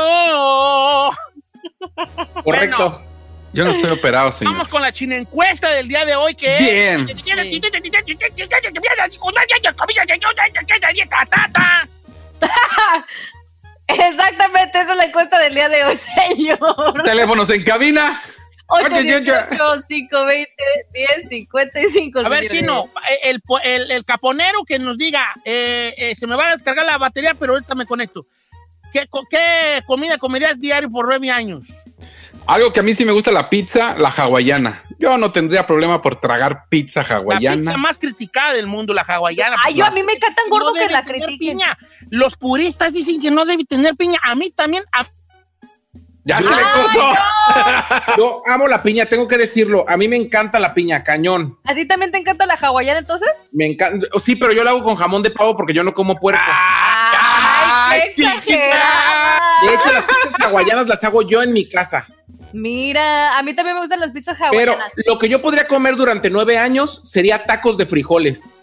Correcto. 2.44 3.02
Yo 3.52 3.64
no 3.64 3.72
estoy 3.72 3.90
operado, 3.90 4.30
señor. 4.30 4.52
Vamos 4.54 4.68
con 4.68 4.80
la 4.80 4.92
chino 4.92 5.16
encuesta 5.16 5.70
del 5.70 5.88
día 5.88 6.04
de 6.04 6.14
hoy, 6.14 6.36
que 6.36 6.56
Bien. 6.58 7.06
Exactamente, 13.88 14.80
esa 14.80 14.92
es 14.92 14.96
la 14.96 15.04
encuesta 15.04 15.40
del 15.40 15.54
día 15.54 15.68
de 15.68 15.84
hoy, 15.84 15.96
señor. 15.96 17.02
Teléfonos 17.04 17.50
en 17.50 17.64
cabina. 17.64 18.20
Oye, 18.70 19.06
yo- 19.06 19.18
yo- 19.20 19.34
818-520-1055. 20.90 22.24
A 22.24 22.28
ver. 22.28 22.48
Chino, 22.50 22.88
el, 23.22 23.42
el, 23.64 23.90
el 23.90 24.04
caponero 24.04 24.64
que 24.64 24.78
nos 24.78 24.96
diga, 24.98 25.26
eh, 25.44 25.94
eh, 25.96 26.14
se 26.14 26.26
me 26.26 26.36
va 26.36 26.48
a 26.48 26.52
descargar 26.52 26.86
la 26.86 26.98
batería, 26.98 27.34
pero 27.34 27.52
ahorita 27.54 27.74
me 27.74 27.86
conecto. 27.86 28.26
¿Qué, 28.92 29.06
co- 29.08 29.26
qué 29.30 29.82
comida 29.86 30.18
comerías 30.18 30.58
diario 30.58 30.90
por 30.90 31.06
nueve 31.06 31.30
años? 31.30 31.68
Algo 32.46 32.72
que 32.72 32.80
a 32.80 32.82
mí 32.82 32.94
sí 32.94 33.04
me 33.04 33.12
gusta 33.12 33.30
la 33.30 33.48
pizza, 33.50 33.96
la 33.98 34.08
hawaiana. 34.08 34.82
Yo 34.98 35.16
no 35.18 35.30
tendría 35.30 35.66
problema 35.66 36.02
por 36.02 36.16
tragar 36.20 36.64
pizza 36.68 37.04
La 37.08 37.16
hawaiana. 37.16 37.56
pizza 37.58 37.76
más 37.76 37.98
criticada 37.98 38.54
del 38.54 38.66
mundo, 38.66 38.92
la 38.92 39.02
hawaiana. 39.02 39.56
Ay, 39.64 39.74
yo 39.74 39.84
a 39.84 39.90
mí 39.92 40.02
me 40.02 40.14
encanta 40.14 40.42
tan 40.42 40.50
gordo 40.50 40.74
No 40.74 40.80
que 40.80 40.88
la 40.92 41.04
critiquen. 41.04 41.38
piña. 41.38 41.78
Los 42.08 42.36
puristas 42.36 42.92
dicen 42.92 43.20
que 43.20 43.30
no 43.30 43.44
debe 43.44 43.64
tener 43.64 43.94
piña. 43.94 44.18
A 44.22 44.34
mí 44.34 44.50
también. 44.50 44.82
a- 44.92 45.06
Ya 46.24 46.38
se 46.38 46.44
le 46.44 46.62
cortó. 46.74 47.12
Yo 48.18 48.42
amo 48.46 48.68
la 48.68 48.82
piña, 48.82 49.06
tengo 49.06 49.26
que 49.26 49.38
decirlo. 49.38 49.84
A 49.88 49.96
mí 49.96 50.06
me 50.06 50.16
encanta 50.16 50.60
la 50.60 50.74
piña, 50.74 51.02
cañón. 51.02 51.58
¿A 51.64 51.74
ti 51.74 51.86
también 51.86 52.12
te 52.12 52.18
encanta 52.18 52.44
la 52.46 52.54
hawaiana 52.54 52.98
entonces? 53.00 53.28
Me 53.52 53.66
encanta. 53.66 54.06
Sí, 54.20 54.36
pero 54.36 54.52
yo 54.52 54.62
la 54.62 54.70
hago 54.70 54.82
con 54.82 54.96
jamón 54.96 55.22
de 55.22 55.30
pavo 55.30 55.56
porque 55.56 55.72
yo 55.72 55.82
no 55.82 55.94
como 55.94 56.16
puerco. 56.16 56.40
¡Ay, 56.44 58.00
qué 58.16 58.22
exagerada! 58.24 59.40
De 59.66 59.74
hecho, 59.74 59.92
las 59.92 60.04
pizzas 60.04 60.34
hawaianas 60.46 60.86
las 60.88 61.02
hago 61.04 61.22
yo 61.22 61.42
en 61.42 61.52
mi 61.52 61.68
casa. 61.68 62.06
Mira, 62.52 63.38
a 63.38 63.42
mí 63.42 63.54
también 63.54 63.76
me 63.76 63.80
gustan 63.80 64.00
las 64.00 64.10
pizzas 64.12 64.36
Pero 64.50 64.72
hawaianas. 64.72 64.92
lo 65.06 65.18
que 65.18 65.28
yo 65.28 65.40
podría 65.40 65.66
comer 65.66 65.96
durante 65.96 66.30
nueve 66.30 66.58
años 66.58 67.00
sería 67.04 67.44
tacos 67.44 67.76
de 67.78 67.86
frijoles. 67.86 68.54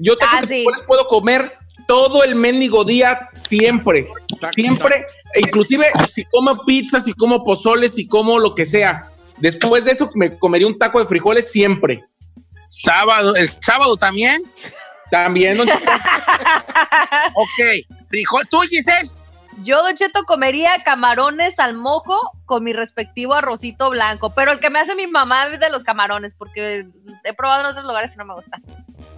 Yo 0.00 0.16
tacos 0.16 0.34
Ah, 0.38 0.40
de 0.42 0.46
sí. 0.48 0.54
frijoles 0.54 0.80
puedo 0.82 1.06
comer 1.06 1.56
todo 1.86 2.24
el 2.24 2.34
mendigo 2.34 2.84
día, 2.84 3.28
siempre. 3.32 4.08
Siempre. 4.52 5.06
Inclusive 5.36 5.86
si 6.08 6.24
como 6.24 6.64
pizza, 6.64 7.00
si 7.00 7.12
como 7.14 7.42
pozole, 7.44 7.88
si 7.88 8.06
como 8.06 8.38
lo 8.38 8.54
que 8.54 8.66
sea. 8.66 9.06
Después 9.38 9.84
de 9.84 9.92
eso 9.92 10.10
me 10.14 10.38
comería 10.38 10.66
un 10.66 10.78
taco 10.78 11.00
de 11.00 11.06
frijoles 11.06 11.50
siempre. 11.50 12.04
Sábado, 12.70 13.34
el 13.36 13.50
sábado 13.60 13.96
también. 13.96 14.42
También, 15.10 15.56
don 15.56 15.66
Cheto. 15.68 15.90
Ok. 17.34 17.86
Frijol, 18.08 18.48
tú, 18.48 18.60
Giselle. 18.60 19.10
Yo, 19.62 19.82
Don 19.82 19.94
Cheto, 19.94 20.22
comería 20.24 20.82
camarones 20.84 21.58
al 21.58 21.74
mojo 21.74 22.16
con 22.46 22.64
mi 22.64 22.72
respectivo 22.72 23.34
arrocito 23.34 23.90
blanco. 23.90 24.30
Pero 24.34 24.52
el 24.52 24.58
que 24.60 24.70
me 24.70 24.78
hace 24.78 24.94
mi 24.94 25.06
mamá 25.06 25.48
es 25.48 25.60
de 25.60 25.68
los 25.68 25.84
camarones, 25.84 26.34
porque 26.34 26.86
he 27.24 27.32
probado 27.34 27.60
en 27.62 27.66
otros 27.66 27.84
lugares 27.84 28.12
y 28.14 28.16
no 28.16 28.24
me 28.24 28.34
gusta. 28.34 28.58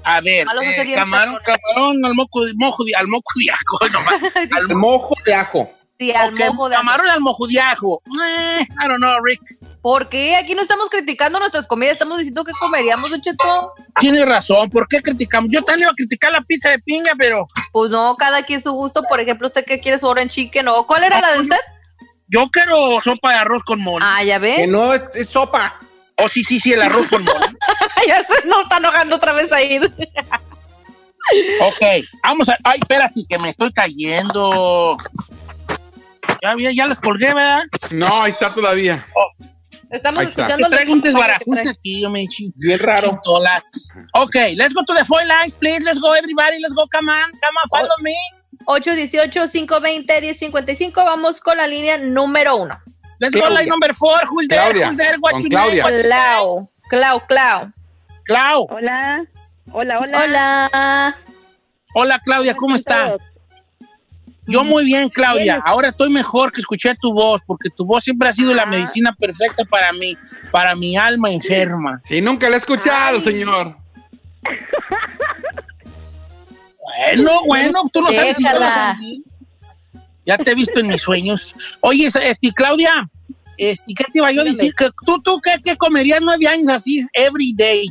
A 0.04 0.20
ver, 0.20 0.44
Malo 0.46 0.62
eh, 0.62 0.92
camarón, 0.94 1.38
camarón 1.44 2.04
al 2.04 2.14
mojo, 2.14 2.44
de- 2.44 2.94
al 2.96 3.06
moco 3.08 3.30
de 3.38 3.50
ajo. 3.50 4.48
Al 4.56 4.74
mojo 4.74 5.14
de 5.24 5.34
ajo. 5.34 5.70
Sí, 6.02 6.12
al 6.12 6.34
Ok, 6.34 6.40
mojo 6.48 6.68
de 6.68 6.74
camarón 6.76 7.08
al 7.08 7.20
mojo 7.20 7.46
de 7.46 7.60
ajo. 7.60 8.02
Eh, 8.24 8.62
I 8.62 8.88
don't 8.88 8.96
know, 8.98 9.22
Rick. 9.24 9.40
¿Por 9.80 10.08
qué? 10.08 10.36
Aquí 10.36 10.54
no 10.54 10.62
estamos 10.62 10.88
criticando 10.90 11.38
nuestras 11.38 11.66
comidas, 11.66 11.92
estamos 11.94 12.18
diciendo 12.18 12.44
que 12.44 12.52
comeríamos, 12.58 13.10
Don 13.10 13.20
Cheto. 13.20 13.72
Tiene 14.00 14.24
razón, 14.24 14.70
¿por 14.70 14.86
qué 14.88 15.00
criticamos? 15.02 15.50
Yo 15.50 15.62
también 15.62 15.86
iba 15.86 15.92
a 15.92 15.94
criticar 15.96 16.32
la 16.32 16.40
pizza 16.42 16.70
de 16.70 16.78
piña, 16.78 17.12
pero 17.18 17.46
Pues 17.72 17.90
no, 17.90 18.16
cada 18.16 18.42
quien 18.42 18.60
su 18.60 18.72
gusto. 18.72 19.02
Por 19.08 19.20
ejemplo, 19.20 19.46
¿usted 19.46 19.64
qué 19.64 19.80
quiere 19.80 19.98
su 19.98 20.10
en 20.16 20.28
chicken 20.28 20.68
o 20.68 20.86
cuál 20.86 21.04
era 21.04 21.20
la 21.20 21.32
de 21.32 21.40
usted? 21.40 21.56
yo 22.28 22.48
quiero 22.50 23.00
sopa 23.02 23.32
de 23.32 23.36
arroz 23.38 23.62
con 23.62 23.80
mole. 23.80 24.04
Ah, 24.08 24.22
ya 24.24 24.40
Que 24.40 24.46
ve. 24.62 24.66
no 24.66 24.94
es, 24.94 25.02
es 25.14 25.28
sopa. 25.28 25.74
Oh, 26.18 26.28
sí, 26.28 26.42
sí, 26.44 26.58
sí, 26.60 26.72
el 26.72 26.82
arroz 26.82 27.08
con 27.08 27.24
mole. 27.24 27.46
ya 28.06 28.22
se 28.24 28.46
nos 28.46 28.62
está 28.62 28.78
enojando 28.78 29.16
otra 29.16 29.32
vez 29.32 29.52
ahí. 29.52 29.78
Ok, 31.60 32.04
vamos 32.22 32.48
a. 32.48 32.56
Ay, 32.64 32.78
espérate, 32.80 33.22
que 33.28 33.38
me 33.38 33.50
estoy 33.50 33.72
cayendo. 33.72 34.96
Ya, 36.42 36.54
ya, 36.58 36.70
ya 36.74 36.86
les 36.86 36.98
colgué, 36.98 37.32
¿verdad? 37.32 37.60
No, 37.92 38.22
ahí 38.22 38.32
está 38.32 38.52
todavía. 38.52 39.06
Estamos 39.90 40.18
Ahí 40.20 40.26
está. 40.26 40.42
escuchando 40.42 40.68
Que 40.68 40.74
traigo 40.74 40.92
un 40.94 40.98
el 40.98 41.04
desbarajuste 41.04 41.68
aquí, 41.68 42.00
yo 42.02 42.10
me 42.10 42.26
chi- 42.26 42.52
Bien 42.56 42.78
raro. 42.80 43.10
Ok, 44.14 44.34
let's 44.56 44.74
go 44.74 44.82
to 44.84 44.92
the 44.94 45.04
phone 45.04 45.28
lines, 45.28 45.54
please. 45.54 45.80
Let's 45.84 46.00
go, 46.00 46.12
everybody. 46.14 46.58
Let's 46.60 46.74
go, 46.74 46.88
come 46.90 47.12
on. 47.12 47.30
Come 47.30 47.56
on, 47.62 47.68
follow 47.70 47.94
me. 48.02 48.14
818-520-1055. 48.66 51.04
Vamos 51.04 51.40
con 51.40 51.56
la 51.58 51.66
línea 51.66 51.98
número 51.98 52.56
uno. 52.56 52.76
Let's 53.20 53.34
go, 53.36 53.40
Claudia. 53.42 53.58
line 53.60 53.68
number 53.68 53.94
four. 53.94 54.18
Who's 54.30 54.48
there? 54.48 54.60
Claudia. 54.62 54.86
Who's 54.88 54.96
there? 54.96 55.18
What 55.20 55.32
Con 55.32 55.42
you 55.42 55.48
Claudia. 55.50 55.84
Clau. 55.84 56.68
Clau, 56.90 57.20
Clau. 57.28 57.70
Clau. 58.24 58.66
Hola, 58.70 59.24
hola, 59.72 59.98
hola. 60.00 60.18
Hola. 60.24 61.14
Hola, 61.94 62.18
Claudia, 62.24 62.54
¿cómo 62.54 62.76
está? 62.76 63.08
todos? 63.08 63.22
Yo 64.52 64.64
muy 64.64 64.84
bien, 64.84 65.08
Claudia. 65.08 65.62
Ahora 65.64 65.88
estoy 65.88 66.10
mejor 66.10 66.52
que 66.52 66.60
escuché 66.60 66.94
tu 67.00 67.12
voz, 67.12 67.40
porque 67.46 67.70
tu 67.70 67.84
voz 67.84 68.04
siempre 68.04 68.28
ha 68.28 68.32
sido 68.32 68.54
la 68.54 68.62
Ah. 68.64 68.66
medicina 68.66 69.14
perfecta 69.18 69.64
para 69.64 69.92
mí, 69.92 70.16
para 70.50 70.74
mi 70.74 70.96
alma 70.96 71.30
enferma. 71.30 72.00
Sí, 72.04 72.20
nunca 72.20 72.48
la 72.48 72.56
he 72.56 72.58
escuchado, 72.58 73.20
señor. 73.20 73.76
Bueno, 76.84 77.30
bueno, 77.46 77.82
tú 77.92 78.00
no 78.00 78.12
sabes 78.12 78.36
si 78.36 78.46
a. 78.46 78.96
Ya 80.24 80.38
te 80.38 80.52
he 80.52 80.54
visto 80.54 80.78
en 80.80 80.88
mis 80.88 81.02
sueños. 81.02 81.54
Oye, 81.80 82.06
este, 82.06 82.52
Claudia, 82.52 83.08
este, 83.56 83.94
¿qué 83.94 84.04
te 84.04 84.18
iba 84.18 84.30
yo 84.30 84.42
a 84.42 84.44
decir? 84.44 84.72
Que 84.74 84.88
¿Tú, 85.04 85.20
tú 85.20 85.40
qué, 85.40 85.56
qué 85.62 85.76
comerías 85.76 86.20
nueve 86.22 86.46
años 86.46 86.70
así 86.70 87.00
every 87.12 87.52
day? 87.54 87.88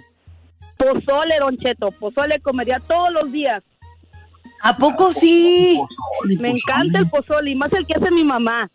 Pozole, 0.77 1.37
Don 1.39 1.57
Cheto, 1.57 1.91
pozole 1.91 2.39
comería 2.39 2.79
todos 2.79 3.11
los 3.11 3.31
días. 3.31 3.61
¿A 4.61 4.75
poco 4.77 5.11
sí? 5.11 5.75
Pozole, 5.77 6.37
Me 6.37 6.49
pozole. 6.51 6.59
encanta 6.59 6.99
el 6.99 7.09
pozole 7.09 7.51
y 7.51 7.55
más 7.55 7.73
el 7.73 7.85
que 7.85 7.95
hace 7.95 8.11
mi 8.11 8.23
mamá. 8.23 8.69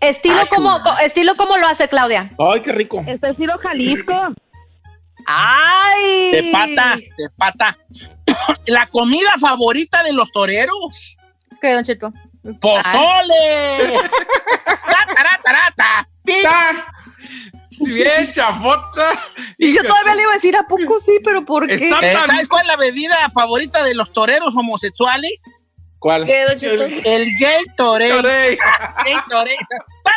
Estilo 0.00 0.40
Ah, 0.40 0.46
como, 0.48 0.80
estilo 1.02 1.34
como 1.36 1.58
lo 1.58 1.66
hace 1.66 1.88
Claudia. 1.88 2.32
Ay, 2.38 2.62
qué 2.62 2.72
rico. 2.72 3.00
Este 3.06 3.26
es 3.26 3.32
estilo 3.32 3.58
Jalisco. 3.58 4.14
Ay. 5.26 6.30
De 6.32 6.50
pata, 6.50 6.96
de 6.96 7.30
pata. 7.36 7.78
La 8.66 8.86
comida 8.86 9.30
favorita 9.38 10.02
de 10.02 10.12
los 10.14 10.30
toreros. 10.32 11.16
¿Qué, 11.60 11.74
Don 11.74 11.84
Cheto? 11.84 12.12
¡Pozole! 12.60 13.98
¡Taratarata! 14.64 16.08
Bien, 17.94 18.32
chafota. 18.32 19.22
Y 19.58 19.74
yo 19.74 19.82
todavía 19.82 20.14
le 20.14 20.22
iba 20.22 20.30
a 20.32 20.34
decir, 20.34 20.56
¿a 20.56 20.62
poco 20.66 20.98
sí? 20.98 21.18
¿Pero 21.24 21.44
por 21.44 21.66
qué? 21.66 21.74
Está 21.74 22.00
Eh, 22.00 22.16
¿Sabes 22.26 22.48
cuál 22.48 22.62
es 22.62 22.66
la 22.68 22.76
bebida 22.76 23.30
favorita 23.34 23.82
de 23.82 23.94
los 23.94 24.12
toreros 24.12 24.56
homosexuales? 24.56 25.44
¿Cuál? 25.98 26.24
¿Qué, 26.24 26.44
Don 26.46 26.58
Cheto? 26.58 26.84
El 27.04 27.26
gay 27.38 27.62
torero. 27.76 28.16
Torey. 28.22 28.56
Gay 29.04 29.14
torero. 29.28 29.58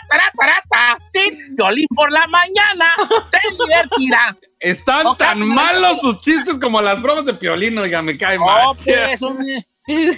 ¡Taratarata! 0.08 0.98
¡Tin! 1.12 1.56
Violín 1.56 1.88
por 1.94 2.10
la 2.12 2.26
mañana. 2.28 2.96
¡Te 3.32 3.40
divertirá! 3.52 4.38
Están 4.60 5.18
tan 5.18 5.40
malos 5.40 6.00
sus 6.00 6.22
chistes 6.22 6.58
como 6.58 6.82
las 6.82 7.02
bromas 7.02 7.26
de 7.26 7.34
Piolín, 7.34 7.78
oiga, 7.78 8.02
me 8.02 8.18
cae 8.18 8.40
mal. 8.40 8.62
Oh, 8.68 8.76
pues, 8.76 9.22
un- 9.22 9.38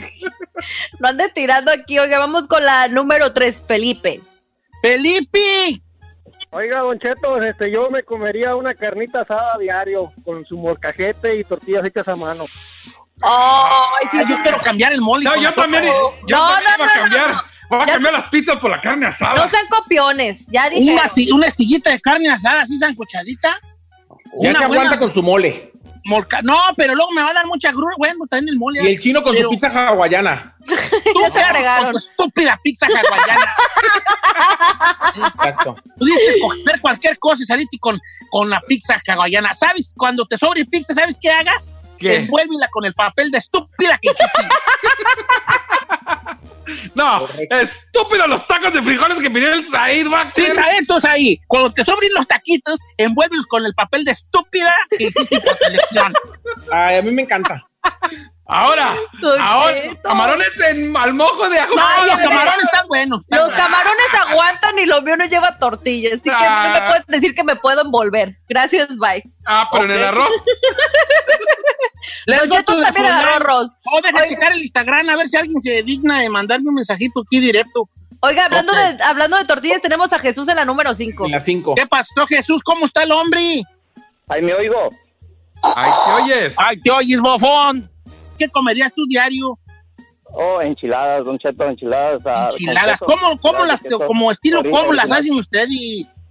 No 0.99 1.07
ande 1.07 1.29
tirando 1.29 1.71
aquí, 1.71 1.97
oiga, 1.97 2.19
vamos 2.19 2.47
con 2.47 2.63
la 2.63 2.87
número 2.87 3.33
3, 3.33 3.63
Felipe. 3.67 4.21
¡Felipe! 4.83 5.81
Oiga, 6.55 6.79
Don 6.79 6.97
Cheto, 6.97 7.41
este, 7.41 7.69
yo 7.69 7.89
me 7.89 8.03
comería 8.03 8.55
una 8.55 8.73
carnita 8.73 9.21
asada 9.21 9.55
a 9.55 9.57
diario 9.57 10.13
con 10.23 10.45
su 10.45 10.57
morcajete 10.57 11.37
y 11.37 11.43
tortillas 11.43 11.83
hechas 11.83 12.07
a 12.07 12.15
mano. 12.15 12.45
Ay, 13.21 14.07
sí, 14.09 14.17
Ah, 14.21 14.25
yo 14.29 14.39
quiero 14.41 14.59
cambiar 14.59 14.93
el 14.93 15.01
mole. 15.01 15.25
No, 15.25 15.35
yo 15.35 15.51
también, 15.51 15.83
yo 15.83 15.91
No, 16.29 16.47
también 16.47 16.71
no, 16.77 16.83
iba 16.85 16.85
a 16.85 16.95
no, 16.95 17.01
cambiar. 17.01 17.29
no, 17.33 17.41
Voy 17.67 17.79
a 17.81 17.85
Ya- 17.87 17.93
cambiar 17.93 18.13
las 18.13 18.25
pizzas 18.27 18.57
por 18.59 18.69
la 18.71 18.79
carne 18.79 19.07
asada. 19.07 19.35
No 19.35 19.49
sean 19.49 19.65
copiones, 19.67 20.45
ya 20.47 20.69
dije. 20.69 20.93
Una, 20.93 21.11
una 21.35 21.47
astillita 21.47 21.89
de 21.89 21.99
carne 21.99 22.29
asada 22.29 22.61
así 22.61 22.77
zancochadita. 22.77 23.59
Ya 24.39 24.49
Una 24.49 24.51
se 24.59 24.63
aguanta 24.65 24.67
buena 24.85 24.99
con 24.99 25.11
su 25.11 25.23
mole. 25.23 25.71
molca- 26.05 26.41
No, 26.43 26.57
pero 26.77 26.93
luego 26.95 27.11
me 27.11 27.23
va 27.23 27.31
a 27.31 27.33
dar 27.33 27.47
mucha 27.47 27.71
grura. 27.71 27.95
Bueno, 27.97 28.25
también 28.29 28.53
el 28.53 28.59
mole. 28.59 28.81
Y 28.83 28.93
el 28.93 28.99
chino 29.01 29.23
con 29.23 29.33
Pero- 29.33 29.45
su 29.45 29.49
pizza 29.49 29.69
hawaiana. 29.89 30.55
Tú, 30.65 30.73
Ya 31.21 31.25
se 31.25 31.31
perro, 31.39 31.49
fregaron. 31.55 31.83
con 31.85 31.91
tu 31.93 31.97
estúpida 31.97 32.59
pizza 32.63 32.85
hawaiana. 32.85 33.55
Exacto. 35.15 35.75
Pudiste 35.97 36.39
coger 36.41 36.81
cualquier 36.81 37.19
cosa 37.19 37.43
y 37.43 37.45
saliste 37.45 37.77
con, 37.79 37.99
con 38.29 38.49
la 38.49 38.61
pizza 38.61 38.99
hawaiana. 39.07 39.53
¿Sabes? 39.53 39.93
Cuando 39.95 40.25
te 40.25 40.38
sobre 40.38 40.65
pizza, 40.65 40.93
¿sabes 40.93 41.17
qué 41.21 41.29
hagas? 41.29 41.73
¿Qué? 41.97 42.17
Envuélvela 42.17 42.67
con 42.71 42.86
el 42.86 42.93
papel 42.93 43.31
de 43.31 43.38
estúpida 43.38 43.99
que 44.01 44.11
hiciste. 44.11 44.49
No, 46.95 47.27
estúpido 47.49 48.27
los 48.27 48.47
tacos 48.47 48.73
de 48.73 48.81
frijoles 48.81 49.19
que 49.19 49.29
pidió 49.29 49.53
el 49.53 49.63
Said, 49.65 50.07
va. 50.11 50.31
Sí, 50.33 50.47
entonces 50.77 51.09
ahí, 51.09 51.39
cuando 51.47 51.71
te 51.71 51.83
sobren 51.86 52.11
los 52.13 52.27
taquitos, 52.27 52.79
envuélvelos 52.97 53.45
con 53.45 53.65
el 53.65 53.73
papel 53.73 54.03
de 54.03 54.11
estúpida 54.11 54.73
que 54.97 55.05
hiciste 55.05 55.39
por 55.41 55.55
tu 55.57 55.65
elección. 55.67 56.13
Ay, 56.71 56.97
a 56.97 57.01
mí 57.01 57.11
me 57.11 57.23
encanta. 57.23 57.63
Ahora, 58.47 58.95
ahora, 59.41 59.75
camarones 60.03 60.47
en 60.69 60.95
al 60.95 61.13
mojo 61.15 61.49
de 61.49 61.57
ajo. 61.59 61.73
No, 61.75 62.05
los 62.05 62.19
camarones 62.19 62.63
están 62.65 62.87
buenos. 62.87 63.21
están 63.23 63.39
Los 63.39 63.51
camarones 63.53 64.05
aguantan 64.27 64.77
y 64.77 64.85
lo 64.85 65.01
mío 65.01 65.17
no 65.17 65.25
lleva 65.25 65.57
tortilla, 65.57 66.09
así 66.09 66.21
que 66.21 66.29
no 66.29 66.37
me 66.37 66.77
Ah. 66.77 66.85
pueden 66.87 67.03
decir 67.07 67.33
que 67.33 67.43
me 67.43 67.55
puedo 67.55 67.81
envolver. 67.81 68.37
Gracias, 68.47 68.87
bye. 68.97 69.23
Ah, 69.47 69.67
pero 69.71 69.85
en 69.85 69.91
el 69.91 70.03
arroz. 70.03 70.29
Go 72.27 72.33
Cheto 72.55 72.81
también 72.81 73.05
agarró 73.07 73.35
arroz. 73.35 73.75
Oh, 73.85 73.99
deja 74.01 74.17
Oiga. 74.17 74.27
checar 74.27 74.51
el 74.51 74.61
Instagram 74.61 75.09
a 75.09 75.15
ver 75.15 75.27
si 75.27 75.37
alguien 75.37 75.59
se 75.59 75.81
digna 75.83 76.19
de 76.21 76.29
mandarme 76.29 76.65
un 76.69 76.75
mensajito 76.75 77.21
aquí 77.25 77.39
directo. 77.39 77.89
Oiga, 78.21 78.45
hablando, 78.45 78.73
de, 78.73 79.03
hablando 79.03 79.37
de 79.37 79.45
tortillas, 79.45 79.81
tenemos 79.81 80.11
a 80.13 80.19
Jesús 80.19 80.47
en 80.47 80.55
la 80.55 80.65
número 80.65 80.93
5. 80.95 81.25
En 81.25 81.31
las 81.31 81.43
5. 81.43 81.75
¿Qué 81.75 81.85
pasó, 81.85 82.25
Jesús? 82.27 82.61
¿Cómo 82.63 82.85
está 82.85 83.03
el 83.03 83.11
hombre? 83.11 83.63
Ahí 84.27 84.41
me 84.41 84.53
oigo. 84.53 84.89
Ay, 85.75 85.91
¿te 86.05 86.23
oyes? 86.23 86.53
Ay, 86.57 86.81
te 86.81 86.91
oyes, 86.91 87.19
bofón. 87.19 87.91
¿Qué 88.38 88.49
comerías 88.49 88.93
tú 88.93 89.05
diario? 89.07 89.57
Oh, 90.38 90.61
enchiladas, 90.61 91.23
Don 91.23 91.38
Cheto, 91.38 91.65
enchiladas. 91.65 92.21
ah, 92.25 92.49
Enchiladas. 92.51 92.99
¿Cómo, 92.99 93.39
cómo 93.39 93.63
las, 93.65 93.81
queso. 93.81 93.99
como 93.99 94.31
estilo, 94.31 94.61
cómo 94.63 94.93
las 94.93 95.11
hacen 95.11 95.33
ustedes? 95.36 96.21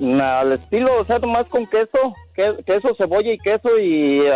Al 0.00 0.52
estilo, 0.52 0.98
o 1.00 1.04
sea, 1.04 1.18
nomás 1.18 1.46
con 1.46 1.66
queso, 1.66 2.14
que- 2.34 2.56
queso, 2.66 2.94
cebolla 2.96 3.32
y 3.32 3.38
queso 3.38 3.78
y 3.78 4.20
eh, 4.22 4.32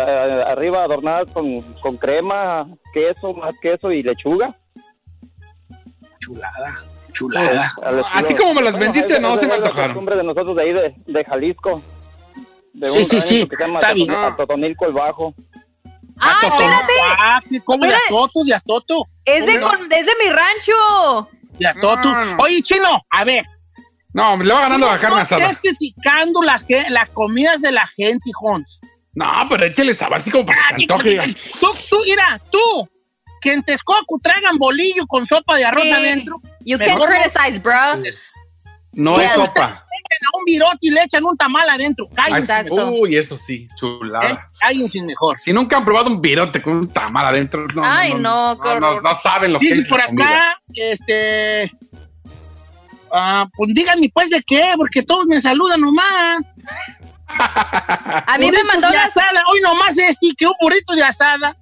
arriba 0.47 0.83
adornadas 0.83 1.25
con, 1.31 1.61
con 1.81 1.97
crema, 1.97 2.67
queso, 2.93 3.33
más 3.33 3.55
queso 3.59 3.91
y 3.91 4.03
lechuga. 4.03 4.55
Chulada, 6.19 6.75
chulada. 7.11 7.71
Así 8.13 8.33
como 8.35 8.53
me 8.55 8.61
las 8.61 8.77
vendiste, 8.77 9.19
no 9.19 9.33
esa 9.33 9.41
se 9.41 9.47
me 9.47 9.53
es 9.55 9.59
la 9.59 9.65
antojaron. 9.67 9.91
costumbre 9.93 10.15
de 10.15 10.23
nosotros 10.23 10.55
de 10.55 10.61
ahí 10.63 10.73
de, 10.73 10.95
de 11.05 11.25
Jalisco. 11.25 11.81
De 12.73 12.91
Sí, 12.91 12.97
un 12.99 13.05
sí, 13.05 13.21
sí, 13.21 13.47
que 13.47 13.55
se 13.55 13.63
llama 13.63 13.79
está 13.79 13.93
bien. 13.93 14.11
Atotonilco 14.11 14.85
el 14.87 14.93
Bajo. 14.93 15.33
¡Ah, 16.19 16.39
espérate! 16.43 16.93
Ah, 17.19 17.41
¿qué- 17.49 17.61
¿Cómo 17.61 17.85
de 17.85 17.93
atoto, 17.95 18.43
de 18.45 18.53
atoto? 18.55 19.07
Es 19.25 19.45
de, 19.45 19.57
No. 19.59 19.67
con- 19.69 19.91
es 19.91 20.05
de 20.05 20.11
mi 20.23 20.29
rancho. 20.29 21.29
De 21.59 21.67
atoto. 21.67 22.03
No, 22.03 22.25
no. 22.25 22.37
Oye, 22.43 22.61
chino, 22.61 23.01
a 23.09 23.23
ver. 23.23 23.43
No, 24.13 24.37
le 24.37 24.53
va 24.53 24.61
ganando 24.61 24.85
la 24.87 24.95
no 24.95 25.01
carne 25.01 25.21
asada. 25.21 25.53
criticando 25.55 26.41
las, 26.41 26.65
las 26.89 27.09
comidas 27.09 27.61
de 27.61 27.71
la 27.73 27.85
gente, 27.87 28.31
Hons. 28.41 28.79
No, 29.13 29.27
pero 29.49 29.65
échale 29.65 29.93
sabor 29.93 30.17
así 30.17 30.31
como 30.31 30.45
para 30.45 30.59
que 30.59 30.67
se 30.67 30.73
antoje. 30.83 31.09
diga. 31.09 31.25
Tú, 31.59 31.67
tú, 31.89 31.97
mira, 32.05 32.39
tú, 32.51 32.89
que 33.41 33.53
en 33.53 33.63
Texcoco 33.63 34.19
tragan 34.21 34.57
bolillo 34.57 35.05
con 35.07 35.25
sopa 35.25 35.57
de 35.57 35.65
arroz 35.65 35.83
Sí. 35.83 35.91
adentro. 35.91 36.41
You 36.61 36.77
can't 36.77 36.97
no. 36.97 37.05
criticize, 37.05 37.59
bro. 37.59 37.73
No 38.93 39.19
es 39.19 39.31
sopa. 39.33 39.84
Un 40.37 40.43
virote 40.45 40.77
y 40.81 40.89
le 40.89 41.03
echan 41.03 41.23
un 41.23 41.35
tamal 41.37 41.69
adentro. 41.69 42.07
Ay, 42.17 42.43
Cállense, 42.45 42.73
uy, 42.73 43.15
eso 43.15 43.37
sí, 43.37 43.67
¿eh? 43.69 43.75
chulada. 43.77 44.49
Cállense 44.59 45.01
mejor. 45.01 45.37
Si 45.37 45.53
nunca 45.53 45.77
han 45.77 45.85
probado 45.85 46.09
un 46.09 46.21
virote 46.21 46.61
con 46.61 46.73
un 46.77 46.87
tamal 46.89 47.25
adentro, 47.27 47.65
no, 47.73 47.81
Ay, 47.83 48.13
no, 48.15 48.55
no, 48.55 49.01
no, 49.01 49.15
saben 49.15 49.53
lo 49.53 49.59
que 49.59 49.67
Dice 49.67 49.81
es 49.81 49.87
por 49.87 50.03
comida. 50.05 50.25
acá, 50.25 50.61
este... 50.73 51.71
Ah, 53.11 53.47
pues 53.55 53.73
díganme 53.73 54.09
pues 54.13 54.29
de 54.29 54.41
qué, 54.43 54.73
porque 54.75 55.01
todos 55.01 55.25
me 55.25 55.39
saludan 55.39 55.79
nomás. 55.79 56.43
A 57.27 58.35
mí 58.39 58.51
me 58.51 58.63
mandó 58.65 58.89
de 58.89 58.97
asada, 58.97 59.41
hoy 59.51 59.59
nomás 59.61 59.97
este, 59.97 60.33
que 60.37 60.45
un 60.45 60.53
burrito 60.59 60.93
de 60.93 61.03
asada. 61.03 61.55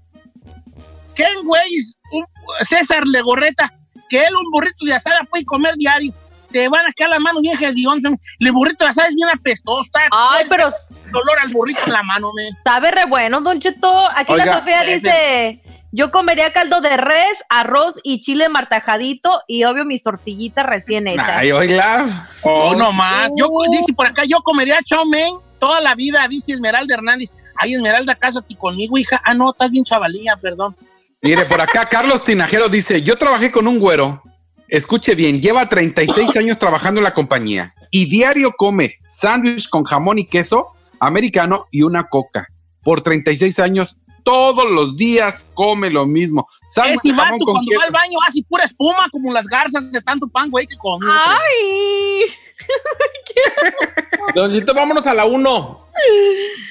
¿Qué 1.15 1.25
güey? 1.43 1.77
Un- 2.11 2.25
César 2.67 3.03
Legorreta, 3.05 3.71
que 4.09 4.23
él 4.23 4.33
un 4.35 4.51
burrito 4.51 4.85
de 4.85 4.93
asada 4.93 5.19
puede 5.29 5.45
comer 5.45 5.75
diario. 5.75 6.11
Te 6.53 6.69
van 6.69 6.85
a 6.85 6.93
quedar 6.93 7.09
las 7.09 7.19
manos 7.19 7.41
bien 7.41 7.61
hediondas. 7.61 8.13
El 8.39 8.51
burrito 8.51 8.85
de 8.85 8.91
asada 8.91 9.09
es 9.09 9.15
bien 9.15 9.27
apestoso. 9.27 9.81
Está 9.81 10.01
Ay, 10.11 10.45
pero 10.47 10.69
dolor 11.11 11.39
al 11.41 11.51
burrito 11.51 11.81
en 11.85 11.91
la 11.91 12.03
mano, 12.03 12.29
men. 12.35 12.55
sabe 12.63 12.91
re 12.91 13.05
bueno, 13.05 13.41
Don 13.41 13.59
Cheto. 13.59 14.07
Aquí 14.15 14.33
la 14.35 14.59
Sofía 14.59 14.83
eh, 14.83 14.95
dice... 14.95 15.59
Yo 15.95 16.09
comería 16.09 16.51
caldo 16.51 16.81
de 16.81 16.97
res, 16.97 17.37
arroz 17.49 17.99
y 18.03 18.19
chile 18.19 18.49
martajadito 18.49 19.43
y 19.47 19.63
obvio 19.65 19.85
mis 19.85 20.01
tortillitas 20.01 20.65
recién 20.65 21.05
hechas. 21.05 21.29
Ay, 21.29 21.51
oiga. 21.51 22.25
Oh, 22.41 22.73
no 22.73 22.91
más. 22.91 23.29
Yo, 23.37 23.47
dice 23.69 23.93
por 23.93 24.07
acá, 24.07 24.23
yo 24.27 24.41
comería 24.41 24.79
chow 24.83 25.05
mein, 25.05 25.35
toda 25.59 25.79
la 25.81 25.93
vida, 25.93 26.27
dice 26.27 26.53
Esmeralda 26.53 26.95
Hernández. 26.95 27.31
Ay, 27.55 27.75
Esmeralda, 27.75 28.15
cásate 28.15 28.55
conmigo, 28.55 28.97
hija. 28.97 29.21
Ah, 29.23 29.35
no, 29.35 29.51
estás 29.51 29.69
bien 29.69 29.85
chavalía, 29.85 30.35
perdón. 30.35 30.75
Mire, 31.21 31.45
por 31.45 31.61
acá 31.61 31.87
Carlos 31.87 32.23
Tinajero 32.25 32.69
dice, 32.69 33.03
yo 33.03 33.15
trabajé 33.15 33.51
con 33.51 33.67
un 33.67 33.79
güero, 33.79 34.23
escuche 34.77 35.13
bien, 35.13 35.39
lleva 35.39 35.69
36 35.69 36.35
años 36.35 36.57
trabajando 36.57 36.99
en 36.99 37.03
la 37.03 37.13
compañía 37.13 37.73
y 37.91 38.09
diario 38.09 38.53
come 38.53 38.97
sándwich 39.07 39.69
con 39.69 39.83
jamón 39.83 40.17
y 40.19 40.25
queso 40.25 40.67
americano 40.99 41.67
y 41.71 41.83
una 41.83 42.05
coca. 42.09 42.47
Por 42.83 43.01
36 43.01 43.59
años, 43.59 43.97
todos 44.23 44.69
los 44.69 44.97
días 44.97 45.45
come 45.53 45.89
lo 45.89 46.05
mismo. 46.05 46.47
Sándwich 46.67 46.99
Ese 46.99 47.09
de 47.09 47.15
jamón 47.15 47.31
vato 47.33 47.45
con 47.45 47.53
cuando 47.53 47.69
queso. 47.69 47.79
va 47.79 47.85
al 47.85 47.91
baño 47.91 48.17
hace 48.27 48.41
pura 48.49 48.63
espuma 48.63 49.07
como 49.11 49.31
las 49.31 49.45
garzas 49.47 49.91
de 49.91 50.01
tanto 50.01 50.27
pan, 50.27 50.49
güey, 50.49 50.65
que 50.65 50.75
comió. 50.77 51.09
¡Ay! 51.09 52.33
Don 54.35 54.51
Cheto, 54.51 54.73
vámonos 54.73 55.05
a 55.05 55.13
la 55.13 55.25
uno. 55.25 55.87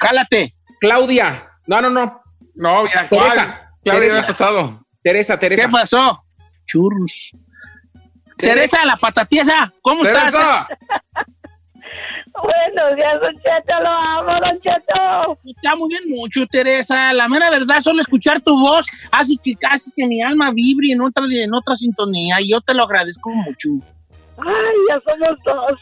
Cálate. 0.01 0.55
Claudia. 0.81 1.51
No, 1.67 1.81
no, 1.81 1.91
no. 1.91 2.21
No, 2.55 2.85
ya. 2.87 3.09
Teresa. 3.09 3.75
Teresa, 5.03 5.39
Teresa. 5.39 5.63
¿Qué 5.63 5.69
pasó? 5.69 6.19
Churros. 6.67 7.33
Teresa, 8.43 8.85
la 8.85 8.97
patatiesa, 8.97 9.73
¿cómo 9.83 10.05
estás? 10.05 10.33
Teresa, 10.33 10.69
Buenos 12.43 12.97
días, 12.97 13.21
Don 13.21 13.35
Cheto, 13.37 13.81
lo 13.83 13.91
amo, 13.91 14.33
Don 14.41 14.61
Cheto. 14.61 15.39
Está 15.45 15.77
muy 15.77 15.89
bien 15.91 16.03
mucho, 16.09 16.47
Teresa. 16.47 17.13
La 17.13 17.29
mera 17.29 17.51
verdad, 17.51 17.79
solo 17.81 18.01
escuchar 18.01 18.41
tu 18.41 18.59
voz 18.59 18.87
hace 19.11 19.35
que 19.43 19.55
casi 19.55 19.91
que 19.95 20.07
mi 20.07 20.23
alma 20.23 20.51
vibre 20.53 20.89
en 20.93 21.03
otra, 21.03 21.25
en 21.31 21.53
otra 21.55 21.77
sintonía 21.77 22.41
y 22.41 22.51
yo 22.51 22.61
te 22.61 22.75
lo 22.75 22.85
agradezco 22.85 23.31
mucho. 23.31 23.69
Ay, 24.39 24.75
ya 24.89 24.99
somos 25.01 25.39
dos. 25.45 25.73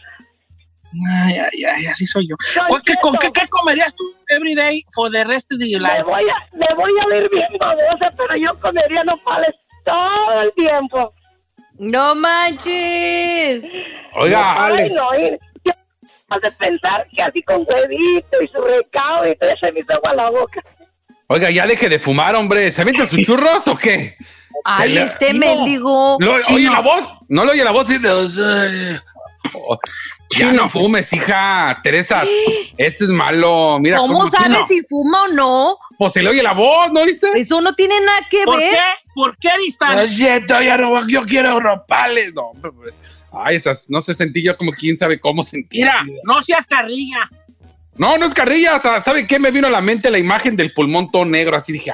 Ay, 1.23 1.35
ay, 1.39 1.65
ay, 1.65 1.87
así 1.87 2.05
soy 2.05 2.29
yo. 2.29 2.35
Don 2.69 2.83
¿qué, 2.85 2.95
con- 3.01 3.17
qué- 3.17 3.31
qué 3.33 3.47
comerías 3.49 3.95
tú 3.95 4.05
every 4.29 4.55
day 4.57 4.85
for 4.93 5.09
the 5.11 5.23
rest 5.25 5.53
of 5.53 5.59
your 5.61 5.81
Me 5.81 5.89
life? 5.89 6.03
voy, 6.03 6.25
a, 6.29 6.57
me 6.57 6.67
voy 6.75 6.93
a 7.01 7.07
ver 7.07 7.31
bien 7.31 7.49
babosa, 7.61 8.13
pero 8.17 8.37
yo 8.37 8.59
comería 8.61 9.05
nopales 9.05 9.53
todo 9.87 10.43
el 10.43 10.53
tiempo. 10.55 11.15
No 11.83 12.15
manches. 12.15 13.63
oiga, 14.15 14.67
Ay, 14.67 14.91
no, 14.91 15.09
y 15.19 15.31
yo 15.65 15.73
has 16.29 16.41
de 16.43 16.51
pensar 16.53 17.07
que 17.17 17.23
así 17.23 17.43
con 17.43 17.67
huevito 17.69 18.43
y 18.43 18.49
su 18.49 18.61
recado 18.61 19.27
y 19.27 19.35
todo 19.37 19.51
se 19.61 19.73
me 19.73 19.81
hizo 19.81 19.95
agua 19.95 20.15
la 20.15 20.31
boca. 20.31 20.61
oiga, 21.27 21.51
ya 21.51 21.67
deje 21.67 21.89
de 21.89 21.99
fumar, 21.99 22.35
hombre. 22.37 22.71
¿Se 22.71 22.83
avienta 22.83 23.07
sus 23.07 23.21
churros 23.27 23.67
o 23.67 23.75
qué? 23.77 24.17
Ay, 24.65 24.93
le- 24.93 25.05
este 25.05 25.33
no. 25.33 25.39
mendigo. 25.39 26.17
¿Lo- 26.21 26.39
Chino. 26.43 26.57
¿Oye 26.57 26.69
la 26.71 26.81
voz? 26.81 27.05
¿No 27.29 27.45
lo 27.47 27.53
oye 27.53 27.65
la 27.65 27.71
voz? 27.71 27.87
Sí, 27.87 27.97
de- 27.97 29.01
Oh, 29.55 29.79
Ya 30.31 30.51
Chino. 30.51 30.53
no 30.63 30.69
fumes, 30.69 31.13
hija. 31.13 31.81
Teresa, 31.83 32.23
eso 32.77 33.05
es 33.05 33.11
malo. 33.11 33.79
Mira 33.81 33.99
¿Cómo 33.99 34.21
cómo- 34.21 34.31
sabes 34.31 34.59
si 34.69 34.81
fuma 34.83 35.25
o 35.25 35.29
no? 35.29 35.77
Pues 35.99 36.13
se 36.13 36.23
le 36.23 36.31
oye 36.31 36.43
la 36.43 36.53
voz, 36.55 36.91
¿no 36.93 37.05
dice? 37.05 37.27
Eso 37.37 37.61
no 37.61 37.75
tiene 37.75 38.01
nada 38.01 38.21
que 38.31 38.43
¿Por 38.45 38.59
ver. 38.59 38.71
qué? 38.71 38.79
¿Por 39.15 39.37
qué 39.37 39.51
tan... 39.79 39.97
Lo 39.99 40.07
siento, 40.07 40.63
ya 40.63 40.79
no, 40.79 41.07
yo 41.09 41.25
quiero 41.27 41.61
ropales. 41.61 42.33
No, 42.33 42.53
pues. 42.61 42.95
Ay, 43.33 43.57
estas, 43.57 43.91
no 43.91 44.01
sé, 44.01 44.15
sentí 44.15 44.43
yo 44.43 44.57
como 44.57 44.71
quién 44.73 44.97
sabe 44.97 45.21
cómo 45.21 45.43
sentí. 45.45 45.79
Mira, 45.79 46.05
no 46.25 46.41
seas 46.43 46.65
carrilla. 46.67 47.29
No, 47.97 48.17
no 48.17 48.25
es 48.25 48.33
carrilla. 48.33 48.77
O 48.77 48.81
sea, 48.83 49.01
¿sabe 49.01 49.27
qué? 49.27 49.39
Me 49.39 49.51
vino 49.51 49.67
a 49.67 49.71
la 49.71 49.81
mente 49.83 50.11
la 50.11 50.19
imagen 50.19 50.57
del 50.57 50.73
pulmón 50.73 51.11
todo 51.11 51.25
negro. 51.27 51.55
Así 51.57 51.73
dije, 51.73 51.93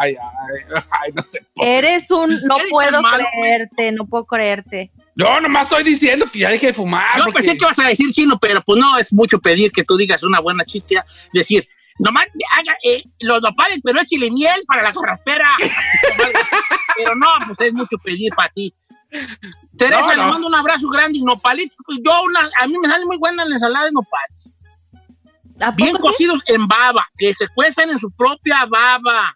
ay, 0.00 0.16
ay, 0.16 0.82
ay, 0.90 1.12
no 1.14 1.22
sé. 1.22 1.44
por 1.54 1.64
qué. 1.64 1.78
Eres 1.78 2.10
un... 2.10 2.40
No 2.42 2.56
Eres 2.58 2.70
puedo 2.70 3.02
malo, 3.02 3.24
creerte, 3.40 3.92
no 3.92 4.06
puedo 4.06 4.24
creerte. 4.24 4.90
Yo 5.16 5.40
nomás 5.40 5.64
estoy 5.64 5.84
diciendo 5.84 6.26
que 6.32 6.40
ya 6.40 6.50
deje 6.50 6.68
de 6.68 6.74
fumar. 6.74 7.16
Yo 7.18 7.24
porque- 7.24 7.38
pensé 7.38 7.52
que 7.58 7.64
ibas 7.64 7.78
a 7.78 7.84
decir 7.88 8.10
chino, 8.12 8.38
pero 8.38 8.60
pues 8.62 8.80
no 8.80 8.98
es 8.98 9.12
mucho 9.12 9.38
pedir 9.38 9.70
que 9.70 9.84
tú 9.84 9.96
digas 9.96 10.22
una 10.24 10.40
buena 10.40 10.64
chiste. 10.64 11.00
Decir, 11.32 11.68
nomás 11.98 12.26
haga 12.52 12.76
eh, 12.84 13.04
los 13.20 13.40
nopales, 13.40 13.78
pero 13.84 14.00
échale 14.00 14.30
miel 14.30 14.62
para 14.66 14.82
la 14.82 14.88
así. 14.88 15.22
pero 16.96 17.14
no, 17.16 17.26
pues 17.46 17.60
es 17.60 17.72
mucho 17.72 17.96
pedir 17.98 18.32
para 18.34 18.50
ti. 18.50 18.74
Teresa, 19.78 20.00
No, 20.16 20.24
le 20.24 20.26
mando 20.32 20.46
un 20.48 20.54
abrazo 20.54 20.88
grande 20.88 21.18
y 21.18 21.22
nopalitos. 21.22 21.78
pues, 21.86 21.98
Yo, 22.04 22.22
una, 22.24 22.50
a 22.60 22.66
mí 22.66 22.74
me 22.82 22.88
sale 22.88 23.04
muy 23.06 23.16
buena 23.18 23.44
la 23.44 23.54
ensalada 23.54 23.86
de 23.86 23.92
nopales. 23.92 24.58
¿A 25.60 25.70
Bien 25.70 25.94
sí? 25.94 26.00
cocidos 26.02 26.40
en 26.46 26.66
baba, 26.66 27.06
que 27.16 27.32
se 27.32 27.46
cuecen 27.54 27.90
en 27.90 27.98
su 27.98 28.10
propia 28.10 28.64
baba. 28.66 29.32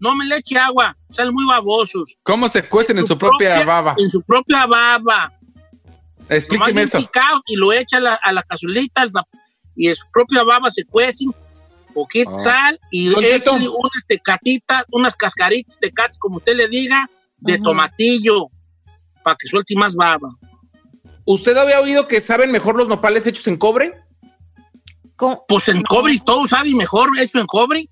No 0.00 0.14
me 0.16 0.24
le 0.24 0.36
eche 0.36 0.58
agua, 0.58 0.96
salen 1.10 1.34
muy 1.34 1.44
babosos. 1.46 2.16
¿Cómo 2.22 2.48
se 2.48 2.66
cuecen 2.68 2.98
en 2.98 3.06
su 3.06 3.18
propia 3.18 3.64
baba? 3.64 3.94
En 3.98 4.10
su 4.10 4.22
propia 4.22 4.66
baba. 4.66 5.32
Explíqueme 6.28 6.82
eso. 6.82 6.98
picado 6.98 7.42
y 7.46 7.56
lo 7.56 7.72
echa 7.72 7.98
a 7.98 8.00
la, 8.00 8.14
a 8.14 8.32
la 8.32 8.42
cazuelita 8.42 9.06
y 9.76 9.88
en 9.88 9.96
su 9.96 10.06
propia 10.12 10.42
baba 10.42 10.70
se 10.70 10.84
cuecen, 10.84 11.32
poquito 11.92 12.30
Ah. 12.30 12.44
sal 12.44 12.80
y 12.90 13.08
unas 13.08 14.04
tecatitas, 14.06 14.84
unas 14.90 15.16
cascaritas 15.16 15.78
de 15.80 15.90
cats, 15.92 16.18
como 16.18 16.36
usted 16.36 16.54
le 16.54 16.68
diga, 16.68 17.06
de 17.38 17.58
tomatillo, 17.58 18.48
para 19.22 19.36
que 19.36 19.48
suelte 19.48 19.74
más 19.74 19.94
baba. 19.94 20.28
¿Usted 21.24 21.56
había 21.56 21.80
oído 21.80 22.08
que 22.08 22.20
saben 22.20 22.50
mejor 22.50 22.76
los 22.76 22.88
nopales 22.88 23.26
hechos 23.26 23.46
en 23.48 23.56
cobre? 23.56 23.94
¿Cómo? 25.16 25.44
Pues 25.46 25.68
en 25.68 25.80
cobre, 25.82 26.18
todo 26.24 26.46
sabe 26.46 26.74
mejor 26.74 27.10
hecho 27.18 27.38
en 27.38 27.46
cobre. 27.46 27.88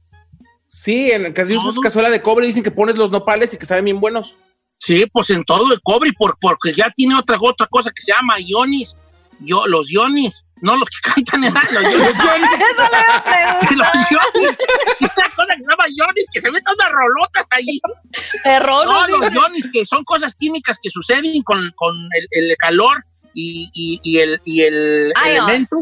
Sí, 0.68 1.10
en 1.10 1.32
casi 1.32 1.56
usas 1.56 1.78
cazuela 1.80 2.10
de 2.10 2.22
cobre 2.22 2.46
dicen 2.46 2.62
que 2.62 2.70
pones 2.70 2.96
los 2.96 3.10
nopales 3.10 3.52
y 3.54 3.56
que 3.58 3.66
saben 3.66 3.86
bien 3.86 4.00
buenos. 4.00 4.36
Sí, 4.78 5.06
pues 5.12 5.30
en 5.30 5.42
todo 5.44 5.72
el 5.72 5.80
cobre, 5.82 6.12
por, 6.12 6.36
porque 6.40 6.72
ya 6.72 6.90
tiene 6.94 7.16
otra, 7.16 7.36
otra 7.40 7.66
cosa 7.66 7.90
que 7.90 8.00
se 8.02 8.12
llama 8.12 8.34
ionis. 8.38 8.96
Yo, 9.40 9.66
los 9.66 9.90
ionis, 9.90 10.46
no 10.60 10.76
los 10.76 10.88
que 10.90 10.96
cantan, 11.24 11.44
¿eh? 11.44 11.50
los 11.72 11.82
ionis. 11.82 12.04
Eso 12.04 12.82
le 12.92 13.00
iba 13.00 13.14
a 13.14 13.24
preguntar. 13.24 13.76
los 13.76 14.10
ionis. 14.10 14.58
Una 15.00 15.30
cosa 15.34 15.54
que 15.56 15.62
se 15.62 15.68
llama 15.70 15.84
ionis, 15.88 16.26
que 16.32 16.40
se 16.40 16.50
meten 16.50 16.74
unas 16.74 16.92
rolotas 16.92 17.46
ahí. 17.50 17.80
Error, 18.44 18.84
No, 18.86 19.06
los 19.08 19.32
ionis, 19.32 19.66
que 19.72 19.86
son 19.86 20.04
cosas 20.04 20.34
químicas 20.34 20.78
que 20.82 20.90
suceden 20.90 21.42
con, 21.42 21.72
con 21.76 21.94
el, 21.96 22.28
el 22.50 22.56
calor 22.56 23.04
y, 23.34 23.70
y- 23.74 24.00
y 24.02 24.18
el, 24.18 24.40
y 24.44 24.62
el 24.62 25.12
elemento. 25.24 25.76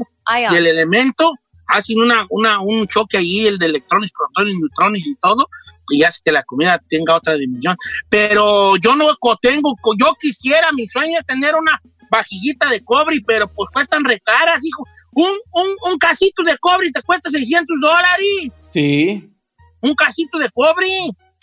Y 0.52 0.56
el 0.56 0.66
elemento 0.66 1.32
hacen 1.66 2.00
una, 2.00 2.26
una, 2.30 2.60
un 2.60 2.86
choque 2.86 3.18
ahí, 3.18 3.46
el 3.46 3.58
de 3.58 3.66
electrones, 3.66 4.12
protones, 4.12 4.54
neutrones 4.58 5.06
y 5.06 5.14
todo, 5.16 5.48
y 5.90 6.02
hace 6.02 6.20
que 6.24 6.32
la 6.32 6.42
comida 6.42 6.80
tenga 6.88 7.14
otra 7.14 7.34
dimensión. 7.34 7.76
Pero 8.08 8.76
yo 8.76 8.96
no 8.96 9.06
tengo, 9.40 9.74
yo 9.98 10.14
quisiera, 10.20 10.68
mi 10.72 10.86
sueño 10.86 11.18
es 11.18 11.26
tener 11.26 11.54
una 11.54 11.80
vajillita 12.10 12.68
de 12.68 12.82
cobre, 12.84 13.20
pero 13.26 13.48
pues 13.48 13.70
cuestan 13.72 14.04
recaras, 14.04 14.64
hijo. 14.64 14.84
Un, 15.12 15.30
un, 15.52 15.92
un 15.92 15.98
casito 15.98 16.42
de 16.42 16.58
cobre 16.58 16.90
te 16.92 17.02
cuesta 17.02 17.30
600 17.30 17.80
dólares. 17.80 18.60
Sí. 18.72 19.32
Un 19.80 19.94
casito 19.94 20.38
de 20.38 20.50
cobre. 20.50 20.86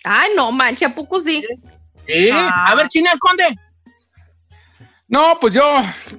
Ay, 0.03 0.31
no, 0.35 0.51
mancha, 0.51 0.87
¿a 0.87 0.95
poco 0.95 1.19
sí? 1.19 1.43
Sí. 2.05 2.29
Ah. 2.31 2.67
A 2.69 2.75
ver, 2.75 2.87
Chinel 2.89 3.17
Conde. 3.19 3.47
No, 5.13 5.37
pues 5.39 5.53
yo, 5.53 5.63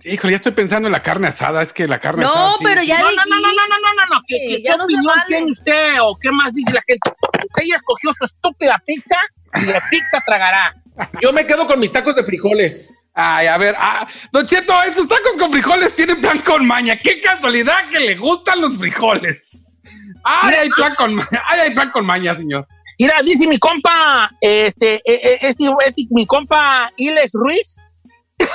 híjole, 0.05 0.34
ya 0.34 0.36
estoy 0.36 0.53
pensando 0.53 0.86
en 0.86 0.92
la 0.92 1.03
carne 1.03 1.26
asada. 1.26 1.62
Es 1.62 1.72
que 1.72 1.88
la 1.88 1.99
carne 1.99 2.22
No, 2.22 2.30
asada. 2.30 2.53
sí, 2.59 2.64
pero 2.64 2.80
sí. 2.82 2.86
ya 2.86 3.01
No, 3.01 3.11
no, 3.11 3.16
no, 3.16 3.24
no, 3.40 3.40
no, 3.40 3.53
no, 3.53 3.78
no, 3.80 3.95
no, 3.95 4.14
no. 4.14 4.22
¿Qué, 4.24 4.62
qué- 4.62 4.76
no 4.76 4.84
opinión 4.84 5.05
vale. 5.05 5.22
tiene 5.26 5.51
usted 5.51 5.97
o 6.01 6.16
qué 6.16 6.30
más 6.30 6.55
dice 6.55 6.72
la 6.72 6.82
gente? 6.86 7.11
Usted 7.11 7.62
ya 7.68 7.74
escogió 7.74 8.12
su 8.16 8.24
estúpida 8.24 8.80
pizza 8.86 9.16
y 9.57 9.64
la 9.66 9.82
pizza 9.90 10.20
tragará. 10.24 10.76
Yo 11.20 11.32
me 11.32 11.45
quedo 11.45 11.66
con 11.66 11.80
mis 11.80 11.90
tacos 11.90 12.14
de 12.14 12.22
frijoles. 12.22 12.95
Ay, 13.14 13.49
a 13.49 13.59
ver, 13.59 13.74
ah, 13.80 14.07
Don 14.30 14.47
Cheto, 14.47 14.80
esos 14.84 15.09
tacos 15.09 15.36
con 15.40 15.51
frijoles 15.51 15.92
tienen 15.97 16.20
plan 16.20 16.38
con 16.38 16.64
maña. 16.64 16.97
Qué 16.97 17.20
casualidad 17.20 17.88
que 17.90 17.99
le 17.99 18.14
gustan 18.14 18.61
los 18.61 18.76
frijoles. 18.78 19.76
Ay, 20.22 20.55
hay 20.55 20.68
plan 20.70 20.95
con 20.95 21.14
maña, 21.16 21.42
ay, 21.47 21.61
hay 21.61 21.74
plan 21.74 21.90
con 21.90 22.07
maña, 22.07 22.32
señor. 22.36 22.68
Mira, 23.01 23.14
dice 23.24 23.49
mi 23.49 23.59
compa, 23.59 24.30
este, 24.40 24.95
eh, 24.95 25.01
eh, 25.05 25.38
este, 25.42 25.64
este, 25.84 26.03
mi 26.11 26.26
compa 26.26 26.92
Iles 26.97 27.32
Ruiz, 27.34 27.76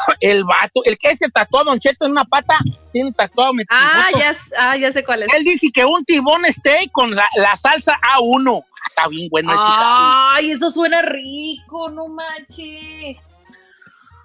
el 0.20 0.44
vato, 0.44 0.82
el 0.86 0.98
que 0.98 1.16
se 1.18 1.30
tatuó 1.30 1.62
a 1.62 1.64
Don 1.66 1.80
Cheto 1.80 2.06
en 2.06 2.12
una 2.12 2.26
pata, 2.26 2.58
tiene 2.92 3.12
tatuado 3.12 3.54
mi 3.54 3.64
Ah, 3.70 4.08
ya, 4.18 4.36
ah, 4.58 4.78
ya 4.78 4.92
sé 4.92 5.04
cuál 5.04 5.24
es. 5.24 5.34
Él 5.34 5.44
dice 5.44 5.70
que 5.74 5.86
un 5.86 6.04
tibón 6.04 6.44
steak 6.50 6.92
con 6.92 7.16
la, 7.16 7.28
la 7.36 7.56
salsa 7.56 7.94
A1. 8.18 8.64
Ah, 8.64 8.86
Está 8.88 9.08
bien 9.08 9.30
bueno 9.30 9.52
ese. 9.54 9.62
Ay, 9.68 10.52
eso 10.52 10.72
suena 10.72 11.02
rico, 11.02 11.90
no 11.90 12.08
manches. 12.08 13.18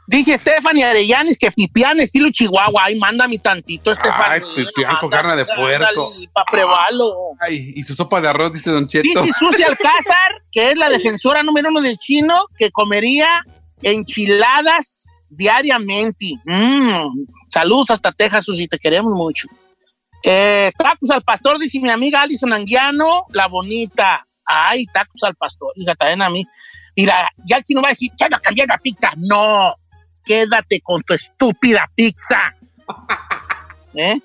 Dice 0.06 0.36
Stephanie 0.36 0.84
Arellanes 0.84 1.38
que 1.38 1.50
pipián 1.50 1.98
estilo 1.98 2.28
Chihuahua. 2.30 2.82
Ay, 2.84 2.98
mándame 2.98 3.38
tantito, 3.38 3.94
Stephanie. 3.94 4.42
pipián 4.54 4.96
con 5.00 5.08
carne 5.10 5.34
de 5.36 5.46
puerco. 5.46 6.10
Para 6.32 6.44
prevarlo. 6.50 7.14
Ay, 7.40 7.72
y 7.74 7.82
su 7.82 7.94
sopa 7.94 8.20
de 8.20 8.28
arroz, 8.28 8.52
dice 8.52 8.70
Don 8.70 8.86
Cheto. 8.86 9.02
Dice 9.22 9.32
Susi 9.38 9.62
Alcázar, 9.64 10.42
que 10.52 10.72
es 10.72 10.76
la 10.76 10.90
defensora 10.90 11.42
número 11.42 11.70
uno 11.70 11.80
del 11.80 11.96
chino, 11.96 12.38
que 12.58 12.70
comería 12.70 13.28
enchiladas 13.82 15.06
diariamente. 15.36 16.34
Mm. 16.44 17.26
Saludos 17.48 17.90
hasta 17.90 18.12
Texas, 18.12 18.44
Susi, 18.44 18.66
te 18.66 18.78
queremos 18.78 19.12
mucho. 19.12 19.48
Eh, 20.22 20.72
tacos 20.78 21.10
al 21.10 21.22
pastor, 21.22 21.58
dice 21.58 21.78
mi 21.80 21.90
amiga 21.90 22.22
Alison 22.22 22.52
Anguiano, 22.52 23.26
la 23.30 23.46
bonita. 23.46 24.26
Ay, 24.44 24.86
tacos 24.86 25.22
al 25.22 25.34
pastor, 25.34 25.72
hija, 25.76 25.94
también 25.94 26.22
a 26.22 26.30
mí. 26.30 26.44
Mira, 26.96 27.28
ya 27.46 27.58
el 27.58 27.62
chino 27.62 27.82
va 27.82 27.88
a 27.88 27.90
decir, 27.90 28.10
ya 28.18 28.28
no 28.28 28.38
cambié 28.40 28.66
la 28.66 28.78
pizza. 28.78 29.12
No, 29.16 29.74
quédate 30.24 30.80
con 30.80 31.02
tu 31.02 31.14
estúpida 31.14 31.90
pizza. 31.94 32.54
¿Eh? 33.94 34.18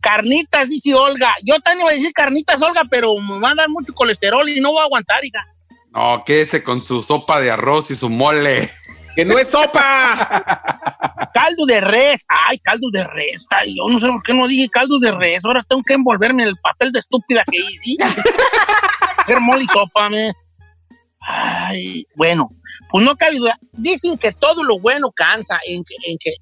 Carnitas, 0.00 0.68
dice 0.68 0.94
Olga. 0.94 1.34
Yo 1.42 1.58
también 1.60 1.80
iba 1.80 1.90
a 1.90 1.94
decir 1.94 2.12
carnitas, 2.12 2.62
Olga, 2.62 2.84
pero 2.90 3.16
me 3.16 3.40
va 3.40 3.50
a 3.50 3.54
dar 3.54 3.68
mucho 3.68 3.92
colesterol 3.94 4.48
y 4.48 4.60
no 4.60 4.72
voy 4.72 4.80
a 4.82 4.84
aguantar, 4.84 5.24
hija. 5.24 5.44
No, 5.92 6.22
quédese 6.24 6.62
con 6.62 6.82
su 6.82 7.02
sopa 7.02 7.40
de 7.40 7.50
arroz 7.50 7.90
y 7.90 7.96
su 7.96 8.10
mole. 8.10 8.72
¡Que 9.16 9.24
no 9.24 9.38
es 9.38 9.48
sopa! 9.48 10.44
caldo 11.32 11.66
de 11.66 11.80
res. 11.80 12.24
Ay, 12.28 12.58
caldo 12.58 12.88
de 12.92 13.02
res. 13.02 13.46
Ay, 13.50 13.74
yo 13.74 13.90
no 13.90 13.98
sé 13.98 14.06
por 14.08 14.22
qué 14.22 14.34
no 14.34 14.46
dije 14.46 14.68
caldo 14.68 14.98
de 14.98 15.10
res. 15.10 15.44
Ahora 15.44 15.64
tengo 15.66 15.82
que 15.82 15.94
envolverme 15.94 16.42
en 16.42 16.50
el 16.50 16.56
papel 16.56 16.92
de 16.92 16.98
estúpida 16.98 17.42
que 17.50 17.56
hice. 17.56 17.96
Hacer 19.16 19.40
mole 19.40 19.64
y 19.64 19.68
sopa, 19.68 20.10
me. 20.10 20.32
Ay, 21.18 22.06
bueno, 22.14 22.50
pues 22.90 23.04
no 23.04 23.16
cabe 23.16 23.38
duda. 23.38 23.58
Dicen 23.72 24.18
que 24.18 24.32
todo 24.32 24.62
lo 24.62 24.78
bueno 24.78 25.10
cansa, 25.10 25.58
en 25.66 25.82
que, 25.82 25.94
en 26.10 26.18
que 26.20 26.34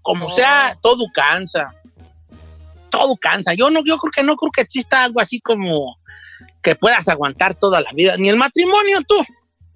como 0.00 0.28
sea, 0.30 0.76
todo 0.80 1.04
cansa. 1.14 1.74
Todo 2.90 3.16
cansa. 3.16 3.54
Yo 3.54 3.70
no, 3.70 3.82
yo 3.84 3.98
creo 3.98 4.10
que 4.10 4.22
no 4.22 4.36
creo 4.36 4.50
que 4.50 4.62
exista 4.62 5.04
algo 5.04 5.20
así 5.20 5.38
como 5.40 5.98
que 6.62 6.76
puedas 6.76 7.08
aguantar 7.08 7.54
toda 7.54 7.80
la 7.80 7.92
vida, 7.92 8.16
ni 8.16 8.28
el 8.28 8.36
matrimonio 8.36 9.00
tú. 9.06 9.22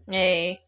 Eh, 0.08 0.60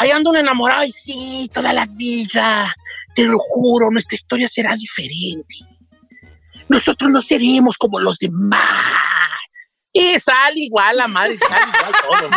Ahí 0.00 0.12
anda 0.12 0.30
un 0.30 0.36
enamorado 0.36 0.84
y 0.84 0.92
sí, 0.92 1.50
toda 1.52 1.72
la 1.72 1.84
vida. 1.84 2.72
Te 3.16 3.24
lo 3.24 3.36
juro, 3.36 3.90
nuestra 3.90 4.14
historia 4.14 4.46
será 4.46 4.76
diferente. 4.76 5.56
Nosotros 6.68 7.10
no 7.10 7.20
seremos 7.20 7.76
como 7.76 7.98
los 7.98 8.16
demás. 8.18 8.62
Y 9.92 10.20
sale 10.20 10.60
igual 10.60 10.98
la 10.98 11.08
madre, 11.08 11.36
sale 11.38 11.66
igual 11.66 11.92
todo. 12.06 12.28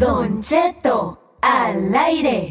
Don 0.00 0.42
Cheto 0.42 1.36
al 1.42 1.94
aire. 1.94 2.50